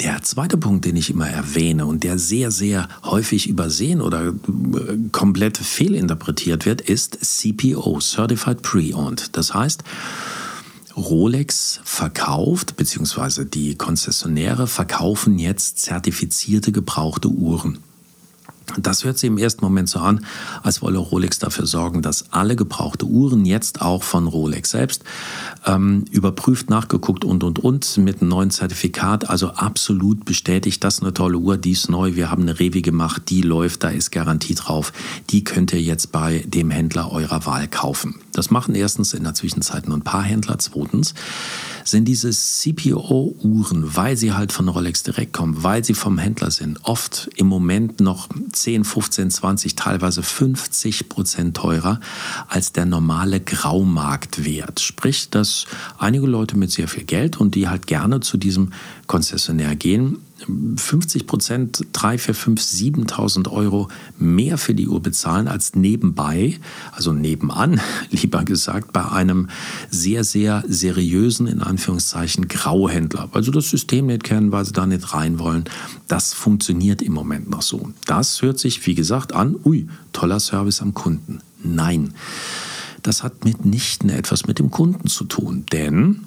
Der 0.00 0.22
zweite 0.22 0.56
Punkt, 0.56 0.86
den 0.86 0.96
ich 0.96 1.10
immer 1.10 1.28
erwähne 1.28 1.84
und 1.84 2.04
der 2.04 2.18
sehr, 2.18 2.50
sehr 2.50 2.88
häufig 3.04 3.48
übersehen 3.48 4.00
oder 4.00 4.28
äh, 4.28 4.32
komplett 5.12 5.58
fehlinterpretiert 5.58 6.64
wird, 6.64 6.80
ist 6.80 7.18
CPO, 7.22 8.00
Certified 8.00 8.62
Pre-Owned. 8.62 9.36
Das 9.36 9.52
heißt, 9.52 9.84
Rolex 10.96 11.80
verkauft, 11.84 12.76
beziehungsweise 12.76 13.44
die 13.44 13.76
Konzessionäre 13.76 14.66
verkaufen 14.66 15.38
jetzt 15.38 15.78
zertifizierte 15.78 16.72
gebrauchte 16.72 17.28
Uhren. 17.28 17.78
Das 18.78 19.04
hört 19.04 19.18
sich 19.18 19.28
im 19.28 19.38
ersten 19.38 19.64
Moment 19.64 19.88
so 19.88 19.98
an, 19.98 20.24
als 20.62 20.82
wolle 20.82 20.98
Rolex 20.98 21.38
dafür 21.38 21.66
sorgen, 21.66 22.02
dass 22.02 22.32
alle 22.32 22.56
gebrauchte 22.56 23.06
Uhren 23.06 23.44
jetzt 23.44 23.82
auch 23.82 24.02
von 24.02 24.26
Rolex 24.26 24.70
selbst 24.70 25.04
ähm, 25.66 26.04
überprüft, 26.10 26.70
nachgeguckt 26.70 27.24
und 27.24 27.44
und 27.44 27.58
und 27.58 27.98
mit 27.98 28.20
einem 28.20 28.30
neuen 28.30 28.50
Zertifikat, 28.50 29.28
also 29.28 29.48
absolut 29.48 30.24
bestätigt, 30.24 30.82
das 30.84 30.96
ist 30.96 31.02
eine 31.02 31.14
tolle 31.14 31.38
Uhr, 31.38 31.56
die 31.56 31.72
ist 31.72 31.90
neu, 31.90 32.14
wir 32.14 32.30
haben 32.30 32.42
eine 32.42 32.58
Revi 32.58 32.82
gemacht, 32.82 33.22
die 33.28 33.42
läuft, 33.42 33.84
da 33.84 33.88
ist 33.88 34.10
Garantie 34.10 34.54
drauf, 34.54 34.92
die 35.30 35.44
könnt 35.44 35.72
ihr 35.72 35.82
jetzt 35.82 36.12
bei 36.12 36.44
dem 36.46 36.70
Händler 36.70 37.12
eurer 37.12 37.46
Wahl 37.46 37.68
kaufen. 37.68 38.16
Das 38.32 38.50
machen 38.50 38.74
erstens 38.74 39.12
in 39.12 39.24
der 39.24 39.34
Zwischenzeit 39.34 39.88
nur 39.88 39.96
ein 39.96 40.02
paar 40.02 40.22
Händler, 40.22 40.58
zweitens 40.58 41.14
sind 41.84 42.06
diese 42.06 42.30
CPO-Uhren, 42.30 43.96
weil 43.96 44.16
sie 44.16 44.32
halt 44.32 44.52
von 44.52 44.68
Rolex 44.68 45.02
direkt 45.02 45.32
kommen, 45.32 45.62
weil 45.62 45.84
sie 45.84 45.94
vom 45.94 46.18
Händler 46.18 46.50
sind, 46.50 46.78
oft 46.84 47.30
im 47.36 47.46
Moment 47.46 48.00
noch 48.00 48.28
10, 48.60 48.84
15, 48.84 49.30
20, 49.30 49.74
teilweise 49.74 50.22
50 50.22 51.08
Prozent 51.08 51.56
teurer 51.56 52.00
als 52.48 52.72
der 52.72 52.86
normale 52.86 53.40
Graumarktwert. 53.40 54.80
Sprich, 54.80 55.30
dass 55.30 55.66
einige 55.98 56.26
Leute 56.26 56.56
mit 56.56 56.70
sehr 56.70 56.88
viel 56.88 57.04
Geld 57.04 57.38
und 57.38 57.54
die 57.54 57.68
halt 57.68 57.86
gerne 57.86 58.20
zu 58.20 58.36
diesem 58.36 58.72
Konzessionär 59.06 59.76
gehen, 59.76 60.18
50 60.76 61.26
Prozent, 61.26 61.86
3, 61.92 62.18
4, 62.18 62.34
5, 62.34 62.60
7.000 62.60 63.50
Euro 63.50 63.88
mehr 64.18 64.58
für 64.58 64.74
die 64.74 64.88
Uhr 64.88 65.00
bezahlen 65.02 65.48
als 65.48 65.74
nebenbei, 65.74 66.58
also 66.92 67.12
nebenan, 67.12 67.80
lieber 68.10 68.44
gesagt, 68.44 68.92
bei 68.92 69.06
einem 69.10 69.48
sehr, 69.90 70.24
sehr 70.24 70.64
seriösen, 70.68 71.46
in 71.46 71.62
Anführungszeichen, 71.62 72.48
Grauhändler. 72.48 73.28
Sie 73.40 73.50
das 73.50 73.70
System 73.70 74.06
nicht 74.06 74.24
kennen, 74.24 74.52
weil 74.52 74.64
sie 74.64 74.72
da 74.72 74.86
nicht 74.86 75.14
rein 75.14 75.38
wollen. 75.38 75.64
Das 76.08 76.32
funktioniert 76.32 77.02
im 77.02 77.12
Moment 77.12 77.50
noch 77.50 77.62
so. 77.62 77.90
Das 78.06 78.42
hört 78.42 78.58
sich, 78.58 78.86
wie 78.86 78.94
gesagt, 78.94 79.32
an, 79.32 79.56
ui, 79.64 79.88
toller 80.12 80.40
Service 80.40 80.82
am 80.82 80.94
Kunden. 80.94 81.40
Nein. 81.62 82.14
Das 83.02 83.22
hat 83.22 83.44
mitnichten 83.44 84.10
etwas 84.10 84.46
mit 84.46 84.58
dem 84.58 84.70
Kunden 84.70 85.08
zu 85.08 85.24
tun, 85.24 85.64
denn 85.72 86.26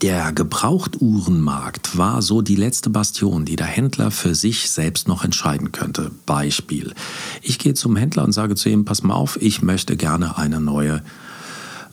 der 0.00 0.32
Gebrauchtuhrenmarkt 0.32 1.96
war 1.96 2.22
so 2.22 2.42
die 2.42 2.56
letzte 2.56 2.90
Bastion, 2.90 3.44
die 3.44 3.56
der 3.56 3.66
Händler 3.66 4.10
für 4.10 4.34
sich 4.34 4.70
selbst 4.70 5.08
noch 5.08 5.24
entscheiden 5.24 5.72
könnte. 5.72 6.10
Beispiel. 6.26 6.94
Ich 7.42 7.58
gehe 7.58 7.74
zum 7.74 7.96
Händler 7.96 8.24
und 8.24 8.32
sage 8.32 8.54
zu 8.54 8.68
ihm, 8.68 8.84
pass 8.84 9.02
mal 9.02 9.14
auf, 9.14 9.40
ich 9.40 9.62
möchte 9.62 9.96
gerne 9.96 10.38
eine 10.38 10.60
neue 10.60 11.02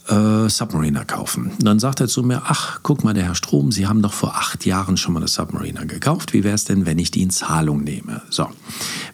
äh, 0.10 0.49
Submariner 0.49 1.05
kaufen. 1.05 1.51
Und 1.51 1.64
dann 1.64 1.80
sagt 1.80 2.01
er 2.01 2.08
zu 2.08 2.24
mir, 2.24 2.43
ach, 2.45 2.80
guck 2.84 3.03
mal, 3.03 3.14
der 3.14 3.26
Herr 3.26 3.36
Strom, 3.36 3.72
Sie 3.72 3.88
haben 3.88 4.01
doch 4.01 4.14
vor 4.14 4.36
acht 4.36 4.66
Jahren 4.66 4.97
schon 4.97 5.14
mal 5.14 5.20
eine 5.20 5.28
Submariner 5.28 5.86
gekauft. 5.86 6.34
Wie 6.34 6.43
wäre 6.43 6.55
es 6.55 6.66
denn, 6.66 6.86
wenn 6.86 6.99
ich 6.99 7.12
die 7.12 7.22
in 7.22 7.30
Zahlung 7.30 7.84
nehme? 7.84 8.22
So, 8.30 8.47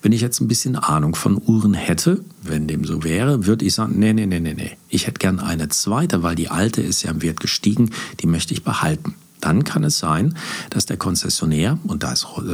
wenn 0.01 0.11
ich 0.11 0.21
jetzt 0.21 0.39
ein 0.39 0.47
bisschen 0.47 0.75
Ahnung 0.75 1.15
von 1.15 1.41
Uhren 1.45 1.73
hätte, 1.73 2.23
wenn 2.41 2.67
dem 2.67 2.85
so 2.85 3.03
wäre, 3.03 3.45
würde 3.45 3.65
ich 3.65 3.73
sagen, 3.73 3.97
nee, 3.97 4.13
nee, 4.13 4.25
nee, 4.25 4.39
nee, 4.39 4.53
nee. 4.53 4.71
Ich 4.89 5.07
hätte 5.07 5.19
gern 5.19 5.39
eine 5.39 5.69
zweite, 5.69 6.23
weil 6.23 6.35
die 6.35 6.49
alte 6.49 6.81
ist 6.81 7.03
ja 7.03 7.11
im 7.11 7.21
Wert 7.21 7.39
gestiegen, 7.39 7.91
die 8.21 8.27
möchte 8.27 8.53
ich 8.53 8.63
behalten 8.63 9.15
dann 9.43 9.63
kann 9.63 9.83
es 9.83 9.99
sein, 9.99 10.35
dass 10.69 10.85
der 10.85 10.97
Konzessionär, 10.97 11.77
und 11.83 12.03
da 12.03 12.13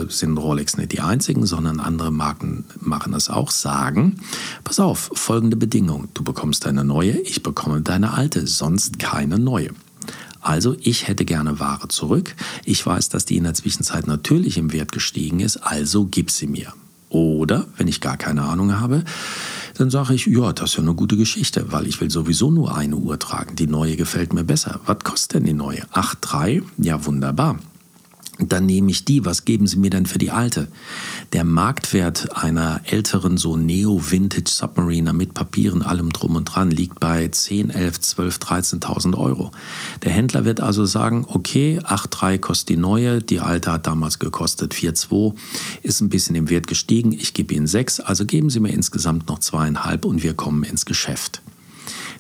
sind 0.10 0.38
Rolex 0.38 0.78
nicht 0.78 0.92
die 0.92 1.02
einzigen, 1.02 1.46
sondern 1.46 1.80
andere 1.80 2.12
Marken 2.12 2.66
machen 2.80 3.14
es 3.14 3.30
auch, 3.30 3.52
sagen, 3.52 4.18
pass 4.64 4.80
auf, 4.80 5.12
folgende 5.14 5.56
Bedingung, 5.56 6.08
du 6.14 6.24
bekommst 6.24 6.66
deine 6.66 6.84
neue, 6.84 7.12
ich 7.12 7.44
bekomme 7.44 7.82
deine 7.82 8.14
alte, 8.14 8.48
sonst 8.48 9.00
keine 9.00 9.38
neue. 9.38 9.70
Also 10.42 10.76
ich 10.80 11.08
hätte 11.08 11.26
gerne 11.26 11.60
Ware 11.60 11.90
zurück. 11.90 12.34
Ich 12.64 12.86
weiß, 12.86 13.10
dass 13.10 13.26
die 13.26 13.38
in 13.38 13.44
der 13.44 13.54
Zwischenzeit 13.54 14.08
natürlich 14.08 14.58
im 14.58 14.72
Wert 14.72 14.92
gestiegen 14.92 15.42
ist, 15.42 15.58
also 15.58 16.06
gib 16.06 16.32
sie 16.32 16.48
mir. 16.48 16.74
Oder, 17.10 17.66
wenn 17.78 17.88
ich 17.88 18.02
gar 18.02 18.18
keine 18.18 18.44
Ahnung 18.44 18.80
habe, 18.80 19.04
dann 19.80 19.90
sage 19.90 20.14
ich, 20.14 20.26
ja, 20.26 20.52
das 20.52 20.72
ist 20.72 20.76
ja 20.78 20.84
eine 20.84 20.94
gute 20.94 21.16
Geschichte, 21.16 21.72
weil 21.72 21.88
ich 21.88 22.02
will 22.02 22.12
sowieso 22.12 22.52
nur 22.52 22.76
eine 22.76 22.98
Uhr 22.98 23.18
tragen. 23.18 23.56
Die 23.56 23.68
neue 23.68 23.96
gefällt 23.96 24.34
mir 24.34 24.44
besser. 24.44 24.82
Was 24.86 25.00
kostet 25.00 25.36
denn 25.36 25.46
die 25.46 25.54
neue? 25.54 25.84
8,3? 25.94 26.64
Ja, 26.78 27.06
wunderbar 27.06 27.58
dann 28.40 28.66
nehme 28.66 28.90
ich 28.90 29.06
die. 29.06 29.26
Was 29.26 29.44
geben 29.44 29.68
Sie 29.68 29.78
mir 29.78 29.90
denn 29.90 30.06
für 30.06 30.18
die 30.18 30.32
alte? 30.32 30.70
Der 31.34 31.44
Marktwert 31.44 32.38
einer 32.38 32.82
älteren, 32.86 33.38
so 33.38 33.58
Neo-Vintage 33.58 34.50
Submariner 34.50 35.14
mit 35.14 35.34
Papieren, 35.34 35.82
allem 35.82 36.12
drum 36.14 36.36
und 36.36 36.46
dran, 36.46 36.72
liegt 36.72 37.00
bei 37.00 37.28
10, 37.28 37.70
11, 37.70 38.00
12, 38.00 38.38
13.000 38.38 39.18
Euro. 39.18 39.52
Der 40.04 40.12
Händler 40.12 40.46
wird 40.46 40.62
also 40.62 40.86
sagen, 40.86 41.26
okay, 41.28 41.80
8,3 41.84 42.38
kostet 42.40 42.70
die 42.70 42.78
neue, 42.78 43.22
die 43.22 43.42
alte 43.42 43.74
hat 43.74 43.88
damals 43.88 44.20
gekostet 44.20 44.74
4,2, 44.74 45.36
ist 45.84 46.02
ein 46.02 46.10
bisschen 46.10 46.36
im 46.36 46.50
Wert 46.50 46.68
gestiegen, 46.68 47.12
ich 47.12 47.34
gebe 47.34 47.54
Ihnen 47.54 47.68
6, 47.68 48.00
also 48.00 48.26
geben 48.26 48.50
Sie 48.50 48.60
mir 48.60 48.72
insgesamt 48.72 49.28
noch 49.28 49.40
zweieinhalb 49.40 50.06
und 50.06 50.24
wir 50.24 50.34
kommen 50.34 50.64
ins 50.64 50.86
Geschäft. 50.86 51.42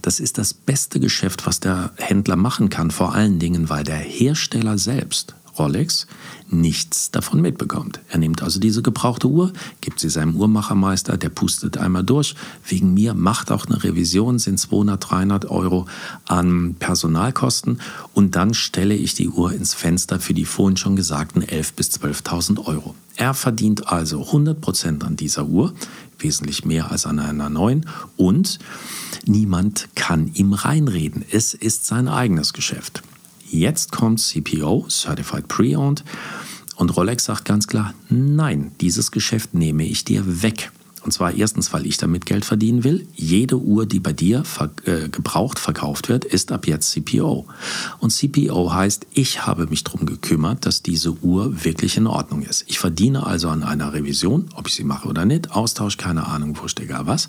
Das 0.01 0.19
ist 0.19 0.37
das 0.37 0.53
beste 0.53 0.99
Geschäft, 0.99 1.45
was 1.45 1.59
der 1.59 1.91
Händler 1.97 2.35
machen 2.35 2.69
kann, 2.69 2.91
vor 2.91 3.13
allen 3.13 3.39
Dingen, 3.39 3.69
weil 3.69 3.83
der 3.83 3.97
Hersteller 3.97 4.77
selbst 4.77 5.35
Rolex 5.59 6.07
nichts 6.49 7.11
davon 7.11 7.41
mitbekommt. 7.41 7.99
Er 8.09 8.17
nimmt 8.17 8.41
also 8.41 8.59
diese 8.59 8.81
gebrauchte 8.81 9.27
Uhr, 9.27 9.53
gibt 9.81 9.99
sie 9.99 10.09
seinem 10.09 10.35
Uhrmachermeister, 10.35 11.17
der 11.17 11.29
pustet 11.29 11.77
einmal 11.77 12.03
durch. 12.03 12.35
Wegen 12.65 12.93
mir 12.93 13.13
macht 13.13 13.51
auch 13.51 13.65
eine 13.67 13.83
Revision, 13.83 14.39
sind 14.39 14.59
200, 14.59 15.11
300 15.11 15.45
Euro 15.51 15.85
an 16.25 16.75
Personalkosten 16.79 17.81
und 18.13 18.35
dann 18.35 18.53
stelle 18.53 18.95
ich 18.95 19.13
die 19.13 19.29
Uhr 19.29 19.53
ins 19.53 19.73
Fenster 19.73 20.19
für 20.19 20.33
die 20.33 20.45
vorhin 20.45 20.77
schon 20.77 20.95
gesagten 20.95 21.43
11.000 21.43 21.73
bis 21.75 21.89
12.000 21.91 22.65
Euro. 22.65 22.95
Er 23.15 23.33
verdient 23.33 23.87
also 23.87 24.23
100 24.25 24.61
Prozent 24.61 25.03
an 25.03 25.17
dieser 25.17 25.45
Uhr, 25.45 25.73
wesentlich 26.17 26.65
mehr 26.65 26.91
als 26.91 27.05
an 27.05 27.19
einer 27.19 27.49
neuen 27.49 27.85
und 28.17 28.59
niemand 29.25 29.89
kann 29.95 30.31
ihm 30.33 30.53
reinreden. 30.53 31.25
Es 31.29 31.53
ist 31.53 31.85
sein 31.85 32.07
eigenes 32.07 32.53
Geschäft. 32.53 33.03
Jetzt 33.51 33.91
kommt 33.91 34.19
CPO, 34.19 34.87
Certified 34.89 35.47
Pre-Owned, 35.47 36.03
und 36.75 36.95
Rolex 36.95 37.25
sagt 37.25 37.43
ganz 37.43 37.67
klar, 37.67 37.93
nein, 38.09 38.71
dieses 38.79 39.11
Geschäft 39.11 39.53
nehme 39.53 39.83
ich 39.83 40.05
dir 40.05 40.41
weg. 40.41 40.71
Und 41.03 41.11
zwar 41.11 41.33
erstens, 41.33 41.73
weil 41.73 41.85
ich 41.85 41.97
damit 41.97 42.25
Geld 42.25 42.45
verdienen 42.45 42.83
will. 42.83 43.07
Jede 43.15 43.57
Uhr, 43.57 43.85
die 43.85 43.99
bei 43.99 44.13
dir 44.13 44.43
ver 44.43 44.69
äh, 44.85 45.09
gebraucht 45.09 45.59
verkauft 45.59 46.09
wird, 46.09 46.25
ist 46.25 46.51
ab 46.51 46.67
jetzt 46.67 46.91
CPO. 46.91 47.45
Und 47.99 48.11
CPO 48.11 48.73
heißt, 48.73 49.07
ich 49.13 49.45
habe 49.45 49.67
mich 49.67 49.83
darum 49.83 50.05
gekümmert, 50.05 50.65
dass 50.65 50.83
diese 50.83 51.11
Uhr 51.23 51.63
wirklich 51.63 51.97
in 51.97 52.07
Ordnung 52.07 52.41
ist. 52.41 52.65
Ich 52.67 52.79
verdiene 52.79 53.25
also 53.25 53.49
an 53.49 53.63
einer 53.63 53.93
Revision, 53.93 54.49
ob 54.55 54.67
ich 54.67 54.75
sie 54.75 54.83
mache 54.83 55.07
oder 55.07 55.25
nicht, 55.25 55.51
Austausch, 55.51 55.97
keine 55.97 56.27
Ahnung, 56.27 56.57
wurscht, 56.59 56.79
egal 56.79 57.07
was. 57.07 57.27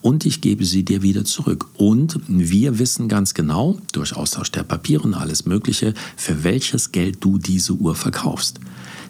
Und 0.00 0.24
ich 0.24 0.40
gebe 0.40 0.64
sie 0.64 0.84
dir 0.84 1.02
wieder 1.02 1.24
zurück. 1.24 1.66
Und 1.76 2.20
wir 2.26 2.78
wissen 2.78 3.08
ganz 3.08 3.34
genau, 3.34 3.78
durch 3.92 4.16
Austausch 4.16 4.50
der 4.50 4.62
Papiere 4.62 5.02
und 5.02 5.14
alles 5.14 5.46
Mögliche, 5.46 5.94
für 6.16 6.44
welches 6.44 6.92
Geld 6.92 7.18
du 7.20 7.38
diese 7.38 7.74
Uhr 7.74 7.94
verkaufst. 7.94 8.60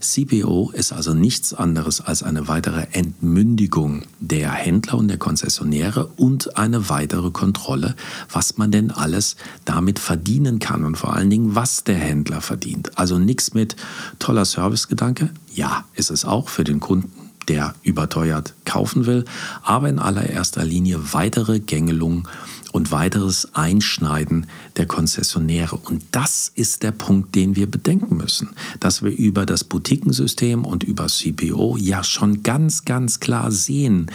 CPO 0.00 0.70
ist 0.72 0.92
also 0.92 1.14
nichts 1.14 1.52
anderes 1.52 2.00
als 2.00 2.22
eine 2.22 2.48
weitere 2.48 2.86
Entmündigung 2.92 4.02
der 4.18 4.50
Händler 4.50 4.94
und 4.94 5.08
der 5.08 5.18
Konzessionäre 5.18 6.06
und 6.16 6.56
eine 6.56 6.88
weitere 6.88 7.30
Kontrolle, 7.30 7.94
was 8.32 8.56
man 8.56 8.70
denn 8.70 8.90
alles 8.90 9.36
damit 9.64 9.98
verdienen 9.98 10.58
kann 10.58 10.84
und 10.84 10.96
vor 10.96 11.14
allen 11.14 11.30
Dingen, 11.30 11.54
was 11.54 11.84
der 11.84 11.96
Händler 11.96 12.40
verdient. 12.40 12.98
Also 12.98 13.18
nichts 13.18 13.52
mit 13.52 13.76
toller 14.18 14.46
Servicegedanke. 14.46 15.30
Ja, 15.54 15.84
ist 15.94 16.10
es 16.10 16.24
auch 16.24 16.48
für 16.48 16.64
den 16.64 16.80
Kunden 16.80 17.12
der 17.48 17.74
überteuert 17.82 18.54
kaufen 18.64 19.06
will, 19.06 19.24
aber 19.64 19.88
in 19.88 19.98
allererster 19.98 20.64
Linie 20.64 21.12
weitere 21.12 21.58
Gängelung 21.58 22.28
und 22.72 22.92
weiteres 22.92 23.54
Einschneiden 23.54 24.46
der 24.76 24.86
Konzessionäre. 24.86 25.76
Und 25.76 26.02
das 26.12 26.50
ist 26.54 26.82
der 26.82 26.92
Punkt, 26.92 27.34
den 27.34 27.56
wir 27.56 27.70
bedenken 27.70 28.16
müssen, 28.16 28.50
dass 28.78 29.02
wir 29.02 29.10
über 29.10 29.46
das 29.46 29.64
Boutiquensystem 29.64 30.64
und 30.64 30.82
über 30.82 31.06
CPO 31.06 31.76
ja 31.76 32.04
schon 32.04 32.42
ganz, 32.42 32.84
ganz 32.84 33.20
klar 33.20 33.50
sehen, 33.50 34.10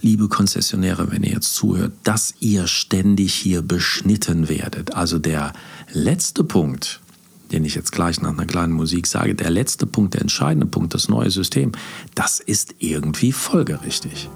liebe 0.00 0.28
Konzessionäre, 0.28 1.10
wenn 1.10 1.22
ihr 1.22 1.32
jetzt 1.32 1.54
zuhört, 1.54 1.92
dass 2.04 2.34
ihr 2.40 2.66
ständig 2.66 3.34
hier 3.34 3.62
beschnitten 3.62 4.48
werdet. 4.48 4.94
Also 4.94 5.18
der 5.18 5.52
letzte 5.92 6.44
Punkt, 6.44 7.00
den 7.52 7.64
ich 7.64 7.74
jetzt 7.74 7.92
gleich 7.92 8.20
nach 8.22 8.30
einer 8.30 8.46
kleinen 8.46 8.72
Musik 8.72 9.06
sage, 9.06 9.34
der 9.34 9.50
letzte 9.50 9.86
Punkt, 9.86 10.14
der 10.14 10.22
entscheidende 10.22 10.66
Punkt, 10.66 10.94
das 10.94 11.08
neue 11.08 11.30
System, 11.30 11.72
das 12.14 12.40
ist 12.40 12.76
irgendwie 12.78 13.32
folgerichtig. 13.32 14.28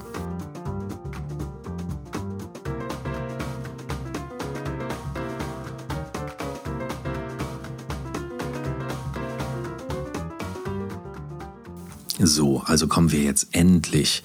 So, 12.19 12.61
also 12.65 12.87
kommen 12.87 13.11
wir 13.11 13.23
jetzt 13.23 13.49
endlich 13.51 14.23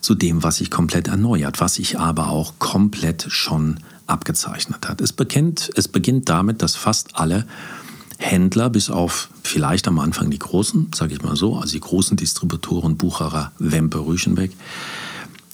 zu 0.00 0.14
dem, 0.14 0.42
was 0.42 0.56
sich 0.56 0.70
komplett 0.70 1.08
erneuert, 1.08 1.60
was 1.60 1.74
sich 1.74 1.98
aber 1.98 2.28
auch 2.28 2.54
komplett 2.58 3.26
schon 3.28 3.80
abgezeichnet 4.06 4.88
hat. 4.88 5.00
Es 5.00 5.12
beginnt, 5.12 5.70
es 5.74 5.88
beginnt 5.88 6.28
damit, 6.28 6.62
dass 6.62 6.76
fast 6.76 7.16
alle 7.16 7.46
Händler, 8.18 8.70
bis 8.70 8.88
auf 8.88 9.28
vielleicht 9.42 9.88
am 9.88 9.98
Anfang 9.98 10.30
die 10.30 10.38
großen, 10.38 10.90
sage 10.94 11.14
ich 11.14 11.22
mal 11.22 11.36
so, 11.36 11.56
also 11.56 11.72
die 11.72 11.80
großen 11.80 12.16
Distributoren, 12.16 12.96
Bucherer, 12.96 13.52
Wempe, 13.58 13.98
Rüschenbeck, 13.98 14.52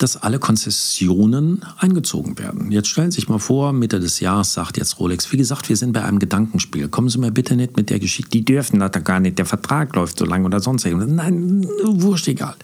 dass 0.03 0.17
alle 0.17 0.41
Konzessionen 0.41 1.65
eingezogen 1.79 2.39
werden. 2.39 2.73
Jetzt 2.73 2.89
stellen 2.89 3.13
Sie 3.13 3.21
sich 3.21 3.29
mal 3.29 3.39
vor, 3.39 3.73
Mitte 3.73 4.01
des 4.01 4.19
Jahres 4.19 4.53
sagt 4.53 4.77
jetzt 4.77 4.99
Rolex, 4.99 5.31
wie 5.31 5.37
gesagt, 5.37 5.69
wir 5.69 5.77
sind 5.77 5.93
bei 5.93 6.03
einem 6.03 6.19
Gedankenspiel. 6.19 6.89
Kommen 6.89 7.09
Sie 7.09 7.19
mir 7.19 7.31
bitte 7.31 7.55
nicht 7.55 7.77
mit 7.77 7.89
der 7.89 8.01
Geschichte, 8.01 8.31
die 8.31 8.45
dürfen 8.45 8.81
das 8.81 8.91
gar 9.05 9.21
nicht, 9.21 9.39
der 9.39 9.47
Vertrag 9.47 9.95
läuft 9.95 10.19
so 10.19 10.25
lange 10.25 10.45
oder 10.45 10.59
sonst 10.61 10.85
irgendwas. 10.85 11.09
Nein, 11.09 11.67
wurscht 11.85 12.27
egal. 12.27 12.57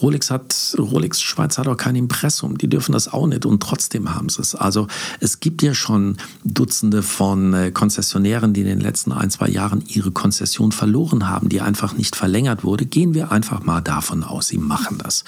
Rolex 0.00 0.30
hat, 0.30 0.76
Rolex 0.78 1.22
Schweiz 1.22 1.58
hat 1.58 1.68
auch 1.68 1.76
kein 1.76 1.96
Impressum, 1.96 2.58
die 2.58 2.68
dürfen 2.68 2.92
das 2.92 3.12
auch 3.12 3.26
nicht 3.26 3.46
und 3.46 3.62
trotzdem 3.62 4.14
haben 4.14 4.28
sie 4.28 4.42
es. 4.42 4.54
Also 4.54 4.88
es 5.20 5.40
gibt 5.40 5.62
ja 5.62 5.74
schon 5.74 6.16
Dutzende 6.44 7.02
von 7.02 7.54
äh, 7.54 7.70
Konzessionären, 7.70 8.52
die 8.52 8.60
in 8.60 8.66
den 8.66 8.80
letzten 8.80 9.12
ein, 9.12 9.30
zwei 9.30 9.48
Jahren 9.48 9.82
ihre 9.86 10.10
Konzession 10.10 10.72
verloren 10.72 11.28
haben, 11.28 11.48
die 11.48 11.60
einfach 11.60 11.94
nicht 11.94 12.16
verlängert 12.16 12.64
wurde. 12.64 12.86
Gehen 12.86 13.14
wir 13.14 13.32
einfach 13.32 13.64
mal 13.64 13.80
davon 13.80 14.22
aus, 14.22 14.48
sie 14.48 14.58
machen 14.58 14.98
das. 14.98 15.24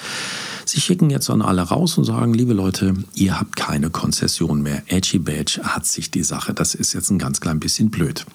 Sie 0.64 0.80
schicken 0.80 1.10
jetzt 1.10 1.30
an 1.30 1.42
alle 1.42 1.62
raus 1.62 1.96
und 1.96 2.04
sagen, 2.04 2.34
liebe 2.34 2.52
Leute, 2.52 2.94
ihr 3.14 3.40
habt 3.40 3.56
keine 3.56 3.90
Konzession 3.90 4.62
mehr. 4.62 4.82
Edgy 4.86 5.18
Badge 5.18 5.60
hat 5.62 5.86
sich 5.86 6.10
die 6.10 6.22
Sache. 6.22 6.52
Das 6.52 6.74
ist 6.74 6.92
jetzt 6.92 7.10
ein 7.10 7.18
ganz 7.18 7.40
klein 7.40 7.58
bisschen 7.58 7.90
blöd. 7.90 8.26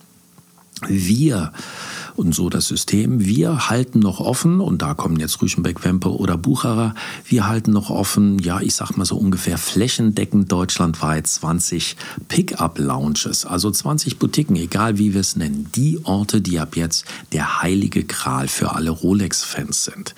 Wir 0.88 1.52
und 2.16 2.34
so 2.34 2.50
das 2.50 2.68
System. 2.68 3.26
Wir 3.26 3.70
halten 3.70 4.00
noch 4.00 4.20
offen, 4.20 4.60
und 4.60 4.82
da 4.82 4.94
kommen 4.94 5.20
jetzt 5.20 5.42
Rüschenbeck, 5.42 5.84
Wempe 5.84 6.16
oder 6.16 6.38
Bucherer, 6.38 6.96
wir 7.26 7.48
halten 7.48 7.72
noch 7.72 7.90
offen, 7.90 8.40
ja, 8.40 8.60
ich 8.62 8.76
sag 8.76 8.96
mal 8.98 9.06
so 9.06 9.18
ungefähr 9.18 9.58
flächendeckend 9.58 10.52
deutschlandweit 10.52 11.28
20 11.28 11.96
Pickup-Lounges, 12.28 13.46
also 13.46 13.72
20 13.72 14.20
Boutiquen, 14.20 14.56
egal 14.56 14.98
wie 14.98 15.14
wir 15.14 15.22
es 15.22 15.36
nennen. 15.36 15.68
Die 15.76 16.00
Orte, 16.04 16.42
die 16.42 16.60
ab 16.60 16.76
jetzt 16.76 17.06
der 17.32 17.62
heilige 17.62 18.04
Gral 18.04 18.48
für 18.48 18.76
alle 18.76 18.92
Rolex-Fans 18.92 19.86
sind. 19.86 20.16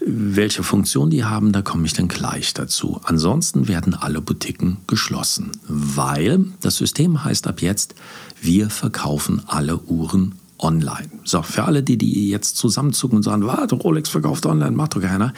Welche 0.00 0.62
Funktion 0.62 1.10
die 1.10 1.24
haben, 1.24 1.52
da 1.52 1.60
komme 1.60 1.84
ich 1.84 1.92
dann 1.92 2.06
gleich 2.06 2.54
dazu. 2.54 3.00
Ansonsten 3.04 3.66
werden 3.66 3.94
alle 3.94 4.20
Boutiquen 4.20 4.78
geschlossen, 4.86 5.50
weil 5.66 6.46
das 6.60 6.76
System 6.76 7.24
heißt 7.24 7.48
ab 7.48 7.60
jetzt, 7.60 7.94
wir 8.40 8.70
verkaufen 8.70 9.42
alle 9.46 9.78
Uhren 9.78 10.34
online. 10.58 11.08
So, 11.24 11.42
für 11.42 11.64
alle, 11.64 11.82
die, 11.82 11.98
die 11.98 12.28
jetzt 12.28 12.56
zusammenzucken 12.56 13.16
und 13.16 13.22
sagen, 13.22 13.46
warte, 13.46 13.74
Rolex 13.76 14.08
verkauft 14.08 14.46
online, 14.46 14.72
macht 14.72 14.96
doch 14.96 15.00
keiner. 15.00 15.32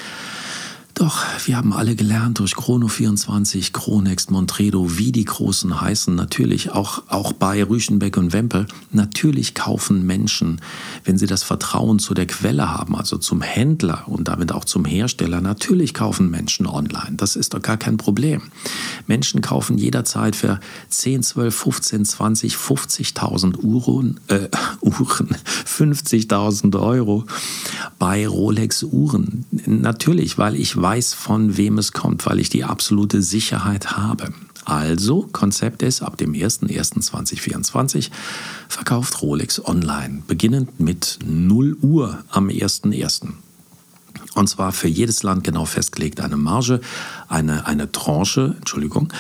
Doch, 0.94 1.24
wir 1.46 1.56
haben 1.56 1.72
alle 1.72 1.94
gelernt 1.94 2.40
durch 2.40 2.54
Chrono24, 2.54 3.72
Chronext, 3.72 4.30
Montredo, 4.30 4.98
wie 4.98 5.12
die 5.12 5.24
Großen 5.24 5.80
heißen, 5.80 6.14
natürlich 6.14 6.72
auch, 6.72 7.02
auch 7.08 7.32
bei 7.32 7.62
Rüschenbeck 7.64 8.16
und 8.16 8.32
Wempel, 8.32 8.66
natürlich 8.90 9.54
kaufen 9.54 10.04
Menschen, 10.04 10.60
wenn 11.04 11.16
sie 11.16 11.26
das 11.26 11.42
Vertrauen 11.42 12.00
zu 12.00 12.12
der 12.12 12.26
Quelle 12.26 12.68
haben, 12.68 12.96
also 12.96 13.18
zum 13.18 13.40
Händler 13.40 14.04
und 14.06 14.28
damit 14.28 14.52
auch 14.52 14.64
zum 14.64 14.84
Hersteller, 14.84 15.40
natürlich 15.40 15.94
kaufen 15.94 16.30
Menschen 16.30 16.66
online. 16.66 17.12
Das 17.16 17.36
ist 17.36 17.54
doch 17.54 17.62
gar 17.62 17.76
kein 17.76 17.96
Problem. 17.96 18.42
Menschen 19.06 19.40
kaufen 19.40 19.78
jederzeit 19.78 20.34
für 20.34 20.60
10, 20.88 21.22
12, 21.22 21.54
15, 21.54 22.04
20, 22.04 22.54
50.000 22.56 23.58
Uhren, 23.58 24.20
äh, 24.26 24.48
Uhren, 24.80 25.36
50.000 25.66 26.78
Euro 26.80 27.24
bei 27.98 28.26
Rolex 28.26 28.82
Uhren. 28.82 29.44
Natürlich, 29.66 30.36
weil 30.36 30.56
ich 30.56 30.79
weiß, 30.82 31.00
weiß, 31.00 31.14
von 31.14 31.56
wem 31.56 31.78
es 31.78 31.92
kommt, 31.92 32.26
weil 32.26 32.40
ich 32.40 32.48
die 32.48 32.64
absolute 32.64 33.22
Sicherheit 33.22 33.92
habe. 33.96 34.32
Also, 34.64 35.28
Konzept 35.32 35.82
ist, 35.82 36.02
ab 36.02 36.16
dem 36.16 36.32
01.01.2024 36.32 38.10
verkauft 38.68 39.22
Rolex 39.22 39.64
online, 39.64 40.22
beginnend 40.26 40.78
mit 40.78 41.18
0 41.24 41.76
Uhr 41.80 42.18
am 42.30 42.48
01.01. 42.48 43.32
Und 44.34 44.48
zwar 44.48 44.72
für 44.72 44.88
jedes 44.88 45.22
Land 45.22 45.44
genau 45.44 45.64
festgelegt 45.64 46.20
eine 46.20 46.36
Marge, 46.36 46.80
eine, 47.28 47.66
eine 47.66 47.90
Tranche, 47.90 48.54
Entschuldigung. 48.58 49.12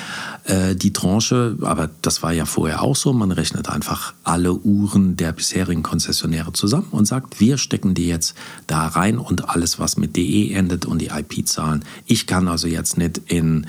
Äh, 0.44 0.74
die 0.74 0.92
Tranche, 0.92 1.56
aber 1.60 1.90
das 2.02 2.22
war 2.22 2.32
ja 2.32 2.46
vorher 2.46 2.82
auch 2.82 2.96
so, 2.96 3.12
man 3.12 3.30
rechnet 3.30 3.68
einfach 3.68 4.14
alle 4.24 4.54
Uhren 4.54 5.16
der 5.16 5.32
bisherigen 5.32 5.82
Konzessionäre 5.82 6.52
zusammen 6.52 6.88
und 6.92 7.06
sagt, 7.06 7.40
wir 7.40 7.58
stecken 7.58 7.94
die 7.94 8.06
jetzt 8.06 8.34
da 8.66 8.86
rein 8.86 9.18
und 9.18 9.48
alles, 9.50 9.78
was 9.78 9.96
mit 9.96 10.16
DE 10.16 10.52
endet 10.52 10.86
und 10.86 10.98
die 10.98 11.08
IP-Zahlen. 11.08 11.84
Ich 12.06 12.26
kann 12.26 12.48
also 12.48 12.68
jetzt 12.68 12.96
nicht 12.96 13.20
in 13.26 13.66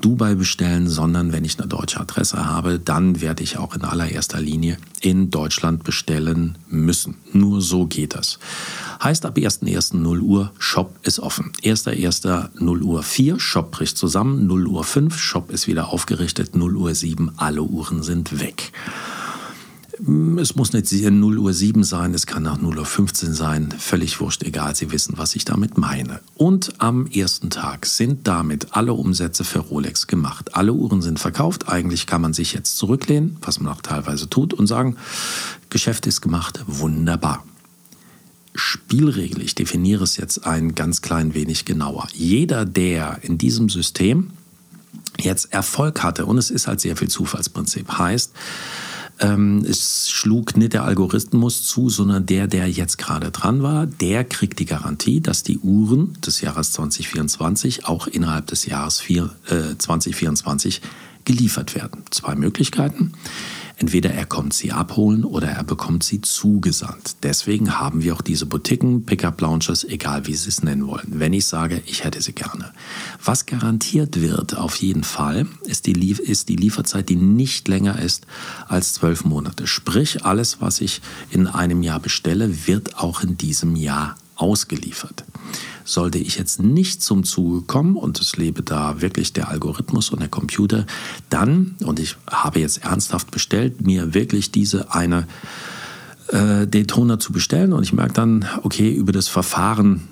Dubai 0.00 0.34
bestellen, 0.34 0.88
sondern 0.88 1.32
wenn 1.32 1.44
ich 1.44 1.58
eine 1.58 1.68
deutsche 1.68 2.00
Adresse 2.00 2.46
habe, 2.46 2.78
dann 2.78 3.20
werde 3.20 3.42
ich 3.42 3.58
auch 3.58 3.74
in 3.74 3.82
allererster 3.82 4.40
Linie 4.40 4.78
in 5.00 5.30
Deutschland 5.30 5.84
bestellen 5.84 6.56
müssen. 6.68 7.16
Nur 7.32 7.60
so 7.60 7.86
geht 7.86 8.14
das. 8.14 8.38
Heißt 9.02 9.24
ab 9.24 9.36
1.1.0 9.36 10.20
Uhr, 10.20 10.52
Shop 10.58 10.94
ist 11.02 11.20
offen. 11.20 11.52
1.1.0 11.62 12.82
Uhr 12.82 13.02
4, 13.02 13.40
Shop 13.40 13.70
bricht 13.70 13.96
zusammen, 13.96 14.46
0 14.46 14.66
Uhr 14.66 14.84
5, 14.84 15.18
Shop 15.18 15.50
ist 15.50 15.66
wieder 15.66 15.92
aufgerichtet, 16.10 16.56
0 16.56 16.76
Uhr 16.76 16.94
7, 16.94 17.30
alle 17.36 17.62
Uhren 17.62 18.02
sind 18.02 18.40
weg. 18.40 18.72
Es 20.38 20.56
muss 20.56 20.72
nicht 20.72 20.90
0 20.90 21.38
Uhr 21.38 21.52
7 21.52 21.84
sein, 21.84 22.14
es 22.14 22.26
kann 22.26 22.46
auch 22.48 22.60
0 22.60 22.78
Uhr 22.78 22.84
15 22.84 23.32
sein, 23.32 23.72
völlig 23.78 24.18
wurscht, 24.20 24.42
egal, 24.42 24.74
Sie 24.74 24.90
wissen, 24.90 25.18
was 25.18 25.36
ich 25.36 25.44
damit 25.44 25.78
meine. 25.78 26.20
Und 26.34 26.72
am 26.78 27.06
ersten 27.06 27.50
Tag 27.50 27.86
sind 27.86 28.26
damit 28.26 28.68
alle 28.74 28.92
Umsätze 28.92 29.44
für 29.44 29.60
Rolex 29.60 30.08
gemacht. 30.08 30.56
Alle 30.56 30.72
Uhren 30.72 31.00
sind 31.00 31.20
verkauft, 31.20 31.68
eigentlich 31.68 32.06
kann 32.06 32.22
man 32.22 32.32
sich 32.32 32.54
jetzt 32.54 32.76
zurücklehnen, 32.76 33.36
was 33.42 33.60
man 33.60 33.72
auch 33.72 33.82
teilweise 33.82 34.28
tut, 34.28 34.52
und 34.52 34.66
sagen, 34.66 34.96
Geschäft 35.68 36.08
ist 36.08 36.22
gemacht, 36.22 36.64
wunderbar. 36.66 37.44
Spielregel, 38.54 39.42
ich 39.42 39.54
definiere 39.54 40.02
es 40.02 40.16
jetzt 40.16 40.44
ein 40.44 40.74
ganz 40.74 41.02
klein 41.02 41.34
wenig 41.34 41.66
genauer. 41.66 42.08
Jeder, 42.14 42.64
der 42.64 43.18
in 43.22 43.38
diesem 43.38 43.68
System 43.68 44.30
jetzt 45.20 45.52
Erfolg 45.52 46.02
hatte, 46.02 46.26
und 46.26 46.38
es 46.38 46.50
ist 46.50 46.66
halt 46.66 46.80
sehr 46.80 46.96
viel 46.96 47.08
Zufallsprinzip, 47.08 47.98
heißt, 47.98 48.32
ähm, 49.20 49.64
es 49.68 50.08
schlug 50.08 50.56
nicht 50.56 50.72
der 50.72 50.84
Algorithmus 50.84 51.62
zu, 51.62 51.90
sondern 51.90 52.24
der, 52.24 52.46
der 52.46 52.68
jetzt 52.68 52.96
gerade 52.96 53.30
dran 53.30 53.62
war, 53.62 53.86
der 53.86 54.24
kriegt 54.24 54.58
die 54.58 54.64
Garantie, 54.64 55.20
dass 55.20 55.42
die 55.42 55.58
Uhren 55.58 56.14
des 56.24 56.40
Jahres 56.40 56.72
2024 56.72 57.86
auch 57.86 58.06
innerhalb 58.06 58.46
des 58.46 58.64
Jahres 58.64 59.00
4, 59.00 59.30
äh, 59.48 59.76
2024 59.76 60.80
geliefert 61.24 61.74
werden. 61.74 62.02
Zwei 62.10 62.34
Möglichkeiten. 62.34 63.12
Entweder 63.80 64.10
er 64.10 64.26
kommt 64.26 64.52
sie 64.52 64.72
abholen 64.72 65.24
oder 65.24 65.48
er 65.48 65.64
bekommt 65.64 66.04
sie 66.04 66.20
zugesandt. 66.20 67.16
Deswegen 67.22 67.80
haben 67.80 68.02
wir 68.02 68.14
auch 68.14 68.20
diese 68.20 68.44
Boutiquen, 68.44 69.06
Pickup-Lounges, 69.06 69.84
egal 69.84 70.26
wie 70.26 70.34
Sie 70.34 70.50
es 70.50 70.62
nennen 70.62 70.86
wollen. 70.86 71.06
Wenn 71.18 71.32
ich 71.32 71.46
sage, 71.46 71.80
ich 71.86 72.04
hätte 72.04 72.20
sie 72.20 72.34
gerne. 72.34 72.74
Was 73.24 73.46
garantiert 73.46 74.20
wird 74.20 74.54
auf 74.54 74.76
jeden 74.76 75.02
Fall, 75.02 75.46
ist 75.64 75.86
die, 75.86 75.94
Lief 75.94 76.18
ist 76.18 76.50
die 76.50 76.56
Lieferzeit, 76.56 77.08
die 77.08 77.16
nicht 77.16 77.68
länger 77.68 77.98
ist 77.98 78.26
als 78.68 78.92
zwölf 78.92 79.24
Monate. 79.24 79.66
Sprich, 79.66 80.26
alles, 80.26 80.60
was 80.60 80.82
ich 80.82 81.00
in 81.30 81.46
einem 81.46 81.82
Jahr 81.82 82.00
bestelle, 82.00 82.66
wird 82.66 82.98
auch 82.98 83.22
in 83.22 83.38
diesem 83.38 83.76
Jahr 83.76 84.16
ausgeliefert. 84.36 85.24
Sollte 85.90 86.18
ich 86.18 86.36
jetzt 86.36 86.62
nicht 86.62 87.02
zum 87.02 87.24
Zuge 87.24 87.62
kommen 87.62 87.96
und 87.96 88.20
es 88.20 88.36
lebe 88.36 88.62
da 88.62 89.00
wirklich 89.00 89.32
der 89.32 89.48
Algorithmus 89.48 90.10
und 90.10 90.20
der 90.20 90.28
Computer, 90.28 90.86
dann, 91.30 91.74
und 91.82 91.98
ich 91.98 92.16
habe 92.30 92.60
jetzt 92.60 92.84
ernsthaft 92.84 93.32
bestellt, 93.32 93.80
mir 93.80 94.14
wirklich 94.14 94.52
diese 94.52 94.94
eine 94.94 95.26
äh, 96.28 96.68
Daytona 96.68 97.18
zu 97.18 97.32
bestellen. 97.32 97.72
Und 97.72 97.82
ich 97.82 97.92
merke 97.92 98.12
dann, 98.12 98.46
okay, 98.62 98.94
über 98.94 99.10
das 99.10 99.26
Verfahren 99.26 100.06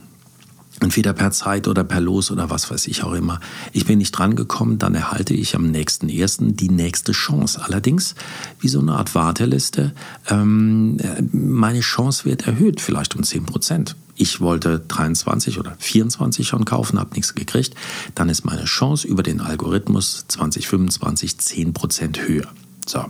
entweder 0.80 1.12
per 1.12 1.30
Zeit 1.30 1.68
oder 1.68 1.84
per 1.84 2.00
Los 2.00 2.30
oder 2.30 2.50
was 2.50 2.70
weiß 2.70 2.86
ich 2.86 3.02
auch 3.02 3.12
immer. 3.12 3.40
Ich 3.72 3.86
bin 3.86 3.98
nicht 3.98 4.12
drangekommen, 4.12 4.78
dann 4.78 4.94
erhalte 4.94 5.34
ich 5.34 5.54
am 5.54 5.70
nächsten 5.70 6.08
ersten 6.08 6.56
die 6.56 6.70
nächste 6.70 7.12
Chance. 7.12 7.62
Allerdings 7.62 8.14
wie 8.60 8.68
so 8.68 8.80
eine 8.80 8.92
Art 8.92 9.14
Warteliste. 9.14 9.92
Ähm, 10.28 10.98
meine 11.32 11.80
Chance 11.80 12.24
wird 12.24 12.46
erhöht, 12.46 12.80
vielleicht 12.80 13.16
um 13.16 13.22
10 13.22 13.46
Prozent. 13.46 13.96
Ich 14.20 14.40
wollte 14.40 14.80
23 14.80 15.60
oder 15.60 15.76
24 15.78 16.46
schon 16.46 16.64
kaufen, 16.64 16.98
habe 16.98 17.14
nichts 17.14 17.34
gekriegt. 17.34 17.74
Dann 18.16 18.28
ist 18.28 18.44
meine 18.44 18.64
Chance 18.64 19.06
über 19.06 19.22
den 19.22 19.40
Algorithmus 19.40 20.24
2025 20.26 21.38
10 21.38 21.72
Prozent 21.72 22.26
höher. 22.26 22.48
So, 22.84 23.04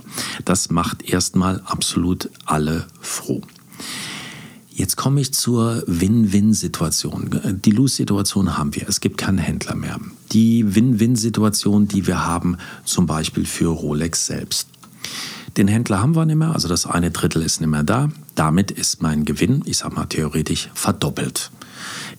das 0.44 0.70
macht 0.70 1.08
erstmal 1.08 1.62
absolut 1.64 2.30
alle 2.44 2.86
froh. 3.00 3.42
Jetzt 4.78 4.94
komme 4.94 5.20
ich 5.20 5.34
zur 5.34 5.82
Win-Win-Situation. 5.88 7.58
Die 7.64 7.72
Lose-Situation 7.72 8.56
haben 8.56 8.76
wir. 8.76 8.88
Es 8.88 9.00
gibt 9.00 9.18
keinen 9.18 9.38
Händler 9.38 9.74
mehr. 9.74 9.98
Die 10.30 10.76
Win-Win-Situation, 10.76 11.88
die 11.88 12.06
wir 12.06 12.24
haben, 12.24 12.58
zum 12.84 13.04
Beispiel 13.04 13.44
für 13.44 13.70
Rolex 13.70 14.26
selbst. 14.26 14.68
Den 15.56 15.66
Händler 15.66 16.00
haben 16.00 16.14
wir 16.14 16.26
nicht 16.26 16.36
mehr, 16.36 16.52
also 16.52 16.68
das 16.68 16.86
eine 16.86 17.10
Drittel 17.10 17.42
ist 17.42 17.60
nicht 17.60 17.70
mehr 17.70 17.82
da. 17.82 18.10
Damit 18.36 18.70
ist 18.70 19.02
mein 19.02 19.24
Gewinn, 19.24 19.62
ich 19.64 19.78
sage 19.78 19.96
mal 19.96 20.06
theoretisch, 20.06 20.70
verdoppelt. 20.74 21.50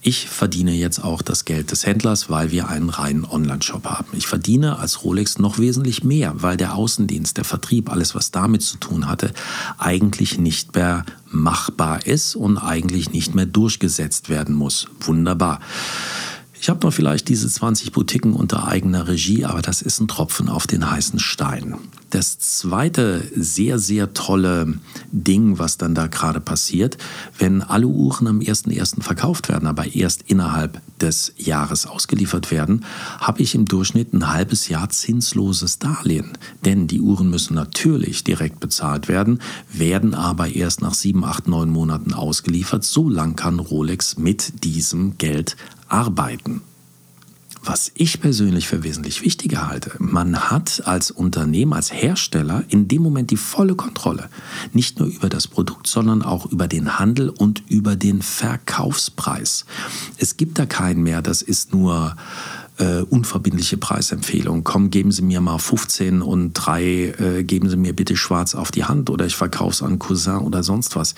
Ich 0.01 0.29
verdiene 0.29 0.71
jetzt 0.71 1.03
auch 1.03 1.21
das 1.21 1.43
Geld 1.43 1.71
des 1.71 1.85
Händlers, 1.85 2.29
weil 2.29 2.51
wir 2.51 2.69
einen 2.69 2.89
reinen 2.89 3.25
Online-Shop 3.25 3.83
haben. 3.83 4.07
Ich 4.13 4.27
verdiene 4.27 4.79
als 4.79 5.03
Rolex 5.03 5.39
noch 5.39 5.59
wesentlich 5.59 6.05
mehr, 6.05 6.41
weil 6.41 6.55
der 6.55 6.75
Außendienst, 6.75 7.35
der 7.35 7.43
Vertrieb, 7.43 7.91
alles, 7.91 8.15
was 8.15 8.31
damit 8.31 8.61
zu 8.61 8.77
tun 8.77 9.07
hatte, 9.07 9.33
eigentlich 9.77 10.37
nicht 10.37 10.73
mehr 10.73 11.05
machbar 11.29 12.05
ist 12.05 12.37
und 12.37 12.57
eigentlich 12.57 13.11
nicht 13.11 13.35
mehr 13.35 13.45
durchgesetzt 13.45 14.29
werden 14.29 14.55
muss. 14.55 14.87
Wunderbar. 15.01 15.59
Ich 16.61 16.67
habe 16.67 16.85
noch 16.85 16.93
vielleicht 16.93 17.29
diese 17.29 17.47
20 17.47 17.93
Boutiquen 17.93 18.33
unter 18.33 18.67
eigener 18.67 19.07
Regie, 19.07 19.45
aber 19.45 19.61
das 19.61 19.81
ist 19.81 20.01
ein 20.01 20.09
Tropfen 20.09 20.49
auf 20.49 20.67
den 20.67 20.91
heißen 20.91 21.17
Stein. 21.17 21.75
Das 22.09 22.37
zweite 22.39 23.23
sehr, 23.33 23.79
sehr 23.79 24.13
tolle 24.13 24.79
Ding, 25.11 25.57
was 25.57 25.77
dann 25.77 25.95
da 25.95 26.07
gerade 26.07 26.41
passiert, 26.41 26.97
wenn 27.37 27.61
alle 27.61 27.87
Uhren 27.87 28.27
am 28.27 28.39
1.1. 28.39 29.01
verkauft 29.03 29.47
werden, 29.47 29.67
aber 29.67 29.95
erst 29.95 30.23
innerhalb 30.23 30.81
des 30.99 31.33
Jahres 31.37 31.85
ausgeliefert 31.85 32.51
werden, 32.51 32.83
habe 33.19 33.41
ich 33.41 33.55
im 33.55 33.65
Durchschnitt 33.65 34.13
ein 34.13 34.29
halbes 34.29 34.67
Jahr 34.67 34.89
zinsloses 34.89 35.79
Darlehen. 35.79 36.37
Denn 36.65 36.87
die 36.87 36.99
Uhren 36.99 37.29
müssen 37.29 37.53
natürlich 37.53 38.25
direkt 38.25 38.59
bezahlt 38.59 39.07
werden, 39.07 39.39
werden 39.71 40.13
aber 40.13 40.49
erst 40.49 40.81
nach 40.81 40.93
sieben, 40.93 41.23
acht, 41.23 41.47
neun 41.47 41.69
Monaten 41.69 42.13
ausgeliefert. 42.13 42.83
So 42.83 43.07
lang 43.07 43.37
kann 43.37 43.59
Rolex 43.59 44.17
mit 44.17 44.65
diesem 44.65 45.17
Geld 45.17 45.55
arbeiten. 45.89 46.61
Was 47.61 47.91
ich 47.93 48.21
persönlich 48.21 48.69
für 48.69 48.83
wesentlich 48.83 49.21
wichtiger 49.21 49.67
halte, 49.67 49.91
man 49.99 50.49
hat 50.49 50.83
als 50.85 51.11
Unternehmen, 51.11 51.73
als 51.73 51.91
Hersteller 51.91 52.63
in 52.69 52.87
dem 52.87 53.01
Moment 53.01 53.31
die 53.31 53.37
volle 53.37 53.75
Kontrolle. 53.75 54.29
Nicht 54.71 54.99
nur 54.99 55.09
über 55.09 55.27
das 55.27 55.47
Produkt, 55.47 55.85
sondern 55.85 56.21
auch 56.21 56.45
über 56.45 56.69
den 56.69 56.99
Handel 56.99 57.29
und 57.29 57.63
über 57.67 57.97
den 57.97 58.21
Verkaufspreis. 58.21 59.65
Es 60.17 60.37
gibt 60.37 60.57
da 60.57 60.65
keinen 60.65 61.03
mehr, 61.03 61.21
das 61.21 61.41
ist 61.41 61.73
nur 61.73 62.15
äh, 62.77 63.01
unverbindliche 63.01 63.77
Preisempfehlung. 63.77 64.63
Komm, 64.63 64.89
geben 64.89 65.11
Sie 65.11 65.21
mir 65.21 65.41
mal 65.41 65.59
15 65.59 66.21
und 66.21 66.53
3, 66.53 66.83
äh, 66.83 67.43
geben 67.43 67.69
Sie 67.69 67.77
mir 67.77 67.93
bitte 67.93 68.15
schwarz 68.15 68.55
auf 68.55 68.71
die 68.71 68.85
Hand 68.85 69.09
oder 69.09 69.25
ich 69.25 69.35
verkaufe 69.35 69.73
es 69.73 69.83
an 69.83 69.99
Cousin 69.99 70.37
oder 70.37 70.63
sonst 70.63 70.95
was. 70.95 71.13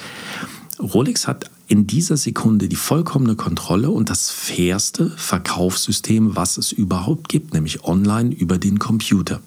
Rolex 0.80 1.28
hat 1.28 1.51
in 1.72 1.88
dieser 1.88 2.17
Sekunde 2.17 2.67
die 2.67 2.76
vollkommene 2.76 3.36
Kontrolle 3.36 3.91
und 3.91 4.09
das 4.09 4.30
fairste 4.30 5.09
Verkaufssystem, 5.11 6.36
was 6.36 6.57
es 6.57 6.74
überhaupt 6.74 7.30
gibt, 7.30 7.53
nämlich 7.53 7.86
online 7.86 8.36
über 8.36 8.57
den 8.57 8.78
Computer. 8.78 9.39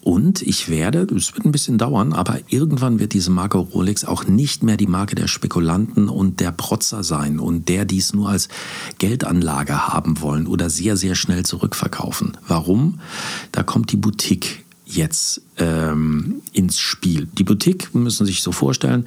Und 0.00 0.42
ich 0.42 0.68
werde, 0.68 1.00
es 1.16 1.34
wird 1.34 1.44
ein 1.44 1.50
bisschen 1.50 1.76
dauern, 1.76 2.12
aber 2.12 2.38
irgendwann 2.46 3.00
wird 3.00 3.14
diese 3.14 3.32
Marke 3.32 3.58
Rolex 3.58 4.04
auch 4.04 4.28
nicht 4.28 4.62
mehr 4.62 4.76
die 4.76 4.86
Marke 4.86 5.16
der 5.16 5.26
Spekulanten 5.26 6.08
und 6.08 6.38
der 6.38 6.52
Protzer 6.52 7.02
sein 7.02 7.40
und 7.40 7.68
der 7.68 7.84
dies 7.84 8.14
nur 8.14 8.28
als 8.28 8.46
Geldanlage 8.98 9.88
haben 9.88 10.20
wollen 10.20 10.46
oder 10.46 10.70
sehr, 10.70 10.96
sehr 10.96 11.16
schnell 11.16 11.44
zurückverkaufen. 11.44 12.36
Warum? 12.46 13.00
Da 13.50 13.64
kommt 13.64 13.90
die 13.90 13.96
Boutique 13.96 14.64
jetzt 14.86 15.42
ähm, 15.58 16.42
ins 16.52 16.78
Spiel. 16.78 17.26
Die 17.38 17.44
Boutique 17.44 17.92
müssen 17.92 18.24
Sie 18.24 18.32
sich 18.32 18.42
so 18.42 18.52
vorstellen, 18.52 19.06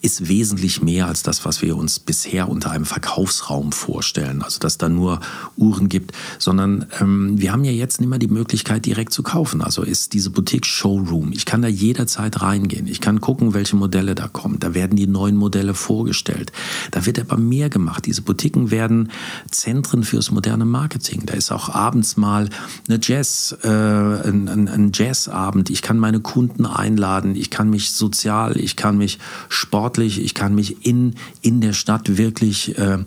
ist 0.00 0.28
wesentlich 0.28 0.80
mehr 0.80 1.06
als 1.06 1.22
das, 1.22 1.44
was 1.44 1.60
wir 1.60 1.76
uns 1.76 1.98
bisher 1.98 2.48
unter 2.48 2.70
einem 2.70 2.84
Verkaufsraum 2.84 3.72
vorstellen. 3.72 4.42
Also 4.42 4.60
dass 4.60 4.78
da 4.78 4.88
nur 4.88 5.20
Uhren 5.56 5.88
gibt, 5.88 6.12
sondern 6.38 6.86
ähm, 7.00 7.40
wir 7.40 7.52
haben 7.52 7.64
ja 7.64 7.72
jetzt 7.72 8.00
nicht 8.00 8.08
mehr 8.08 8.18
die 8.18 8.28
Möglichkeit, 8.28 8.86
direkt 8.86 9.12
zu 9.12 9.22
kaufen. 9.22 9.60
Also 9.60 9.82
ist 9.82 10.12
diese 10.12 10.30
Boutique 10.30 10.66
Showroom. 10.66 11.32
Ich 11.32 11.46
kann 11.46 11.62
da 11.62 11.68
jederzeit 11.68 12.40
reingehen. 12.40 12.86
Ich 12.86 13.00
kann 13.00 13.20
gucken, 13.20 13.54
welche 13.54 13.74
Modelle 13.74 14.14
da 14.14 14.28
kommen. 14.28 14.60
Da 14.60 14.74
werden 14.74 14.96
die 14.96 15.08
neuen 15.08 15.36
Modelle 15.36 15.74
vorgestellt. 15.74 16.52
Da 16.92 17.04
wird 17.04 17.18
aber 17.18 17.36
mehr 17.36 17.68
gemacht. 17.68 18.06
Diese 18.06 18.22
Boutiquen 18.22 18.70
werden 18.70 19.10
Zentren 19.50 20.04
fürs 20.04 20.30
moderne 20.30 20.64
Marketing. 20.64 21.22
Da 21.26 21.34
ist 21.34 21.50
auch 21.50 21.70
abends 21.70 22.16
mal 22.16 22.48
eine 22.88 23.00
Jazz, 23.02 23.56
äh, 23.64 23.68
ein, 23.68 24.48
ein, 24.48 24.68
ein 24.68 24.92
Jazzabend. 24.94 25.70
Ich 25.70 25.82
kann 25.82 25.98
meine 25.98 26.20
Kunden 26.20 26.66
einladen. 26.66 27.34
Ich 27.34 27.50
kann 27.50 27.68
mich 27.68 27.90
sozial, 27.90 28.56
ich 28.56 28.76
kann 28.76 28.96
mich 28.96 29.18
Sport 29.48 29.87
sportlich, 29.88 30.22
ich 30.22 30.34
kann 30.34 30.54
mich 30.54 30.84
in, 30.84 31.14
in 31.40 31.62
der 31.62 31.72
Stadt 31.72 32.18
wirklich 32.18 32.76
äh, 32.76 32.98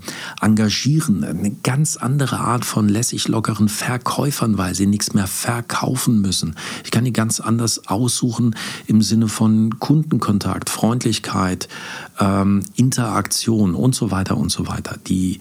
engagieren. 0.42 1.24
Eine 1.24 1.52
ganz 1.62 1.96
andere 1.96 2.40
Art 2.40 2.66
von 2.66 2.90
lässig 2.90 3.28
lockeren 3.28 3.70
Verkäufern, 3.70 4.58
weil 4.58 4.74
sie 4.74 4.88
nichts 4.88 5.14
mehr 5.14 5.28
verkaufen 5.28 6.22
müssen. 6.22 6.56
Ich 6.84 6.90
kann 6.90 7.06
die 7.06 7.14
ganz 7.14 7.40
anders 7.40 7.88
aussuchen 7.88 8.56
im 8.88 9.04
Sinne 9.04 9.28
von 9.28 9.78
Kundenkontakt, 9.78 10.72
Freundlichkeit, 10.72 11.68
ähm, 12.20 12.64
Interaktion 12.76 13.76
und 13.76 13.94
so 13.94 14.10
weiter 14.10 14.36
und 14.36 14.50
so 14.50 14.68
weiter. 14.68 14.98
Die 15.06 15.38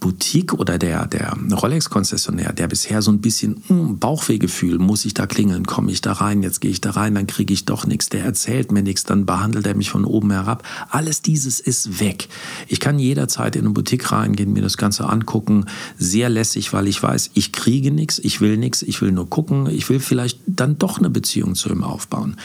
Boutique 0.00 0.54
oder 0.54 0.78
der, 0.78 1.06
der 1.06 1.36
Rolex-Konzessionär, 1.50 2.52
der 2.52 2.68
bisher 2.68 3.02
so 3.02 3.10
ein 3.10 3.20
bisschen 3.20 3.62
hm, 3.66 3.98
Bauchwehgefühl, 3.98 4.78
muss 4.78 5.04
ich 5.04 5.14
da 5.14 5.26
klingeln, 5.26 5.66
komme 5.66 5.90
ich 5.90 6.00
da 6.00 6.12
rein, 6.12 6.42
jetzt 6.42 6.60
gehe 6.60 6.70
ich 6.70 6.80
da 6.80 6.90
rein, 6.90 7.14
dann 7.14 7.26
kriege 7.26 7.52
ich 7.52 7.64
doch 7.64 7.86
nichts, 7.86 8.08
der 8.08 8.24
erzählt 8.24 8.70
mir 8.70 8.82
nichts, 8.82 9.04
dann 9.04 9.26
behandelt 9.26 9.66
er 9.66 9.74
mich 9.74 9.90
von 9.90 10.04
oben 10.04 10.30
herab. 10.30 10.62
Alles 10.90 11.22
dieses 11.22 11.58
ist 11.58 12.00
weg. 12.00 12.28
Ich 12.68 12.78
kann 12.78 12.98
jederzeit 12.98 13.56
in 13.56 13.64
eine 13.64 13.70
Boutique 13.70 14.12
reingehen, 14.12 14.52
mir 14.52 14.62
das 14.62 14.76
Ganze 14.76 15.08
angucken, 15.08 15.66
sehr 15.98 16.28
lässig, 16.28 16.72
weil 16.72 16.86
ich 16.86 17.02
weiß, 17.02 17.30
ich 17.34 17.52
kriege 17.52 17.90
nichts, 17.90 18.20
ich 18.20 18.40
will 18.40 18.56
nichts, 18.56 18.82
ich 18.82 19.02
will 19.02 19.10
nur 19.10 19.28
gucken, 19.28 19.66
ich 19.66 19.88
will 19.88 20.00
vielleicht 20.00 20.40
dann 20.46 20.78
doch 20.78 20.98
eine 20.98 21.10
Beziehung 21.10 21.56
zu 21.56 21.70
ihm 21.70 21.82
aufbauen. 21.82 22.36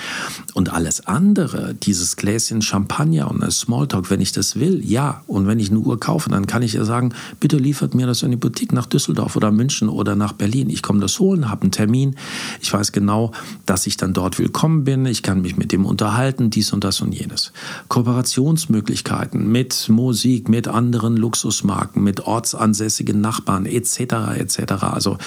Und 0.53 0.73
alles 0.73 1.05
andere, 1.05 1.75
dieses 1.75 2.15
Gläschen 2.15 2.61
Champagner 2.63 3.29
und 3.29 3.41
das 3.41 3.59
Smalltalk, 3.59 4.09
wenn 4.09 4.21
ich 4.21 4.31
das 4.31 4.59
will, 4.59 4.81
ja. 4.83 5.23
Und 5.27 5.45
wenn 5.45 5.59
ich 5.59 5.69
eine 5.69 5.79
Uhr 5.79 5.99
kaufe, 5.99 6.29
dann 6.29 6.47
kann 6.47 6.63
ich 6.63 6.73
ja 6.73 6.83
sagen, 6.83 7.13
bitte 7.43 7.57
liefert 7.57 7.93
mir 7.93 8.07
das 8.07 8.23
in 8.23 8.31
die 8.31 8.37
Boutique 8.37 8.71
nach 8.71 8.85
Düsseldorf 8.85 9.35
oder 9.35 9.51
München 9.51 9.89
oder 9.89 10.15
nach 10.15 10.31
Berlin. 10.31 10.69
Ich 10.69 10.81
komme 10.81 11.01
das 11.01 11.19
holen, 11.19 11.49
habe 11.49 11.63
einen 11.63 11.71
Termin. 11.71 12.15
Ich 12.61 12.71
weiß 12.71 12.93
genau, 12.93 13.33
dass 13.65 13.85
ich 13.85 13.97
dann 13.97 14.13
dort 14.13 14.39
willkommen 14.39 14.85
bin. 14.85 15.05
Ich 15.05 15.23
kann 15.23 15.41
mich 15.41 15.57
mit 15.57 15.73
dem 15.73 15.85
unterhalten, 15.85 16.49
dies 16.49 16.71
und 16.71 16.85
das 16.85 17.01
und 17.01 17.11
jenes. 17.11 17.51
Kooperationsmöglichkeiten 17.89 19.51
mit 19.51 19.89
Musik, 19.89 20.47
mit 20.47 20.69
anderen 20.69 21.17
Luxusmarken, 21.17 22.01
mit 22.01 22.21
ortsansässigen 22.21 23.19
Nachbarn 23.19 23.65
etc. 23.65 23.99
etc. 24.37 24.83
Also 24.83 25.17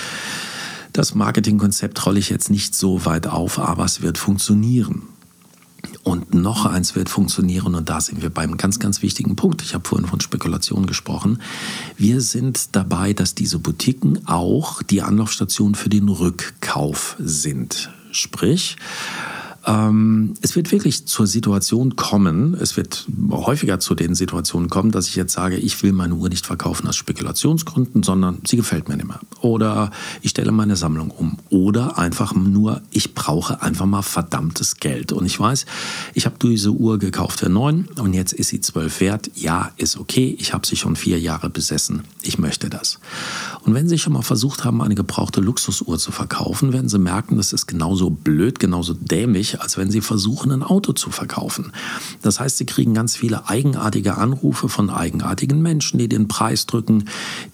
das 0.95 1.15
Marketingkonzept 1.15 2.07
rolle 2.07 2.19
ich 2.19 2.31
jetzt 2.31 2.49
nicht 2.49 2.75
so 2.75 3.05
weit 3.05 3.27
auf, 3.27 3.59
aber 3.59 3.85
es 3.85 4.01
wird 4.01 4.17
funktionieren. 4.17 5.03
Und 6.03 6.35
noch 6.35 6.67
eins 6.67 6.95
wird 6.95 7.09
funktionieren 7.09 7.75
und 7.75 7.89
da 7.89 8.01
sind 8.01 8.23
wir 8.23 8.31
beim 8.31 8.57
ganz, 8.57 8.79
ganz 8.79 9.03
wichtigen 9.03 9.37
Punkt. 9.37 9.63
Ich 9.63 9.75
habe 9.75 9.87
vorhin 9.87 10.07
von 10.07 10.21
Spekulation 10.21 10.87
gesprochen. 10.87 11.43
Wir 11.97 12.21
sind 12.21 12.77
dabei, 12.77 13.13
dass 13.13 13.35
diese 13.35 13.59
Boutiquen 13.59 14.27
auch 14.27 14.83
die 14.83 15.03
Anlaufstation 15.03 15.75
für 15.75 15.89
den 15.89 16.09
Rückkauf 16.09 17.17
sind. 17.19 17.91
Sprich, 18.13 18.77
ähm, 19.67 20.35
es 20.43 20.55
wird 20.55 20.71
wirklich 20.71 21.07
zur 21.07 21.27
Situation 21.27 21.97
kommen, 21.97 22.55
es 22.55 22.77
wird 22.77 23.07
häufiger 23.31 23.81
zu 23.81 23.95
den 23.95 24.15
Situationen 24.15 24.71
kommen, 24.71 24.93
dass 24.93 25.09
ich 25.09 25.17
jetzt 25.17 25.33
sage, 25.33 25.57
ich 25.57 25.83
will 25.83 25.93
meine 25.93 26.15
Uhr 26.15 26.29
nicht 26.29 26.47
verkaufen 26.47 26.87
aus 26.87 26.95
Spekulationsgründen, 26.95 28.05
sondern 28.05 28.39
sie 28.47 28.57
gefällt 28.57 28.89
mir 28.89 28.97
nicht 28.97 29.09
mehr. 29.09 29.21
Oder 29.41 29.91
ich 30.23 30.31
stelle 30.31 30.53
meine 30.53 30.77
Sammlung 30.77 31.11
um. 31.11 31.39
Oder 31.51 31.99
einfach 31.99 32.35
nur, 32.35 32.83
ich 32.91 33.15
brauche 33.15 33.61
einfach 33.61 33.87
mal 33.87 34.03
verdammtes 34.03 34.77
Geld. 34.77 35.13
Und 35.13 35.27
ich 35.27 35.39
weiß, 35.39 35.67
ich 36.15 36.27
habe 36.27 36.37
diese 36.41 36.71
Uhr 36.71 36.99
gekauft 36.99 37.41
für 37.41 37.49
neun 37.49 37.89
und 37.99 38.15
jetzt 38.15 38.33
ist 38.33 38.49
sie 38.49 38.61
zwölf 38.61 39.01
wert. 39.01 39.31
Ja, 39.35 39.73
ist 39.77 39.97
okay. 39.99 40.37
Ich 40.39 40.55
habe 40.55 40.67
sie 40.67 40.77
schon 40.77 40.95
vier 40.95 41.19
Jahre 41.19 41.51
besessen. 41.51 42.03
Ich 42.23 42.39
möchte 42.39 42.71
das. 42.71 43.01
Und 43.63 43.75
wenn 43.75 43.89
Sie 43.89 43.99
schon 43.99 44.13
mal 44.13 44.23
versucht 44.23 44.65
haben, 44.65 44.81
eine 44.81 44.95
gebrauchte 44.95 45.41
Luxusuhr 45.41 45.99
zu 45.99 46.13
verkaufen, 46.13 46.73
werden 46.73 46.89
Sie 46.89 46.99
merken, 46.99 47.37
das 47.37 47.53
ist 47.53 47.67
genauso 47.67 48.11
blöd, 48.11 48.61
genauso 48.61 48.95
dämlich 48.95 49.56
als 49.61 49.77
wenn 49.77 49.91
sie 49.91 50.01
versuchen, 50.01 50.53
ein 50.53 50.63
Auto 50.63 50.93
zu 50.93 51.11
verkaufen. 51.11 51.73
Das 52.23 52.41
heißt, 52.41 52.59
sie 52.59 52.67
kriegen 52.67 52.95
ganz 52.95 53.17
viele 53.17 53.49
eigenartige 53.49 54.17
Anrufe 54.17 54.69
von 54.69 54.91
eigenartigen 54.91 55.63
Menschen, 55.63 55.99
die 55.99 56.09
den 56.09 56.29
Preis 56.29 56.67
drücken, 56.67 57.05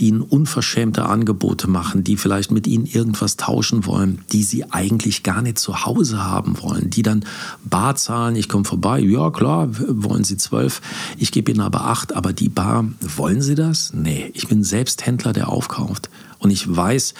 die 0.00 0.08
ihnen 0.08 0.22
unverschämte 0.22 1.04
Angebote 1.04 1.68
machen, 1.68 2.04
die 2.04 2.16
vielleicht 2.16 2.50
mit 2.50 2.66
ihnen 2.66 2.86
irgendwas 2.86 3.36
tauschen 3.36 3.86
wollen, 3.86 4.22
die 4.32 4.42
sie 4.42 4.70
eigentlich 4.70 5.22
gar 5.22 5.42
nicht 5.42 5.58
zu 5.58 5.84
Hause 5.84 6.24
haben 6.24 6.60
wollen, 6.62 6.90
die 6.90 7.02
dann 7.02 7.24
Bar 7.64 7.96
zahlen, 7.96 8.36
ich 8.36 8.48
komme 8.48 8.64
vorbei, 8.64 9.00
ja 9.00 9.30
klar, 9.30 9.68
wollen 9.70 10.24
sie 10.24 10.36
zwölf, 10.36 10.80
ich 11.18 11.32
gebe 11.32 11.50
ihnen 11.50 11.60
aber 11.60 11.86
acht, 11.86 12.14
aber 12.14 12.32
die 12.32 12.48
Bar, 12.48 12.86
wollen 13.00 13.42
sie 13.42 13.54
das? 13.54 13.92
Nee, 13.92 14.30
ich 14.34 14.48
bin 14.48 14.64
selbst 14.64 15.06
Händler, 15.06 15.32
der 15.32 15.48
aufkauft. 15.48 16.10
Und 16.42 16.50
ich 16.50 16.74
weiß, 16.74 17.14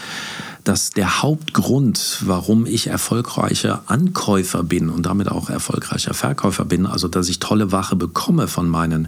dass 0.64 0.90
der 0.90 1.22
Hauptgrund, 1.22 2.18
warum 2.22 2.66
ich 2.66 2.88
erfolgreicher 2.88 3.84
Ankäufer 3.86 4.64
bin 4.64 4.90
und 4.90 5.06
damit 5.06 5.28
auch 5.28 5.48
erfolgreicher 5.48 6.12
Verkäufer 6.12 6.64
bin, 6.64 6.86
also 6.86 7.06
dass 7.06 7.28
ich 7.28 7.38
tolle 7.38 7.70
Wache 7.70 7.94
bekomme 7.94 8.48
von 8.48 8.68
meinen 8.68 9.06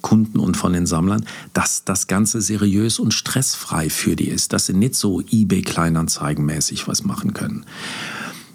Kunden 0.00 0.38
und 0.38 0.56
von 0.56 0.72
den 0.72 0.86
Sammlern, 0.86 1.26
dass 1.52 1.84
das 1.84 2.06
Ganze 2.06 2.40
seriös 2.40 2.98
und 2.98 3.12
stressfrei 3.12 3.90
für 3.90 4.16
die 4.16 4.28
ist, 4.28 4.54
dass 4.54 4.66
sie 4.66 4.72
nicht 4.72 4.94
so 4.94 5.20
eBay-Kleinanzeigen-mäßig 5.20 6.88
was 6.88 7.04
machen 7.04 7.34
können. 7.34 7.66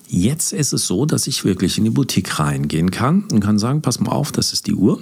Jetzt 0.08 0.54
ist 0.54 0.74
es 0.74 0.88
so, 0.88 1.06
dass 1.06 1.28
ich 1.28 1.46
wirklich 1.46 1.78
in 1.78 1.84
die 1.84 1.92
Boutique 1.92 2.40
reingehen 2.40 2.90
kann 2.90 3.26
und 3.32 3.42
kann 3.42 3.60
sagen, 3.60 3.84
pass 3.84 4.00
mal 4.00 4.12
auf, 4.12 4.32
das 4.32 4.54
ist 4.54 4.66
die 4.66 4.74
Uhr 4.74 5.02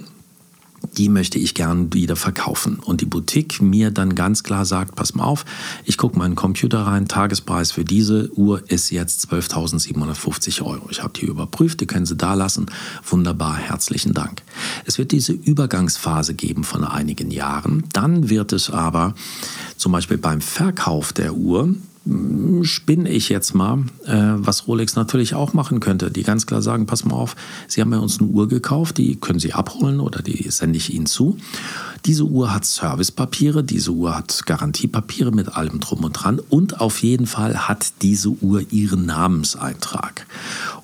die 0.92 1.08
möchte 1.08 1.38
ich 1.38 1.54
gern 1.54 1.92
wieder 1.92 2.16
verkaufen. 2.16 2.78
Und 2.78 3.00
die 3.00 3.06
Boutique 3.06 3.60
mir 3.60 3.90
dann 3.90 4.14
ganz 4.14 4.42
klar 4.42 4.64
sagt, 4.64 4.94
pass 4.94 5.14
mal 5.14 5.24
auf, 5.24 5.44
ich 5.84 5.96
gucke 5.96 6.18
meinen 6.18 6.34
Computer 6.34 6.80
rein, 6.80 7.08
Tagespreis 7.08 7.72
für 7.72 7.84
diese 7.84 8.30
Uhr 8.34 8.62
ist 8.68 8.90
jetzt 8.90 9.30
12.750 9.30 10.62
Euro. 10.62 10.88
Ich 10.90 11.02
habe 11.02 11.12
die 11.18 11.26
überprüft, 11.26 11.80
die 11.80 11.86
können 11.86 12.06
Sie 12.06 12.16
da 12.16 12.34
lassen. 12.34 12.66
Wunderbar, 13.08 13.56
herzlichen 13.56 14.14
Dank. 14.14 14.42
Es 14.84 14.98
wird 14.98 15.12
diese 15.12 15.32
Übergangsphase 15.32 16.34
geben 16.34 16.64
von 16.64 16.84
einigen 16.84 17.30
Jahren. 17.30 17.84
Dann 17.92 18.28
wird 18.28 18.52
es 18.52 18.70
aber 18.70 19.14
zum 19.76 19.92
Beispiel 19.92 20.18
beim 20.18 20.40
Verkauf 20.40 21.12
der 21.12 21.34
Uhr 21.34 21.74
spinne 22.62 23.08
ich 23.08 23.30
jetzt 23.30 23.54
mal, 23.54 23.78
äh, 24.04 24.34
was 24.36 24.68
Rolex 24.68 24.94
natürlich 24.94 25.34
auch 25.34 25.54
machen 25.54 25.80
könnte. 25.80 26.10
Die 26.10 26.22
ganz 26.22 26.44
klar 26.44 26.60
sagen, 26.60 26.84
pass 26.84 27.04
mal 27.04 27.14
auf, 27.14 27.34
Sie 27.66 27.80
haben 27.80 27.92
ja 27.92 27.98
uns 27.98 28.20
eine 28.20 28.28
Uhr 28.28 28.46
gekauft, 28.46 28.98
die 28.98 29.16
können 29.16 29.38
Sie 29.38 29.54
abholen 29.54 30.00
oder 30.00 30.20
die 30.20 30.50
sende 30.50 30.76
ich 30.76 30.92
Ihnen 30.92 31.06
zu. 31.06 31.38
Diese 32.04 32.24
Uhr 32.24 32.52
hat 32.52 32.66
Servicepapiere, 32.66 33.64
diese 33.64 33.92
Uhr 33.92 34.14
hat 34.14 34.44
Garantiepapiere 34.44 35.32
mit 35.32 35.56
allem 35.56 35.80
drum 35.80 36.04
und 36.04 36.12
dran 36.12 36.38
und 36.38 36.82
auf 36.82 37.02
jeden 37.02 37.26
Fall 37.26 37.66
hat 37.66 38.02
diese 38.02 38.28
Uhr 38.28 38.70
ihren 38.70 39.06
Namenseintrag. 39.06 40.26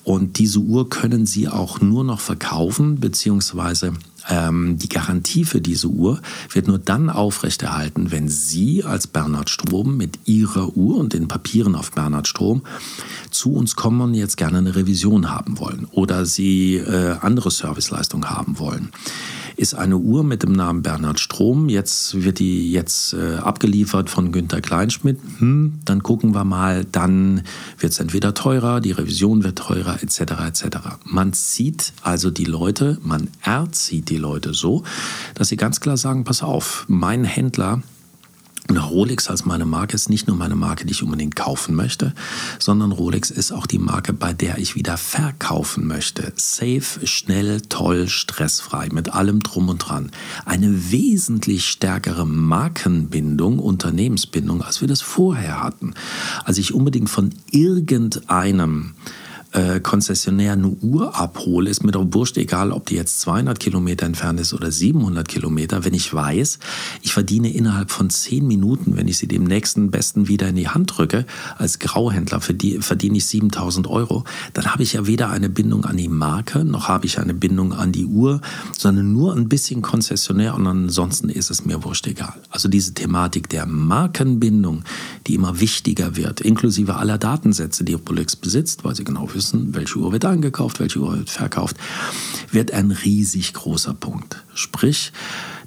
Und 0.02 0.38
diese 0.38 0.60
Uhr 0.60 0.88
können 0.88 1.26
Sie 1.26 1.48
auch 1.48 1.82
nur 1.82 2.04
noch 2.04 2.20
verkaufen, 2.20 2.98
beziehungsweise 2.98 3.92
die 4.28 4.88
Garantie 4.88 5.44
für 5.44 5.60
diese 5.60 5.88
Uhr 5.88 6.20
wird 6.52 6.68
nur 6.68 6.78
dann 6.78 7.10
aufrechterhalten, 7.10 8.10
wenn 8.10 8.28
Sie 8.28 8.84
als 8.84 9.06
Bernhard 9.06 9.50
Strom 9.50 9.96
mit 9.96 10.18
Ihrer 10.24 10.76
Uhr 10.76 10.98
und 10.98 11.12
den 11.12 11.28
Papieren 11.28 11.74
auf 11.74 11.92
Bernhard 11.92 12.28
Strom 12.28 12.62
zu 13.30 13.52
uns 13.54 13.76
kommen 13.76 14.00
und 14.00 14.14
jetzt 14.14 14.36
gerne 14.36 14.58
eine 14.58 14.76
Revision 14.76 15.30
haben 15.30 15.58
wollen 15.58 15.86
oder 15.92 16.26
Sie 16.26 16.76
äh, 16.76 17.16
andere 17.20 17.50
Serviceleistungen 17.50 18.30
haben 18.30 18.58
wollen 18.58 18.90
ist 19.60 19.74
eine 19.74 19.98
Uhr 19.98 20.24
mit 20.24 20.42
dem 20.42 20.52
Namen 20.52 20.80
Bernhard 20.80 21.20
Strom. 21.20 21.68
Jetzt 21.68 22.22
wird 22.22 22.38
die 22.38 22.72
jetzt 22.72 23.12
äh, 23.12 23.36
abgeliefert 23.36 24.08
von 24.08 24.32
Günter 24.32 24.62
Kleinschmidt. 24.62 25.18
Hm, 25.38 25.80
dann 25.84 26.02
gucken 26.02 26.34
wir 26.34 26.44
mal, 26.44 26.86
dann 26.90 27.42
wird 27.78 27.92
es 27.92 28.00
entweder 28.00 28.32
teurer, 28.32 28.80
die 28.80 28.92
Revision 28.92 29.44
wird 29.44 29.58
teurer, 29.58 30.02
etc. 30.02 30.20
etc. 30.46 30.64
Man 31.04 31.34
zieht 31.34 31.92
also 32.02 32.30
die 32.30 32.46
Leute, 32.46 32.96
man 33.02 33.28
erzieht 33.42 34.08
die 34.08 34.16
Leute 34.20 34.54
so, 34.54 34.84
dass 35.34 35.48
sie 35.48 35.56
ganz 35.56 35.80
klar 35.80 35.96
sagen, 35.96 36.24
pass 36.24 36.42
auf, 36.42 36.84
mein 36.88 37.24
Händler 37.24 37.82
und 38.70 38.76
Rolex 38.76 39.28
als 39.28 39.44
meine 39.44 39.64
Marke 39.64 39.96
ist 39.96 40.08
nicht 40.08 40.28
nur 40.28 40.36
meine 40.36 40.54
Marke, 40.54 40.86
die 40.86 40.92
ich 40.92 41.02
unbedingt 41.02 41.34
kaufen 41.34 41.74
möchte, 41.74 42.14
sondern 42.60 42.92
Rolex 42.92 43.30
ist 43.32 43.50
auch 43.50 43.66
die 43.66 43.80
Marke, 43.80 44.12
bei 44.12 44.32
der 44.32 44.58
ich 44.58 44.76
wieder 44.76 44.96
verkaufen 44.96 45.88
möchte. 45.88 46.32
Safe, 46.36 47.04
schnell, 47.04 47.62
toll, 47.62 48.06
stressfrei, 48.08 48.88
mit 48.92 49.12
allem 49.12 49.40
drum 49.40 49.68
und 49.70 49.78
dran. 49.78 50.12
Eine 50.44 50.92
wesentlich 50.92 51.66
stärkere 51.66 52.24
Markenbindung, 52.24 53.58
Unternehmensbindung, 53.58 54.62
als 54.62 54.80
wir 54.80 54.86
das 54.86 55.00
vorher 55.00 55.60
hatten. 55.60 55.94
Als 56.44 56.56
ich 56.58 56.72
unbedingt 56.72 57.10
von 57.10 57.30
irgendeinem 57.50 58.94
äh, 59.52 59.80
Konzessionär 59.80 60.52
eine 60.52 60.68
Uhr 60.68 61.16
abhole, 61.16 61.70
ist 61.70 61.82
mir 61.82 61.90
doch 61.90 62.06
wurscht, 62.10 62.36
egal 62.36 62.70
ob 62.70 62.86
die 62.86 62.94
jetzt 62.94 63.20
200 63.20 63.58
Kilometer 63.58 64.06
entfernt 64.06 64.38
ist 64.38 64.54
oder 64.54 64.70
700 64.70 65.26
Kilometer, 65.26 65.84
wenn 65.84 65.94
ich 65.94 66.12
weiß, 66.12 66.58
ich 67.02 67.12
verdiene 67.12 67.52
innerhalb 67.52 67.90
von 67.90 68.10
10 68.10 68.46
Minuten, 68.46 68.96
wenn 68.96 69.08
ich 69.08 69.18
sie 69.18 69.26
dem 69.26 69.44
nächsten 69.44 69.90
Besten 69.90 70.28
wieder 70.28 70.48
in 70.48 70.56
die 70.56 70.68
Hand 70.68 70.96
drücke, 70.96 71.26
als 71.58 71.78
Grauhändler 71.78 72.40
verdiene 72.40 73.16
ich 73.16 73.26
7000 73.26 73.88
Euro, 73.88 74.24
dann 74.52 74.66
habe 74.66 74.82
ich 74.84 74.92
ja 74.92 75.06
weder 75.06 75.30
eine 75.30 75.48
Bindung 75.48 75.84
an 75.84 75.96
die 75.96 76.08
Marke, 76.08 76.64
noch 76.64 76.88
habe 76.88 77.06
ich 77.06 77.18
eine 77.18 77.34
Bindung 77.34 77.72
an 77.72 77.90
die 77.90 78.06
Uhr, 78.06 78.40
sondern 78.76 79.12
nur 79.12 79.34
ein 79.34 79.48
bisschen 79.48 79.82
Konzessionär 79.82 80.54
und 80.54 80.66
ansonsten 80.66 81.28
ist 81.28 81.50
es 81.50 81.64
mir 81.64 81.82
wurscht 81.82 82.06
egal. 82.06 82.34
Also 82.50 82.68
diese 82.68 82.94
Thematik 82.94 83.48
der 83.48 83.66
Markenbindung, 83.66 84.84
die 85.26 85.34
immer 85.34 85.58
wichtiger 85.58 86.16
wird, 86.16 86.40
inklusive 86.40 86.96
aller 86.96 87.18
Datensätze, 87.18 87.84
die 87.84 87.94
Rolex 87.94 88.36
besitzt, 88.36 88.84
weil 88.84 88.94
sie 88.94 89.04
genau 89.04 89.28
wissen, 89.34 89.39
wissen, 89.40 89.74
welche 89.74 89.98
Uhr 89.98 90.12
wird 90.12 90.26
eingekauft, 90.26 90.80
welche 90.80 90.98
Uhr 90.98 91.16
wird 91.16 91.30
verkauft, 91.30 91.76
wird 92.52 92.72
ein 92.72 92.90
riesig 92.90 93.54
großer 93.54 93.94
Punkt. 93.94 94.44
Sprich, 94.52 95.12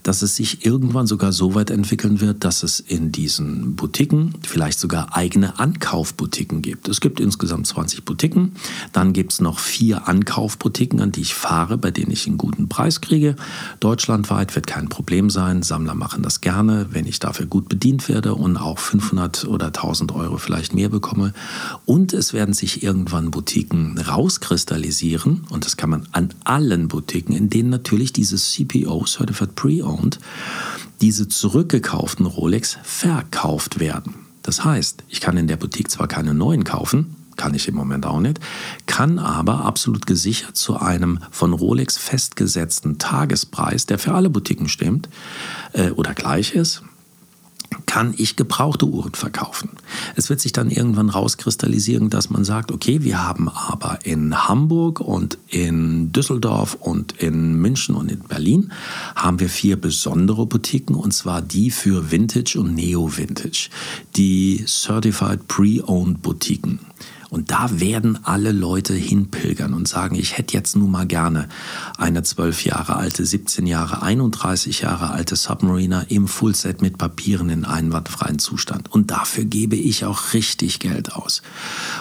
dass 0.04 0.22
es 0.22 0.36
sich 0.36 0.66
irgendwann 0.66 1.08
sogar 1.08 1.32
so 1.32 1.56
weit 1.56 1.70
entwickeln 1.70 2.22
wird, 2.22 2.44
dass 2.44 2.64
es 2.64 2.80
in 2.80 3.12
diesen 3.12 3.76
Boutiquen 3.76 4.36
vielleicht 4.42 4.80
sogar 4.80 5.16
eigene 5.16 5.60
Ankaufboutiquen 5.60 6.62
gibt. 6.62 6.90
Es 6.90 7.02
gibt 7.02 7.20
insgesamt 7.20 7.68
20 7.68 8.04
Boutiquen. 8.04 8.52
Dann 8.92 9.14
gibt 9.14 9.34
es 9.34 9.42
noch 9.42 9.60
vier 9.60 10.08
Ankaufboutiquen, 10.08 11.00
an 11.00 11.12
die 11.12 11.22
ich 11.22 11.34
fahre, 11.34 11.78
bei 11.78 11.90
denen 11.90 12.12
ich 12.12 12.28
einen 12.28 12.38
guten 12.38 12.68
Preis 12.68 13.02
kriege. 13.02 13.36
Deutschlandweit 13.80 14.56
wird 14.56 14.68
kein 14.68 14.90
Problem 14.90 15.30
sein. 15.30 15.64
Sammler 15.64 15.96
machen 15.96 16.22
das 16.22 16.42
gerne, 16.42 16.88
wenn 16.92 17.08
ich 17.08 17.20
dafür 17.20 17.46
gut 17.46 17.70
bedient 17.70 18.10
werde 18.10 18.36
und 18.36 18.58
auch 18.58 18.80
500 18.80 19.46
oder 19.46 19.68
1000 19.68 20.12
Euro 20.12 20.38
vielleicht 20.38 20.74
mehr 20.74 20.90
bekomme. 20.90 21.34
Und 21.86 22.14
es 22.14 22.34
werden 22.34 22.54
sich 22.54 22.84
irgendwann 22.84 23.32
Boutiquen 23.32 23.98
rauskristallisieren. 23.98 25.46
Und 25.50 25.66
das 25.66 25.78
kann 25.78 25.90
man 25.90 26.08
an 26.12 26.30
allen 26.44 26.90
Boutiquen, 26.90 27.36
in 27.36 27.50
denen 27.50 27.70
natürlich 27.70 28.12
dieses 28.12 28.52
CPO, 28.52 29.06
Certified 29.06 29.56
Pre-Owned, 29.56 29.93
Discount 29.94 30.20
diese 31.02 31.28
zurückgekauften 31.28 32.26
Rolex 32.26 32.78
verkauft 32.84 33.80
werden. 33.80 34.16
Das 34.42 34.64
heißt, 34.64 35.04
ich 35.10 35.22
kann 35.22 35.38
in 35.38 35.48
der 35.48 35.58
Boutique 35.58 35.92
zwar 35.92 36.08
keine 36.08 36.34
neuen 36.34 36.64
kaufen, 36.64 37.16
kann 37.36 37.54
ich 37.54 37.68
im 37.68 37.76
Moment 37.76 38.06
auch 38.06 38.20
nicht, 38.20 38.40
kann 38.86 39.20
aber 39.20 39.66
absolut 39.66 40.06
gesichert 40.06 40.56
zu 40.56 40.78
einem 40.78 41.20
von 41.32 41.52
Rolex 41.52 41.98
festgesetzten 41.98 43.00
Tagespreis, 43.00 43.86
der 43.86 44.00
für 44.00 44.14
alle 44.14 44.30
Boutiquen 44.30 44.70
stimmt 44.70 45.10
äh, 45.74 45.90
oder 45.92 46.14
gleich 46.14 46.54
ist, 46.54 46.84
kann 47.86 48.14
ich 48.18 48.36
gebrauchte 48.36 48.86
Uhren 48.86 49.14
verkaufen. 49.14 49.70
Es 50.16 50.30
wird 50.30 50.40
sich 50.40 50.52
dann 50.52 50.70
irgendwann 50.70 51.10
rauskristallisieren, 51.10 52.10
dass 52.10 52.30
man 52.30 52.44
sagt, 52.44 52.72
okay, 52.72 53.04
wir 53.04 53.24
haben 53.24 53.50
aber 53.50 54.00
in 54.04 54.48
Hamburg 54.48 55.00
und 55.00 55.38
in 55.48 56.12
Düsseldorf 56.12 56.76
und 56.80 57.14
in 57.14 57.56
München 57.56 57.96
und 57.96 58.12
in 58.12 58.22
Berlin 58.22 58.72
haben 59.16 59.40
wir 59.40 59.50
vier 59.50 59.76
besondere 59.80 60.46
Boutiquen 60.46 60.96
und 60.96 61.14
zwar 61.14 61.42
die 61.42 61.72
für 61.72 62.12
Vintage 62.12 62.60
und 62.60 62.76
Neo-Vintage, 62.76 63.70
die 64.16 64.64
Certified 64.66 65.48
Pre-Owned 65.48 66.22
Boutiquen. 66.22 66.80
Und 67.34 67.50
da 67.50 67.80
werden 67.80 68.20
alle 68.26 68.52
Leute 68.52 68.94
hinpilgern 68.94 69.74
und 69.74 69.88
sagen, 69.88 70.14
ich 70.14 70.38
hätte 70.38 70.54
jetzt 70.54 70.76
nun 70.76 70.92
mal 70.92 71.08
gerne 71.08 71.50
eine 71.98 72.22
12 72.22 72.64
Jahre 72.64 72.96
alte, 72.96 73.26
17 73.26 73.66
Jahre, 73.66 74.04
31 74.04 74.82
Jahre 74.82 75.10
alte 75.10 75.36
Submariner 75.36 76.12
im 76.12 76.28
Fullset 76.28 76.84
mit 76.84 77.00
Papieren 77.00 77.50
in 77.50 77.66
einwandfreien 77.66 78.38
Zustand. 78.38 78.92
Und 78.92 79.10
dafür 79.10 79.46
gebe 79.46 79.76
ich 79.76 80.06
auch 80.06 80.34
richtig 80.34 80.80
Geld 80.80 81.14
aus. 81.14 81.42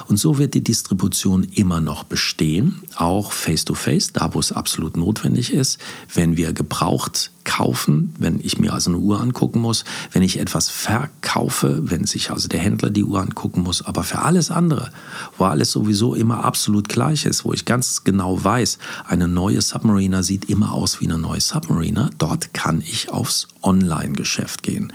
Und 0.07 0.19
so 0.19 0.37
wird 0.37 0.53
die 0.53 0.63
Distribution 0.63 1.45
immer 1.45 1.81
noch 1.81 2.05
bestehen, 2.05 2.83
auch 2.97 3.33
face-to-face, 3.33 4.11
-face, 4.11 4.13
da 4.13 4.35
wo 4.35 4.39
es 4.39 4.53
absolut 4.53 4.99
notwendig 4.99 5.51
ist. 5.51 5.81
Wenn 6.13 6.37
wir 6.37 6.53
gebraucht 6.53 7.32
kaufen, 7.45 8.15
wenn 8.19 8.41
ich 8.43 8.59
mir 8.59 8.73
also 8.73 8.91
eine 8.91 8.99
Uhr 8.99 9.21
angucken 9.21 9.61
muss, 9.61 9.85
wenn 10.13 10.23
ich 10.23 10.39
etwas 10.39 10.69
verkaufe, 10.69 11.79
wenn 11.83 12.05
sich 12.05 12.31
also 12.31 12.49
der 12.49 12.61
Händler 12.61 12.91
die 12.91 13.05
Uhr 13.05 13.21
angucken 13.21 13.63
muss, 13.63 13.83
aber 13.83 14.05
für 14.05 14.21
alles 14.21 14.51
andere, 14.51 14.91
wo 15.39 15.45
alles 15.45 15.73
sowieso 15.73 16.15
immer 16.15 16.45
absolut 16.45 16.89
gleich 16.89 17.25
ist, 17.27 17.45
wo 17.45 17.53
ich 17.53 17.65
ganz 17.65 18.05
genau 18.05 18.43
weiß, 18.43 18.79
eine 19.07 19.29
neue 19.29 19.63
Submariner 19.63 20.23
sieht 20.23 20.47
immer 20.47 20.73
aus 20.73 21.01
wie 21.01 21.07
eine 21.07 21.19
neue 21.19 21.41
Submariner, 21.41 22.11
dort 22.19 22.55
kann 22.55 22.81
ich 22.81 23.11
aufs 23.11 23.49
Online-Geschäft 23.63 24.63
gehen. 24.63 24.93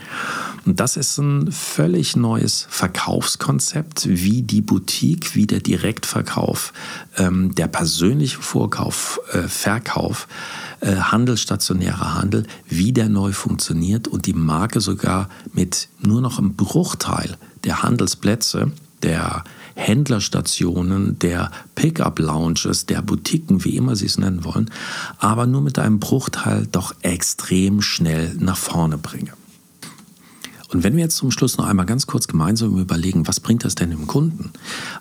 Und 0.66 0.82
das 0.82 0.98
ist 0.98 1.18
ein 1.18 1.52
völlig 1.52 2.18
neues 2.18 2.68
Verkaufskonzept, 2.70 4.08
wie 4.10 4.42
die 4.42 4.62
Boutique, 4.62 5.34
wie 5.34 5.48
der 5.48 5.62
Direktverkauf, 5.62 6.74
ähm, 7.18 7.56
der 7.56 7.68
persönliche 7.68 8.42
Vorkauf, 8.42 9.22
äh, 9.32 9.44
Verkauf, 9.44 10.28
Handel, 10.86 11.38
stationärer 11.38 12.16
Handel, 12.16 12.46
wie 12.68 12.94
der 12.94 13.10
neu 13.10 13.32
funktioniert 13.32 14.08
und 14.08 14.26
die 14.26 14.34
Marke 14.34 14.82
sogar 14.82 15.30
mit 15.54 15.90
nur 16.00 16.22
noch 16.22 16.38
einem 16.38 16.54
Bruchteil 16.56 17.38
der 17.64 17.84
Handelsplätze, 17.84 18.72
der 19.04 19.44
Händlerstationen, 19.76 21.20
der 21.20 21.52
Pickup-Lounges, 21.76 22.88
der 22.88 23.02
Boutiquen, 23.02 23.64
wie 23.64 23.76
immer 23.76 23.96
Sie 23.96 24.08
es 24.08 24.18
nennen 24.18 24.44
wollen, 24.44 24.72
aber 25.20 25.46
nur 25.46 25.62
mit 25.62 25.78
einem 25.78 26.00
Bruchteil 26.00 26.68
doch 26.72 26.96
extrem 27.02 27.82
schnell 27.82 28.36
nach 28.40 28.58
vorne 28.58 28.98
bringe. 28.98 29.34
Und 30.70 30.84
wenn 30.84 30.96
wir 30.96 31.04
jetzt 31.04 31.16
zum 31.16 31.32
Schluss 31.32 31.58
noch 31.58 31.66
einmal 31.66 31.86
ganz 31.86 32.08
kurz 32.08 32.28
gemeinsam 32.28 32.78
überlegen, 32.78 33.28
was 33.28 33.40
bringt 33.40 33.64
das 33.64 33.76
denn 33.76 33.90
dem 33.90 34.06
Kunden? 34.06 34.52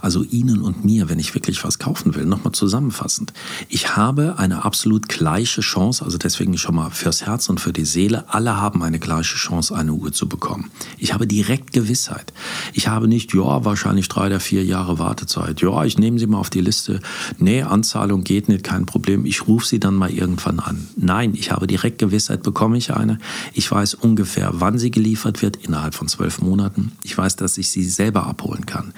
Also 0.01 0.23
Ihnen 0.23 0.63
und 0.63 0.85
mir, 0.85 1.09
wenn 1.09 1.19
ich 1.19 1.35
wirklich 1.35 1.65
was 1.65 1.79
kaufen 1.79 2.15
will, 2.15 2.25
nochmal 2.25 2.53
zusammenfassend. 2.53 3.33
Ich 3.69 3.97
habe 3.97 4.39
eine 4.39 4.65
absolut 4.65 5.09
gleiche 5.09 5.63
Chance, 5.63 6.05
also 6.05 6.19
deswegen 6.19 6.57
schon 6.57 6.77
mal 6.77 6.91
fürs 6.91 7.27
Herz 7.27 7.49
und 7.49 7.61
für 7.61 7.73
die 7.73 7.85
Seele, 7.85 8.25
alle 8.29 8.61
haben 8.61 8.83
eine 8.83 9.01
gleiche 9.01 9.37
Chance, 9.37 9.75
eine 9.75 9.93
Uhr 9.93 10.13
zu 10.13 10.29
bekommen. 10.29 10.71
Ich 10.99 11.13
habe 11.13 11.27
direkt 11.27 11.73
Gewissheit. 11.73 12.33
Ich 12.73 12.87
habe 12.87 13.09
nicht, 13.09 13.35
ja, 13.35 13.65
wahrscheinlich 13.65 14.09
drei 14.09 14.27
oder 14.27 14.41
vier 14.41 14.65
Jahre 14.65 15.01
Wartezeit. 15.01 15.61
Ja, 15.63 15.85
ich 15.85 15.99
nehme 15.99 16.19
Sie 16.19 16.27
mal 16.29 16.39
auf 16.39 16.51
die 16.51 16.61
Liste. 16.61 17.01
Nee, 17.39 17.63
Anzahlung 17.63 18.23
geht 18.23 18.49
nicht, 18.49 18.63
kein 18.63 18.87
Problem. 18.87 19.27
Ich 19.27 19.49
rufe 19.49 19.67
Sie 19.67 19.81
dann 19.81 19.95
mal 19.95 20.11
irgendwann 20.11 20.61
an. 20.61 20.87
Nein, 20.97 21.35
ich 21.35 21.51
habe 21.51 21.67
direkt 21.67 21.99
Gewissheit, 21.99 22.45
bekomme 22.45 22.79
ich 22.79 22.95
eine. 22.95 23.19
Ich 23.53 23.71
weiß 23.71 23.95
ungefähr, 23.95 24.51
wann 24.55 24.79
sie 24.79 24.91
geliefert 24.91 25.43
wird 25.43 25.56
innerhalb 25.63 25.95
von 25.95 26.09
zwölf 26.09 26.41
Monaten. 26.41 26.93
Ich 27.03 27.17
weiß, 27.17 27.37
dass 27.37 27.59
ich 27.59 27.71
sie 27.71 27.85
selber 27.85 28.27
abholen 28.27 28.67
kann. 28.67 28.93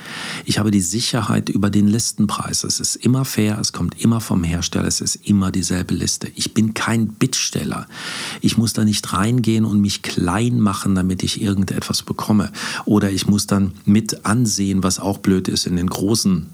Ich 0.45 0.59
habe 0.59 0.71
die 0.71 0.81
Sicherheit 0.81 1.49
über 1.49 1.71
den 1.71 1.89
Listenpreis. 1.89 2.65
Es 2.65 2.81
ist 2.81 2.97
immer 2.97 3.25
fair, 3.25 3.59
es 3.61 3.73
kommt 3.73 4.01
immer 4.01 4.21
vom 4.21 4.45
Hersteller, 4.45 4.87
es 4.87 5.01
ist 5.01 5.17
immer 5.17 5.51
dieselbe 5.51 5.95
Liste. 5.95 6.31
Ich 6.35 6.55
bin 6.55 6.75
kein 6.75 7.09
Bittsteller. 7.09 7.87
Ich 8.41 8.57
muss 8.57 8.73
da 8.73 8.85
nicht 8.85 9.13
reingehen 9.13 9.65
und 9.65 9.81
mich 9.81 10.03
klein 10.03 10.61
machen, 10.61 10.95
damit 10.95 11.23
ich 11.23 11.41
irgendetwas 11.41 12.03
bekomme. 12.03 12.53
Oder 12.85 13.11
ich 13.11 13.27
muss 13.27 13.47
dann 13.47 13.73
mit 13.85 14.25
ansehen, 14.25 14.83
was 14.83 14.99
auch 14.99 15.19
blöd 15.19 15.49
ist 15.49 15.67
in 15.67 15.77
den 15.77 15.89
großen 15.89 16.47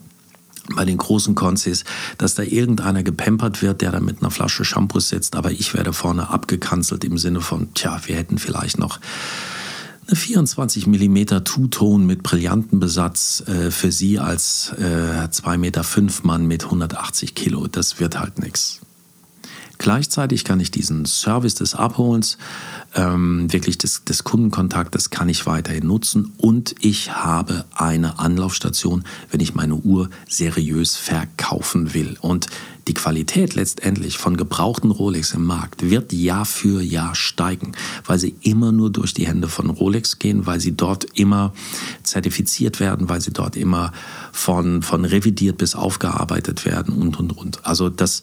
bei 0.75 0.85
den 0.85 0.97
großen 0.97 1.35
Konzis, 1.35 1.85
dass 2.19 2.35
da 2.35 2.43
irgendeiner 2.43 3.03
gepempert 3.03 3.63
wird, 3.63 3.83
der 3.83 3.93
da 3.93 4.01
mit 4.01 4.21
einer 4.21 4.31
Flasche 4.31 4.65
Shampoo 4.65 5.01
sitzt, 5.01 5.37
aber 5.37 5.51
ich 5.51 5.75
werde 5.75 5.93
vorne 5.93 6.31
abgekanzelt 6.31 7.05
im 7.05 7.19
Sinne 7.19 7.41
von, 7.41 7.75
tja, 7.75 8.01
wir 8.07 8.17
hätten 8.17 8.39
vielleicht 8.39 8.79
noch 8.79 8.99
eine 10.07 10.17
24 10.17 10.87
mm 10.87 11.45
Two-Tone 11.45 12.05
mit 12.05 12.23
Brillantenbesatz 12.23 13.45
äh, 13.47 13.71
für 13.71 13.93
Sie 13.93 14.19
als 14.19 14.73
äh, 14.79 14.83
2,5 14.83 15.57
Meter 15.57 15.85
Mann 16.23 16.47
mit 16.47 16.65
180 16.65 17.35
Kilo. 17.35 17.67
Das 17.67 18.01
wird 18.01 18.19
halt 18.19 18.39
nichts. 18.39 18.81
Gleichzeitig 19.79 20.45
kann 20.45 20.61
ich 20.61 20.71
diesen 20.71 21.05
Service 21.05 21.55
des 21.55 21.75
Abholens, 21.75 22.39
ähm, 22.95 23.53
wirklich 23.53 23.79
des, 23.79 24.05
des 24.05 24.25
Kundenkontaktes, 24.25 25.11
kann 25.11 25.29
ich 25.29 25.47
weiterhin 25.47 25.87
nutzen 25.87 26.33
und 26.39 26.75
ich 26.81 27.13
habe 27.13 27.65
eine 27.75 28.19
Anlaufstation, 28.19 29.05
wenn 29.31 29.41
ich 29.41 29.55
meine 29.55 29.75
Uhr 29.75 30.11
seriös 30.29 30.97
verkaufen 30.97 31.95
will. 31.95 32.17
Und 32.21 32.47
die 32.87 32.95
Qualität 32.95 33.55
letztendlich 33.55 34.19
von 34.19 34.37
gebrauchten 34.37 34.91
Rolex 34.91 35.33
im 35.33 35.45
Markt 35.45 35.89
wird 35.89 36.13
Jahr 36.13 36.45
für 36.45 36.83
Jahr 36.83 37.15
steigen, 37.15 37.73
weil 38.05 38.19
sie 38.19 38.35
immer 38.43 38.73
nur 38.73 38.91
durch 38.91 39.15
die 39.15 39.27
Hände 39.27 39.49
von 39.49 39.71
Rolex 39.71 40.19
gehen, 40.19 40.47
weil 40.47 40.61
sie 40.61 40.77
dort 40.77 41.05
immer 41.15 41.55
zertifiziert 42.03 42.81
werden, 42.81 43.09
weil 43.09 43.23
sie 43.23 43.33
dort 43.33 43.57
immer 43.57 43.93
von, 44.33 44.83
von 44.83 45.05
revidiert 45.05 45.59
bis 45.59 45.75
aufgearbeitet 45.75 46.67
werden 46.67 46.95
und, 46.95 47.19
und, 47.19 47.37
und. 47.37 47.65
Also 47.65 47.89
das 47.89 48.23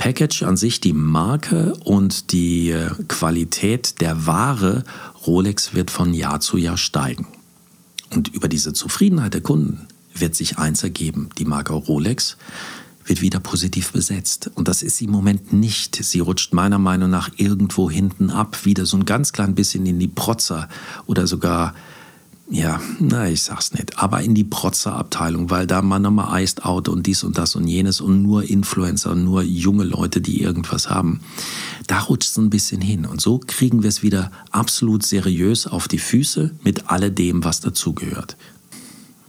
Package 0.00 0.44
an 0.44 0.56
sich, 0.56 0.80
die 0.80 0.94
Marke 0.94 1.74
und 1.84 2.32
die 2.32 2.70
äh, 2.70 2.88
Qualität 3.06 4.00
der 4.00 4.26
Ware 4.26 4.82
Rolex 5.26 5.74
wird 5.74 5.90
von 5.90 6.14
Jahr 6.14 6.40
zu 6.40 6.56
Jahr 6.56 6.78
steigen. 6.78 7.26
Und 8.08 8.28
über 8.28 8.48
diese 8.48 8.72
Zufriedenheit 8.72 9.34
der 9.34 9.42
Kunden 9.42 9.88
wird 10.14 10.34
sich 10.34 10.56
eins 10.56 10.82
ergeben. 10.82 11.28
Die 11.36 11.44
Marke 11.44 11.74
Rolex 11.74 12.38
wird 13.04 13.20
wieder 13.20 13.40
positiv 13.40 13.92
besetzt. 13.92 14.50
Und 14.54 14.68
das 14.68 14.82
ist 14.82 14.96
sie 14.96 15.04
im 15.04 15.10
Moment 15.10 15.52
nicht. 15.52 16.02
Sie 16.02 16.20
rutscht 16.20 16.54
meiner 16.54 16.78
Meinung 16.78 17.10
nach 17.10 17.28
irgendwo 17.36 17.90
hinten 17.90 18.30
ab, 18.30 18.64
wieder 18.64 18.86
so 18.86 18.96
ein 18.96 19.04
ganz 19.04 19.34
klein 19.34 19.54
bisschen 19.54 19.84
in 19.84 19.98
die 19.98 20.08
Protzer 20.08 20.70
oder 21.04 21.26
sogar, 21.26 21.74
ja, 22.50 22.80
na, 22.98 23.28
ich 23.28 23.42
sag's 23.42 23.72
nicht, 23.72 23.98
aber 23.98 24.22
in 24.22 24.34
die 24.34 24.44
Protzer-Abteilung, 24.44 25.50
weil 25.50 25.68
da 25.68 25.82
man 25.82 26.02
nochmal 26.02 26.42
Iced 26.42 26.64
Out 26.64 26.88
und 26.88 27.06
dies 27.06 27.22
und 27.22 27.38
das 27.38 27.54
und 27.54 27.68
jenes 27.68 28.00
und 28.00 28.22
nur 28.22 28.42
Influencer, 28.42 29.14
nur 29.14 29.42
junge 29.42 29.84
Leute, 29.84 30.20
die 30.20 30.42
irgendwas 30.42 30.90
haben. 30.90 31.20
Da 31.86 32.00
rutscht 32.00 32.30
es 32.30 32.36
ein 32.38 32.50
bisschen 32.50 32.80
hin. 32.80 33.06
Und 33.06 33.20
so 33.20 33.38
kriegen 33.38 33.82
wir 33.84 33.88
es 33.88 34.02
wieder 34.02 34.32
absolut 34.50 35.04
seriös 35.04 35.68
auf 35.68 35.86
die 35.86 35.98
Füße 35.98 36.50
mit 36.64 36.90
alledem, 36.90 37.44
was 37.44 37.60
dazugehört. 37.60 38.36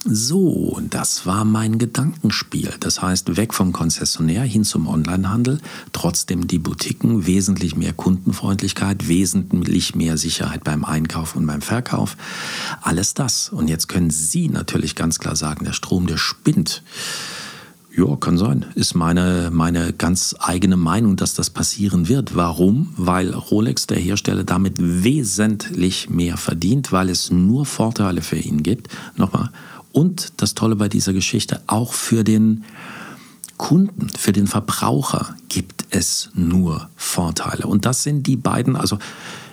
So, 0.04 0.82
das 0.89 1.28
war 1.28 1.45
mein 1.45 1.78
Gedankenspiel. 1.78 2.74
Das 2.80 3.04
heißt, 3.04 3.38
weg 3.38 3.54
vom 3.54 3.72
Konzessionär 3.72 4.41
hin 4.41 4.64
zum 4.64 4.88
Onlinehandel, 4.88 5.60
trotzdem 5.93 6.47
die 6.47 6.58
Boutiquen, 6.58 7.28
wesentlich 7.28 7.76
mehr 7.76 7.93
Kundenfreundlichkeit, 7.93 9.08
wesentlich 9.08 9.93
mehr 9.93 10.18
Sicherheit 10.18 10.64
beim 10.64 10.86
Einkauf 10.86 11.36
und 11.36 11.45
beim 11.45 11.62
Verkauf. 11.62 12.18
Alles 12.82 13.14
das. 13.14 13.49
Und 13.49 13.70
jetzt 13.70 13.89
können 13.89 14.10
Sie 14.10 14.49
natürlich 14.49 14.95
ganz 14.95 15.20
klar 15.20 15.36
sagen, 15.36 15.66
der 15.66 15.74
Strom, 15.74 16.08
der 16.08 16.18
spinnt. 16.18 16.82
Ja, 17.95 18.16
kann 18.16 18.39
sein. 18.39 18.66
Ist 18.74 18.95
meine, 18.95 19.49
meine 19.52 19.93
ganz 19.93 20.34
eigene 20.39 20.78
Meinung, 20.78 21.16
dass 21.16 21.36
das 21.36 21.52
passieren 21.52 22.08
wird. 22.08 22.36
Warum? 22.36 22.91
Weil 22.97 23.34
Rolex, 23.34 23.86
der 23.86 23.99
Hersteller, 23.99 24.45
damit 24.45 24.76
wesentlich 24.80 26.10
mehr 26.10 26.38
verdient, 26.38 26.91
weil 26.91 27.10
es 27.10 27.30
nur 27.30 27.68
Vorteile 27.68 28.24
für 28.24 28.38
ihn 28.38 28.64
gibt. 28.64 28.88
Nochmal. 29.16 29.52
Und 29.92 30.34
das 30.38 30.54
Tolle 30.54 30.76
bei 30.76 30.89
dieser 30.89 31.14
Geschichte, 31.14 31.62
auch 31.68 31.94
für 31.94 32.24
den 32.24 32.64
Kunden, 33.58 34.10
für 34.10 34.32
den 34.32 34.48
Verbraucher 34.48 35.36
gibt 35.48 35.86
es 35.92 36.30
nur 36.34 36.89
Vorteile. 36.96 37.68
Und 37.68 37.86
das 37.86 38.02
sind 38.04 38.26
die 38.26 38.36
beiden, 38.36 38.76
also 38.76 38.98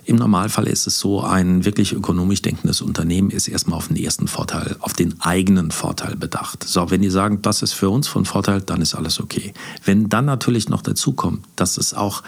im 0.06 0.16
Normalfall 0.16 0.66
ist 0.66 0.86
es 0.86 0.98
so, 0.98 1.20
ein 1.20 1.66
wirklich 1.66 1.92
ökonomisch 1.92 2.40
denkendes 2.40 2.80
Unternehmen 2.80 3.28
ist 3.28 3.46
erstmal 3.46 3.76
auf 3.76 3.88
den 3.88 3.98
ersten 3.98 4.26
Vorteil, 4.26 4.76
auf 4.80 4.94
den 4.94 5.20
eigenen 5.20 5.70
Vorteil 5.70 6.16
bedacht. 6.16 6.64
So, 6.64 6.90
wenn 6.90 7.02
die 7.02 7.10
sagen, 7.10 7.42
das 7.42 7.60
ist 7.60 7.74
für 7.74 7.90
uns 7.90 8.08
von 8.08 8.24
Vorteil, 8.24 8.62
dann 8.62 8.80
ist 8.80 8.94
alles 8.94 9.20
okay. 9.20 9.52
Wenn 9.84 10.08
dann 10.08 10.24
natürlich 10.24 10.70
noch 10.70 10.80
dazu 10.80 11.12
kommt, 11.12 11.44
dass 11.56 11.76
es 11.76 11.92
auch 11.92 12.22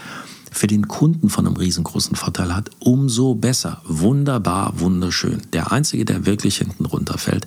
für 0.52 0.66
den 0.66 0.88
Kunden 0.88 1.30
von 1.30 1.46
einem 1.46 1.56
riesengroßen 1.56 2.16
Vorteil 2.16 2.54
hat, 2.54 2.68
umso 2.80 3.34
besser. 3.34 3.80
Wunderbar, 3.86 4.78
wunderschön. 4.78 5.40
Der 5.54 5.72
Einzige, 5.72 6.04
der 6.04 6.26
wirklich 6.26 6.58
hinten 6.58 6.84
runterfällt, 6.84 7.46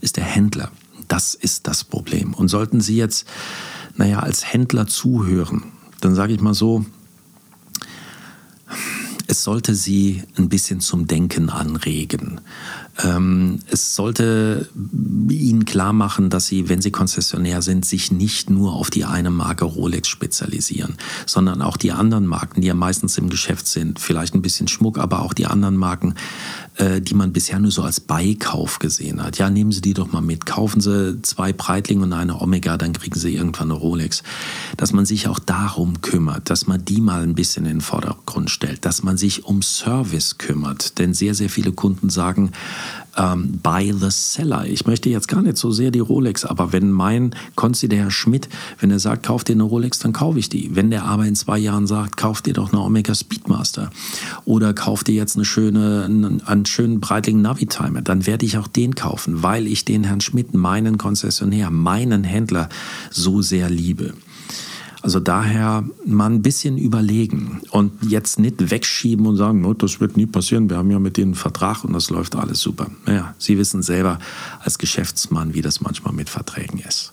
ist 0.00 0.16
der 0.16 0.24
Händler. 0.24 0.70
Das 1.08 1.34
ist 1.34 1.66
das 1.66 1.84
Problem. 1.84 2.34
Und 2.34 2.48
sollten 2.48 2.80
Sie 2.80 2.96
jetzt, 2.96 3.26
naja, 3.96 4.20
als 4.20 4.52
Händler 4.52 4.86
zuhören, 4.86 5.64
dann 6.00 6.14
sage 6.14 6.32
ich 6.32 6.40
mal 6.40 6.54
so, 6.54 6.84
es 9.30 9.44
sollte 9.44 9.74
sie 9.74 10.22
ein 10.38 10.48
bisschen 10.48 10.80
zum 10.80 11.06
Denken 11.06 11.50
anregen. 11.50 12.40
Ähm, 13.04 13.60
es 13.70 13.94
sollte 13.94 14.70
ihnen 15.28 15.66
klar 15.66 15.92
machen, 15.92 16.30
dass 16.30 16.46
sie, 16.46 16.70
wenn 16.70 16.80
sie 16.80 16.90
Konzessionär 16.90 17.60
sind, 17.60 17.84
sich 17.84 18.10
nicht 18.10 18.48
nur 18.48 18.72
auf 18.72 18.88
die 18.88 19.04
eine 19.04 19.30
Marke 19.30 19.66
Rolex 19.66 20.08
spezialisieren, 20.08 20.96
sondern 21.26 21.60
auch 21.60 21.76
die 21.76 21.92
anderen 21.92 22.26
Marken, 22.26 22.62
die 22.62 22.68
ja 22.68 22.74
meistens 22.74 23.18
im 23.18 23.28
Geschäft 23.28 23.68
sind, 23.68 24.00
vielleicht 24.00 24.34
ein 24.34 24.42
bisschen 24.42 24.66
Schmuck, 24.66 24.98
aber 24.98 25.20
auch 25.20 25.34
die 25.34 25.46
anderen 25.46 25.76
Marken, 25.76 26.14
die 27.00 27.14
man 27.14 27.32
bisher 27.32 27.58
nur 27.58 27.70
so 27.70 27.82
als 27.82 27.98
Beikauf 27.98 28.78
gesehen 28.78 29.22
hat. 29.22 29.38
Ja, 29.38 29.50
nehmen 29.50 29.72
Sie 29.72 29.80
die 29.80 29.94
doch 29.94 30.12
mal 30.12 30.20
mit. 30.20 30.46
Kaufen 30.46 30.80
Sie 30.80 31.20
zwei 31.22 31.52
Breitling 31.52 32.02
und 32.02 32.12
eine 32.12 32.40
Omega, 32.40 32.76
dann 32.76 32.92
kriegen 32.92 33.18
Sie 33.18 33.34
irgendwann 33.34 33.70
eine 33.70 33.80
Rolex. 33.80 34.22
Dass 34.76 34.92
man 34.92 35.04
sich 35.04 35.26
auch 35.26 35.40
darum 35.40 36.00
kümmert, 36.02 36.50
dass 36.50 36.66
man 36.66 36.84
die 36.84 37.00
mal 37.00 37.22
ein 37.22 37.34
bisschen 37.34 37.66
in 37.66 37.78
den 37.78 37.80
Vordergrund 37.80 38.50
stellt, 38.50 38.84
dass 38.84 39.02
man 39.02 39.16
sich 39.16 39.44
um 39.44 39.62
Service 39.62 40.38
kümmert. 40.38 40.98
Denn 40.98 41.14
sehr, 41.14 41.34
sehr 41.34 41.50
viele 41.50 41.72
Kunden 41.72 42.10
sagen, 42.10 42.52
ähm, 43.18 43.58
by 43.62 43.92
the 43.92 44.10
seller. 44.10 44.64
Ich 44.66 44.86
möchte 44.86 45.10
jetzt 45.10 45.28
gar 45.28 45.42
nicht 45.42 45.56
so 45.56 45.70
sehr 45.70 45.90
die 45.90 45.98
Rolex, 45.98 46.44
aber 46.44 46.72
wenn 46.72 46.90
mein 46.90 47.34
Konzi, 47.56 47.88
der 47.88 48.04
Herr 48.04 48.10
Schmidt, 48.10 48.48
wenn 48.78 48.90
er 48.90 48.98
sagt, 48.98 49.26
kauf 49.26 49.44
dir 49.44 49.54
eine 49.54 49.64
Rolex, 49.64 49.98
dann 49.98 50.12
kaufe 50.12 50.38
ich 50.38 50.48
die. 50.48 50.74
Wenn 50.74 50.90
der 50.90 51.04
aber 51.04 51.26
in 51.26 51.34
zwei 51.34 51.58
Jahren 51.58 51.86
sagt, 51.86 52.16
kauf 52.16 52.40
dir 52.42 52.54
doch 52.54 52.72
eine 52.72 52.80
Omega 52.80 53.14
Speedmaster 53.14 53.90
oder 54.44 54.72
kauf 54.72 55.04
dir 55.04 55.14
jetzt 55.14 55.36
eine 55.36 55.44
schöne, 55.44 56.04
einen, 56.04 56.42
einen 56.46 56.66
schönen 56.66 57.00
Breitling 57.00 57.42
Navitimer, 57.42 58.02
dann 58.02 58.26
werde 58.26 58.46
ich 58.46 58.56
auch 58.58 58.68
den 58.68 58.94
kaufen, 58.94 59.42
weil 59.42 59.66
ich 59.66 59.84
den 59.84 60.04
Herrn 60.04 60.20
Schmidt, 60.20 60.54
meinen 60.54 60.98
Konzessionär, 60.98 61.70
meinen 61.70 62.24
Händler 62.24 62.68
so 63.10 63.42
sehr 63.42 63.68
liebe. 63.68 64.14
Also 65.00 65.20
daher 65.20 65.84
mal 66.04 66.26
ein 66.26 66.42
bisschen 66.42 66.76
überlegen 66.76 67.60
und 67.70 67.92
jetzt 68.08 68.40
nicht 68.40 68.70
wegschieben 68.70 69.26
und 69.26 69.36
sagen, 69.36 69.60
no, 69.60 69.72
das 69.72 70.00
wird 70.00 70.16
nie 70.16 70.26
passieren, 70.26 70.68
wir 70.68 70.76
haben 70.76 70.90
ja 70.90 70.98
mit 70.98 71.16
denen 71.16 71.28
einen 71.28 71.34
Vertrag 71.34 71.84
und 71.84 71.92
das 71.92 72.10
läuft 72.10 72.34
alles 72.34 72.60
super. 72.60 72.88
Naja, 73.06 73.34
Sie 73.38 73.58
wissen 73.58 73.82
selber 73.82 74.18
als 74.60 74.78
Geschäftsmann, 74.78 75.54
wie 75.54 75.62
das 75.62 75.80
manchmal 75.80 76.12
mit 76.12 76.28
Verträgen 76.28 76.80
ist. 76.80 77.12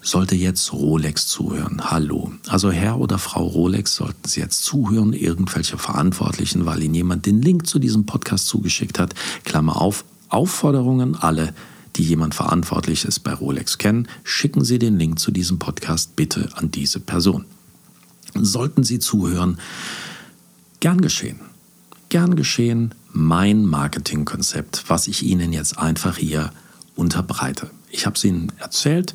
Sollte 0.00 0.34
jetzt 0.34 0.72
Rolex 0.72 1.26
zuhören, 1.26 1.90
hallo. 1.90 2.32
Also 2.48 2.70
Herr 2.70 2.98
oder 2.98 3.18
Frau 3.18 3.44
Rolex, 3.44 3.94
sollten 3.94 4.26
Sie 4.26 4.40
jetzt 4.40 4.64
zuhören, 4.64 5.12
irgendwelche 5.12 5.76
Verantwortlichen, 5.76 6.64
weil 6.64 6.82
Ihnen 6.82 6.94
jemand 6.94 7.26
den 7.26 7.42
Link 7.42 7.66
zu 7.66 7.78
diesem 7.78 8.06
Podcast 8.06 8.46
zugeschickt 8.46 8.98
hat, 8.98 9.14
Klammer 9.44 9.80
auf, 9.80 10.04
Aufforderungen 10.30 11.16
alle 11.16 11.52
die 11.96 12.04
jemand 12.04 12.34
Verantwortliches 12.34 13.20
bei 13.20 13.32
Rolex 13.32 13.78
kennen, 13.78 14.08
schicken 14.24 14.64
Sie 14.64 14.78
den 14.78 14.98
Link 14.98 15.18
zu 15.18 15.30
diesem 15.30 15.58
Podcast 15.58 16.16
bitte 16.16 16.50
an 16.54 16.70
diese 16.70 17.00
Person. 17.00 17.44
Sollten 18.34 18.84
Sie 18.84 18.98
zuhören, 18.98 19.58
gern 20.80 21.00
geschehen. 21.00 21.40
Gern 22.08 22.36
geschehen, 22.36 22.94
mein 23.12 23.64
Marketingkonzept, 23.64 24.84
was 24.88 25.08
ich 25.08 25.22
Ihnen 25.22 25.52
jetzt 25.52 25.78
einfach 25.78 26.16
hier 26.18 26.52
unterbreite. 26.96 27.70
Ich 27.90 28.04
habe 28.04 28.16
es 28.16 28.24
Ihnen 28.24 28.52
erzählt. 28.58 29.14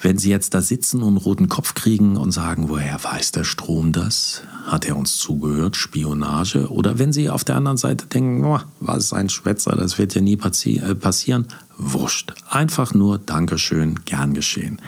Wenn 0.00 0.16
Sie 0.16 0.30
jetzt 0.30 0.54
da 0.54 0.62
sitzen 0.62 1.02
und 1.02 1.08
einen 1.08 1.16
roten 1.16 1.48
Kopf 1.48 1.74
kriegen 1.74 2.16
und 2.16 2.30
sagen, 2.30 2.68
woher 2.68 3.02
weiß 3.02 3.32
der 3.32 3.44
Strom 3.44 3.92
das? 3.92 4.42
Hat 4.66 4.86
er 4.86 4.96
uns 4.96 5.18
zugehört? 5.18 5.76
Spionage? 5.76 6.70
Oder 6.70 6.98
wenn 6.98 7.12
Sie 7.12 7.28
auf 7.28 7.44
der 7.44 7.56
anderen 7.56 7.76
Seite 7.76 8.06
denken, 8.06 8.44
oh, 8.44 8.60
was 8.78 9.12
ein 9.12 9.28
Schwätzer, 9.28 9.76
das 9.76 9.98
wird 9.98 10.14
ja 10.14 10.20
nie 10.20 10.36
passi 10.36 10.78
äh, 10.78 10.94
passieren. 10.94 11.48
Wurscht. 11.76 12.32
Einfach 12.48 12.94
nur 12.94 13.18
Dankeschön, 13.18 14.00
gern 14.04 14.34
geschehen. 14.34 14.80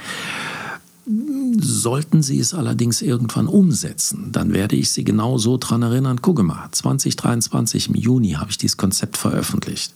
Sollten 1.58 2.22
Sie 2.22 2.38
es 2.38 2.54
allerdings 2.54 3.02
irgendwann 3.02 3.48
umsetzen, 3.48 4.30
dann 4.30 4.52
werde 4.52 4.76
ich 4.76 4.92
Sie 4.92 5.02
genau 5.02 5.36
so 5.36 5.58
dran 5.58 5.82
erinnern. 5.82 6.22
Gucke 6.22 6.44
mal, 6.44 6.68
2023 6.70 7.88
im 7.88 7.94
Juni 7.96 8.32
habe 8.32 8.50
ich 8.50 8.58
dieses 8.58 8.76
Konzept 8.76 9.16
veröffentlicht. 9.16 9.92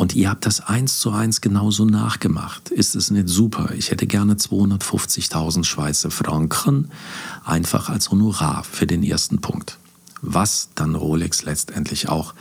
Und 0.00 0.14
ihr 0.14 0.30
habt 0.30 0.46
das 0.46 0.60
eins 0.60 0.98
zu 0.98 1.10
eins 1.10 1.42
genauso 1.42 1.84
nachgemacht. 1.84 2.70
Ist 2.70 2.96
es 2.96 3.10
nicht 3.10 3.28
super? 3.28 3.74
Ich 3.76 3.90
hätte 3.90 4.06
gerne 4.06 4.32
250.000 4.32 5.64
Schweizer 5.64 6.10
Franken 6.10 6.90
einfach 7.44 7.90
als 7.90 8.10
Honorar 8.10 8.64
für 8.64 8.86
den 8.86 9.02
ersten 9.02 9.42
Punkt. 9.42 9.76
Was 10.22 10.70
dann 10.74 10.94
Rolex 10.94 11.42
letztendlich 11.42 12.08
auch 12.08 12.32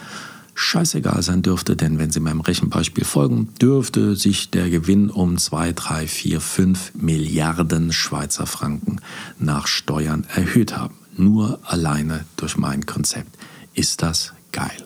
scheißegal 0.55 1.22
sein 1.22 1.41
dürfte, 1.41 1.76
denn 1.76 1.97
wenn 1.99 2.12
Sie 2.12 2.22
meinem 2.22 2.39
Rechenbeispiel 2.39 3.03
folgen, 3.03 3.49
dürfte 3.62 4.16
sich 4.16 4.49
der 4.51 4.70
Gewinn 4.70 5.10
um 5.10 5.38
2, 5.38 5.74
3, 5.74 6.07
4, 6.07 6.39
5 6.39 6.91
Milliarden 6.95 7.91
Schweizer 7.91 8.45
Franken 8.45 9.01
nach 9.38 9.68
Steuern 9.68 10.26
erhöht 10.34 10.78
haben. 10.78 10.95
Nur 11.18 11.60
alleine 11.64 12.24
durch 12.38 12.55
mein 12.55 12.86
Konzept. 12.86 13.38
Ist 13.74 14.01
das 14.01 14.32
geil? 14.53 14.86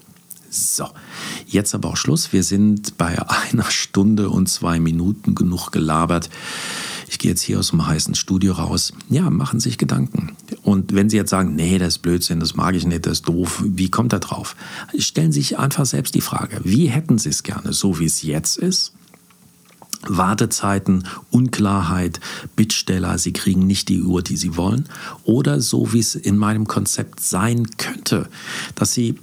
So, 0.54 0.88
jetzt 1.54 1.74
aber 1.76 1.90
auch 1.90 1.98
Schluss. 1.98 2.34
Wir 2.34 2.44
sind 2.44 2.98
bei 2.98 3.18
einer 3.52 3.70
Stunde 3.70 4.30
und 4.30 4.50
zwei 4.50 4.80
Minuten 4.80 5.36
genug 5.36 5.72
gelabert. 5.72 6.30
Ich 7.08 7.20
gehe 7.20 7.32
jetzt 7.32 7.42
hier 7.42 7.60
aus 7.60 7.70
dem 7.70 7.86
heißen 7.86 8.16
Studio 8.16 8.54
raus. 8.54 8.92
Ja, 9.10 9.30
machen 9.30 9.60
sich 9.60 9.78
Gedanken. 9.78 10.36
Und 10.64 10.96
wenn 10.96 11.10
Sie 11.10 11.18
jetzt 11.18 11.30
sagen, 11.30 11.56
nee, 11.56 11.78
das 11.78 11.96
ist 11.96 12.00
Blödsinn, 12.00 12.40
das 12.40 12.56
mag 12.56 12.76
ich 12.76 12.86
nicht, 12.86 13.06
das 13.06 13.20
ist 13.20 13.28
doof, 13.28 13.64
wie 13.66 13.90
kommt 13.90 14.14
er 14.14 14.20
drauf? 14.20 14.56
Stellen 14.98 15.32
Sie 15.32 15.42
sich 15.42 15.60
einfach 15.60 15.86
selbst 15.86 16.16
die 16.16 16.22
Frage, 16.22 16.62
wie 16.64 16.88
hätten 16.88 17.20
Sie 17.20 17.30
es 17.30 17.44
gerne, 17.44 17.72
so 17.72 18.00
wie 18.00 18.06
es 18.06 18.24
jetzt 18.24 18.58
ist? 18.58 18.94
Wartezeiten, 20.08 21.08
Unklarheit, 21.32 22.20
Bittsteller, 22.56 23.18
sie 23.18 23.34
kriegen 23.34 23.66
nicht 23.66 23.90
die 23.90 24.02
Uhr, 24.02 24.22
die 24.22 24.38
sie 24.38 24.58
wollen. 24.58 24.90
Oder 25.24 25.62
so 25.62 25.94
wie 25.94 26.00
es 26.00 26.16
in 26.16 26.38
meinem 26.38 26.68
Konzept 26.68 27.22
sein 27.22 27.68
könnte, 27.78 28.28
dass 28.76 28.94
sie 28.94 29.16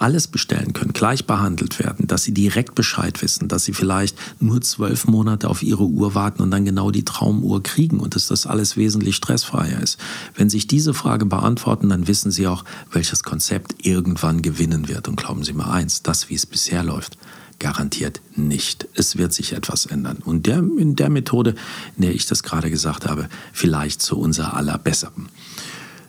alles 0.00 0.28
bestellen 0.28 0.72
können, 0.72 0.92
gleich 0.92 1.26
behandelt 1.26 1.78
werden, 1.78 2.06
dass 2.06 2.24
sie 2.24 2.32
direkt 2.32 2.74
Bescheid 2.74 3.22
wissen, 3.22 3.48
dass 3.48 3.64
sie 3.64 3.72
vielleicht 3.72 4.16
nur 4.40 4.60
zwölf 4.60 5.06
Monate 5.06 5.48
auf 5.48 5.62
ihre 5.62 5.84
Uhr 5.84 6.14
warten 6.14 6.42
und 6.42 6.50
dann 6.50 6.64
genau 6.64 6.90
die 6.90 7.04
Traumuhr 7.04 7.62
kriegen 7.62 8.00
und 8.00 8.14
dass 8.14 8.28
das 8.28 8.46
alles 8.46 8.76
wesentlich 8.76 9.16
stressfreier 9.16 9.80
ist. 9.80 9.98
Wenn 10.34 10.50
sich 10.50 10.66
diese 10.66 10.94
Frage 10.94 11.26
beantworten, 11.26 11.88
dann 11.88 12.08
wissen 12.08 12.30
sie 12.30 12.46
auch, 12.46 12.64
welches 12.90 13.22
Konzept 13.22 13.86
irgendwann 13.86 14.42
gewinnen 14.42 14.88
wird. 14.88 15.08
Und 15.08 15.16
glauben 15.16 15.44
Sie 15.44 15.52
mir 15.52 15.68
eins, 15.68 16.02
das, 16.02 16.28
wie 16.28 16.34
es 16.34 16.46
bisher 16.46 16.82
läuft, 16.82 17.16
garantiert 17.58 18.20
nicht. 18.34 18.86
Es 18.94 19.16
wird 19.16 19.32
sich 19.32 19.52
etwas 19.52 19.86
ändern. 19.86 20.18
Und 20.24 20.46
der, 20.46 20.58
in 20.58 20.96
der 20.96 21.08
Methode, 21.08 21.54
in 21.96 22.02
der 22.02 22.14
ich 22.14 22.26
das 22.26 22.42
gerade 22.42 22.70
gesagt 22.70 23.06
habe, 23.06 23.28
vielleicht 23.52 24.02
zu 24.02 24.18
unser 24.18 24.54
aller 24.54 24.78
Besseren 24.78 25.28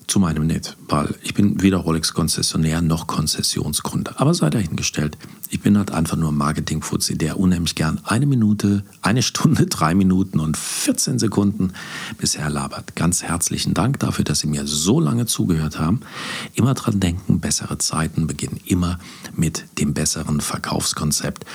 zu 0.08 0.20
meinem 0.20 0.48
nicht, 0.48 0.78
weil 0.88 1.14
ich 1.22 1.34
bin 1.34 1.62
weder 1.62 1.78
Rolex-Konzessionär 1.78 2.82
noch 2.82 3.08
Konzessionsgründer. 3.08 4.20
Aber 4.22 4.34
sei 4.34 4.50
dahingestellt, 4.50 5.18
ich 5.50 5.60
bin 5.60 5.78
halt 5.78 5.92
einfach 5.92 6.16
nur 6.16 6.32
Marketing-Fuzzi, 6.32 7.18
der 7.18 7.38
unheimlich 7.38 7.76
gern 7.76 8.00
eine 8.06 8.26
Minute, 8.26 8.84
eine 9.02 9.22
Stunde, 9.22 9.66
drei 9.68 9.96
Minuten 9.96 10.40
und 10.40 10.56
14 10.56 11.20
Sekunden 11.20 11.74
bisher 12.18 12.50
labert. 12.50 12.96
Ganz 12.96 13.24
herzlichen 13.24 13.74
Dank 13.74 14.00
dafür, 14.00 14.24
dass 14.24 14.40
Sie 14.40 14.48
mir 14.48 14.66
so 14.66 15.02
lange 15.02 15.26
zugehört 15.26 15.78
haben. 15.78 16.00
Immer 16.54 16.74
dran 16.74 17.02
denken, 17.02 17.42
bessere 17.42 17.78
Zeiten 17.78 18.28
beginnen 18.28 18.62
immer 18.66 19.00
mit 19.36 19.66
dem 19.78 19.94
besseren 19.94 20.40
Verkaufskonzept. 20.40 21.46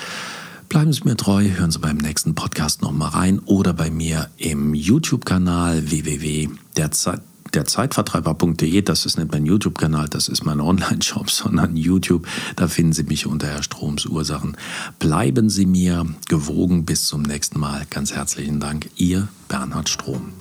Bleiben 0.69 0.93
Sie 0.93 1.05
mir 1.05 1.17
treu, 1.17 1.49
hören 1.49 1.71
Sie 1.71 1.79
beim 1.79 1.97
nächsten 1.97 2.35
Podcast 2.35 2.83
nochmal 2.83 3.11
rein 3.11 3.39
oder 3.41 3.73
bei 3.73 3.91
mir 3.91 4.29
im 4.37 4.75
YouTube-Kanal 4.75 5.91
www.derzeit 5.91 7.21
der 7.55 7.65
Zeitvertreiber.de, 7.65 8.83
das 8.83 9.07
ist 9.07 9.19
nicht 9.19 9.33
mein 9.33 9.47
YouTube-Kanal, 9.47 10.09
das 10.09 10.29
ist 10.29 10.45
mein 10.45 10.61
Online-Shop, 10.61 11.31
sondern 11.31 11.77
YouTube. 11.77 12.27
Da 12.57 12.69
finden 12.69 12.93
Sie 12.93 13.05
mich 13.05 13.27
unter 13.27 13.47
Herr 13.47 13.63
Stroms 13.63 14.07
Ursachen. 14.07 14.57
Bleiben 14.99 15.51
Sie 15.51 15.67
mir 15.67 16.07
gewogen. 16.29 16.85
Bis 16.85 17.07
zum 17.07 17.23
nächsten 17.23 17.61
Mal. 17.61 17.87
Ganz 17.91 18.13
herzlichen 18.13 18.61
Dank. 18.61 18.91
Ihr 18.97 19.29
Bernhard 19.49 19.89
Strom. 19.89 20.33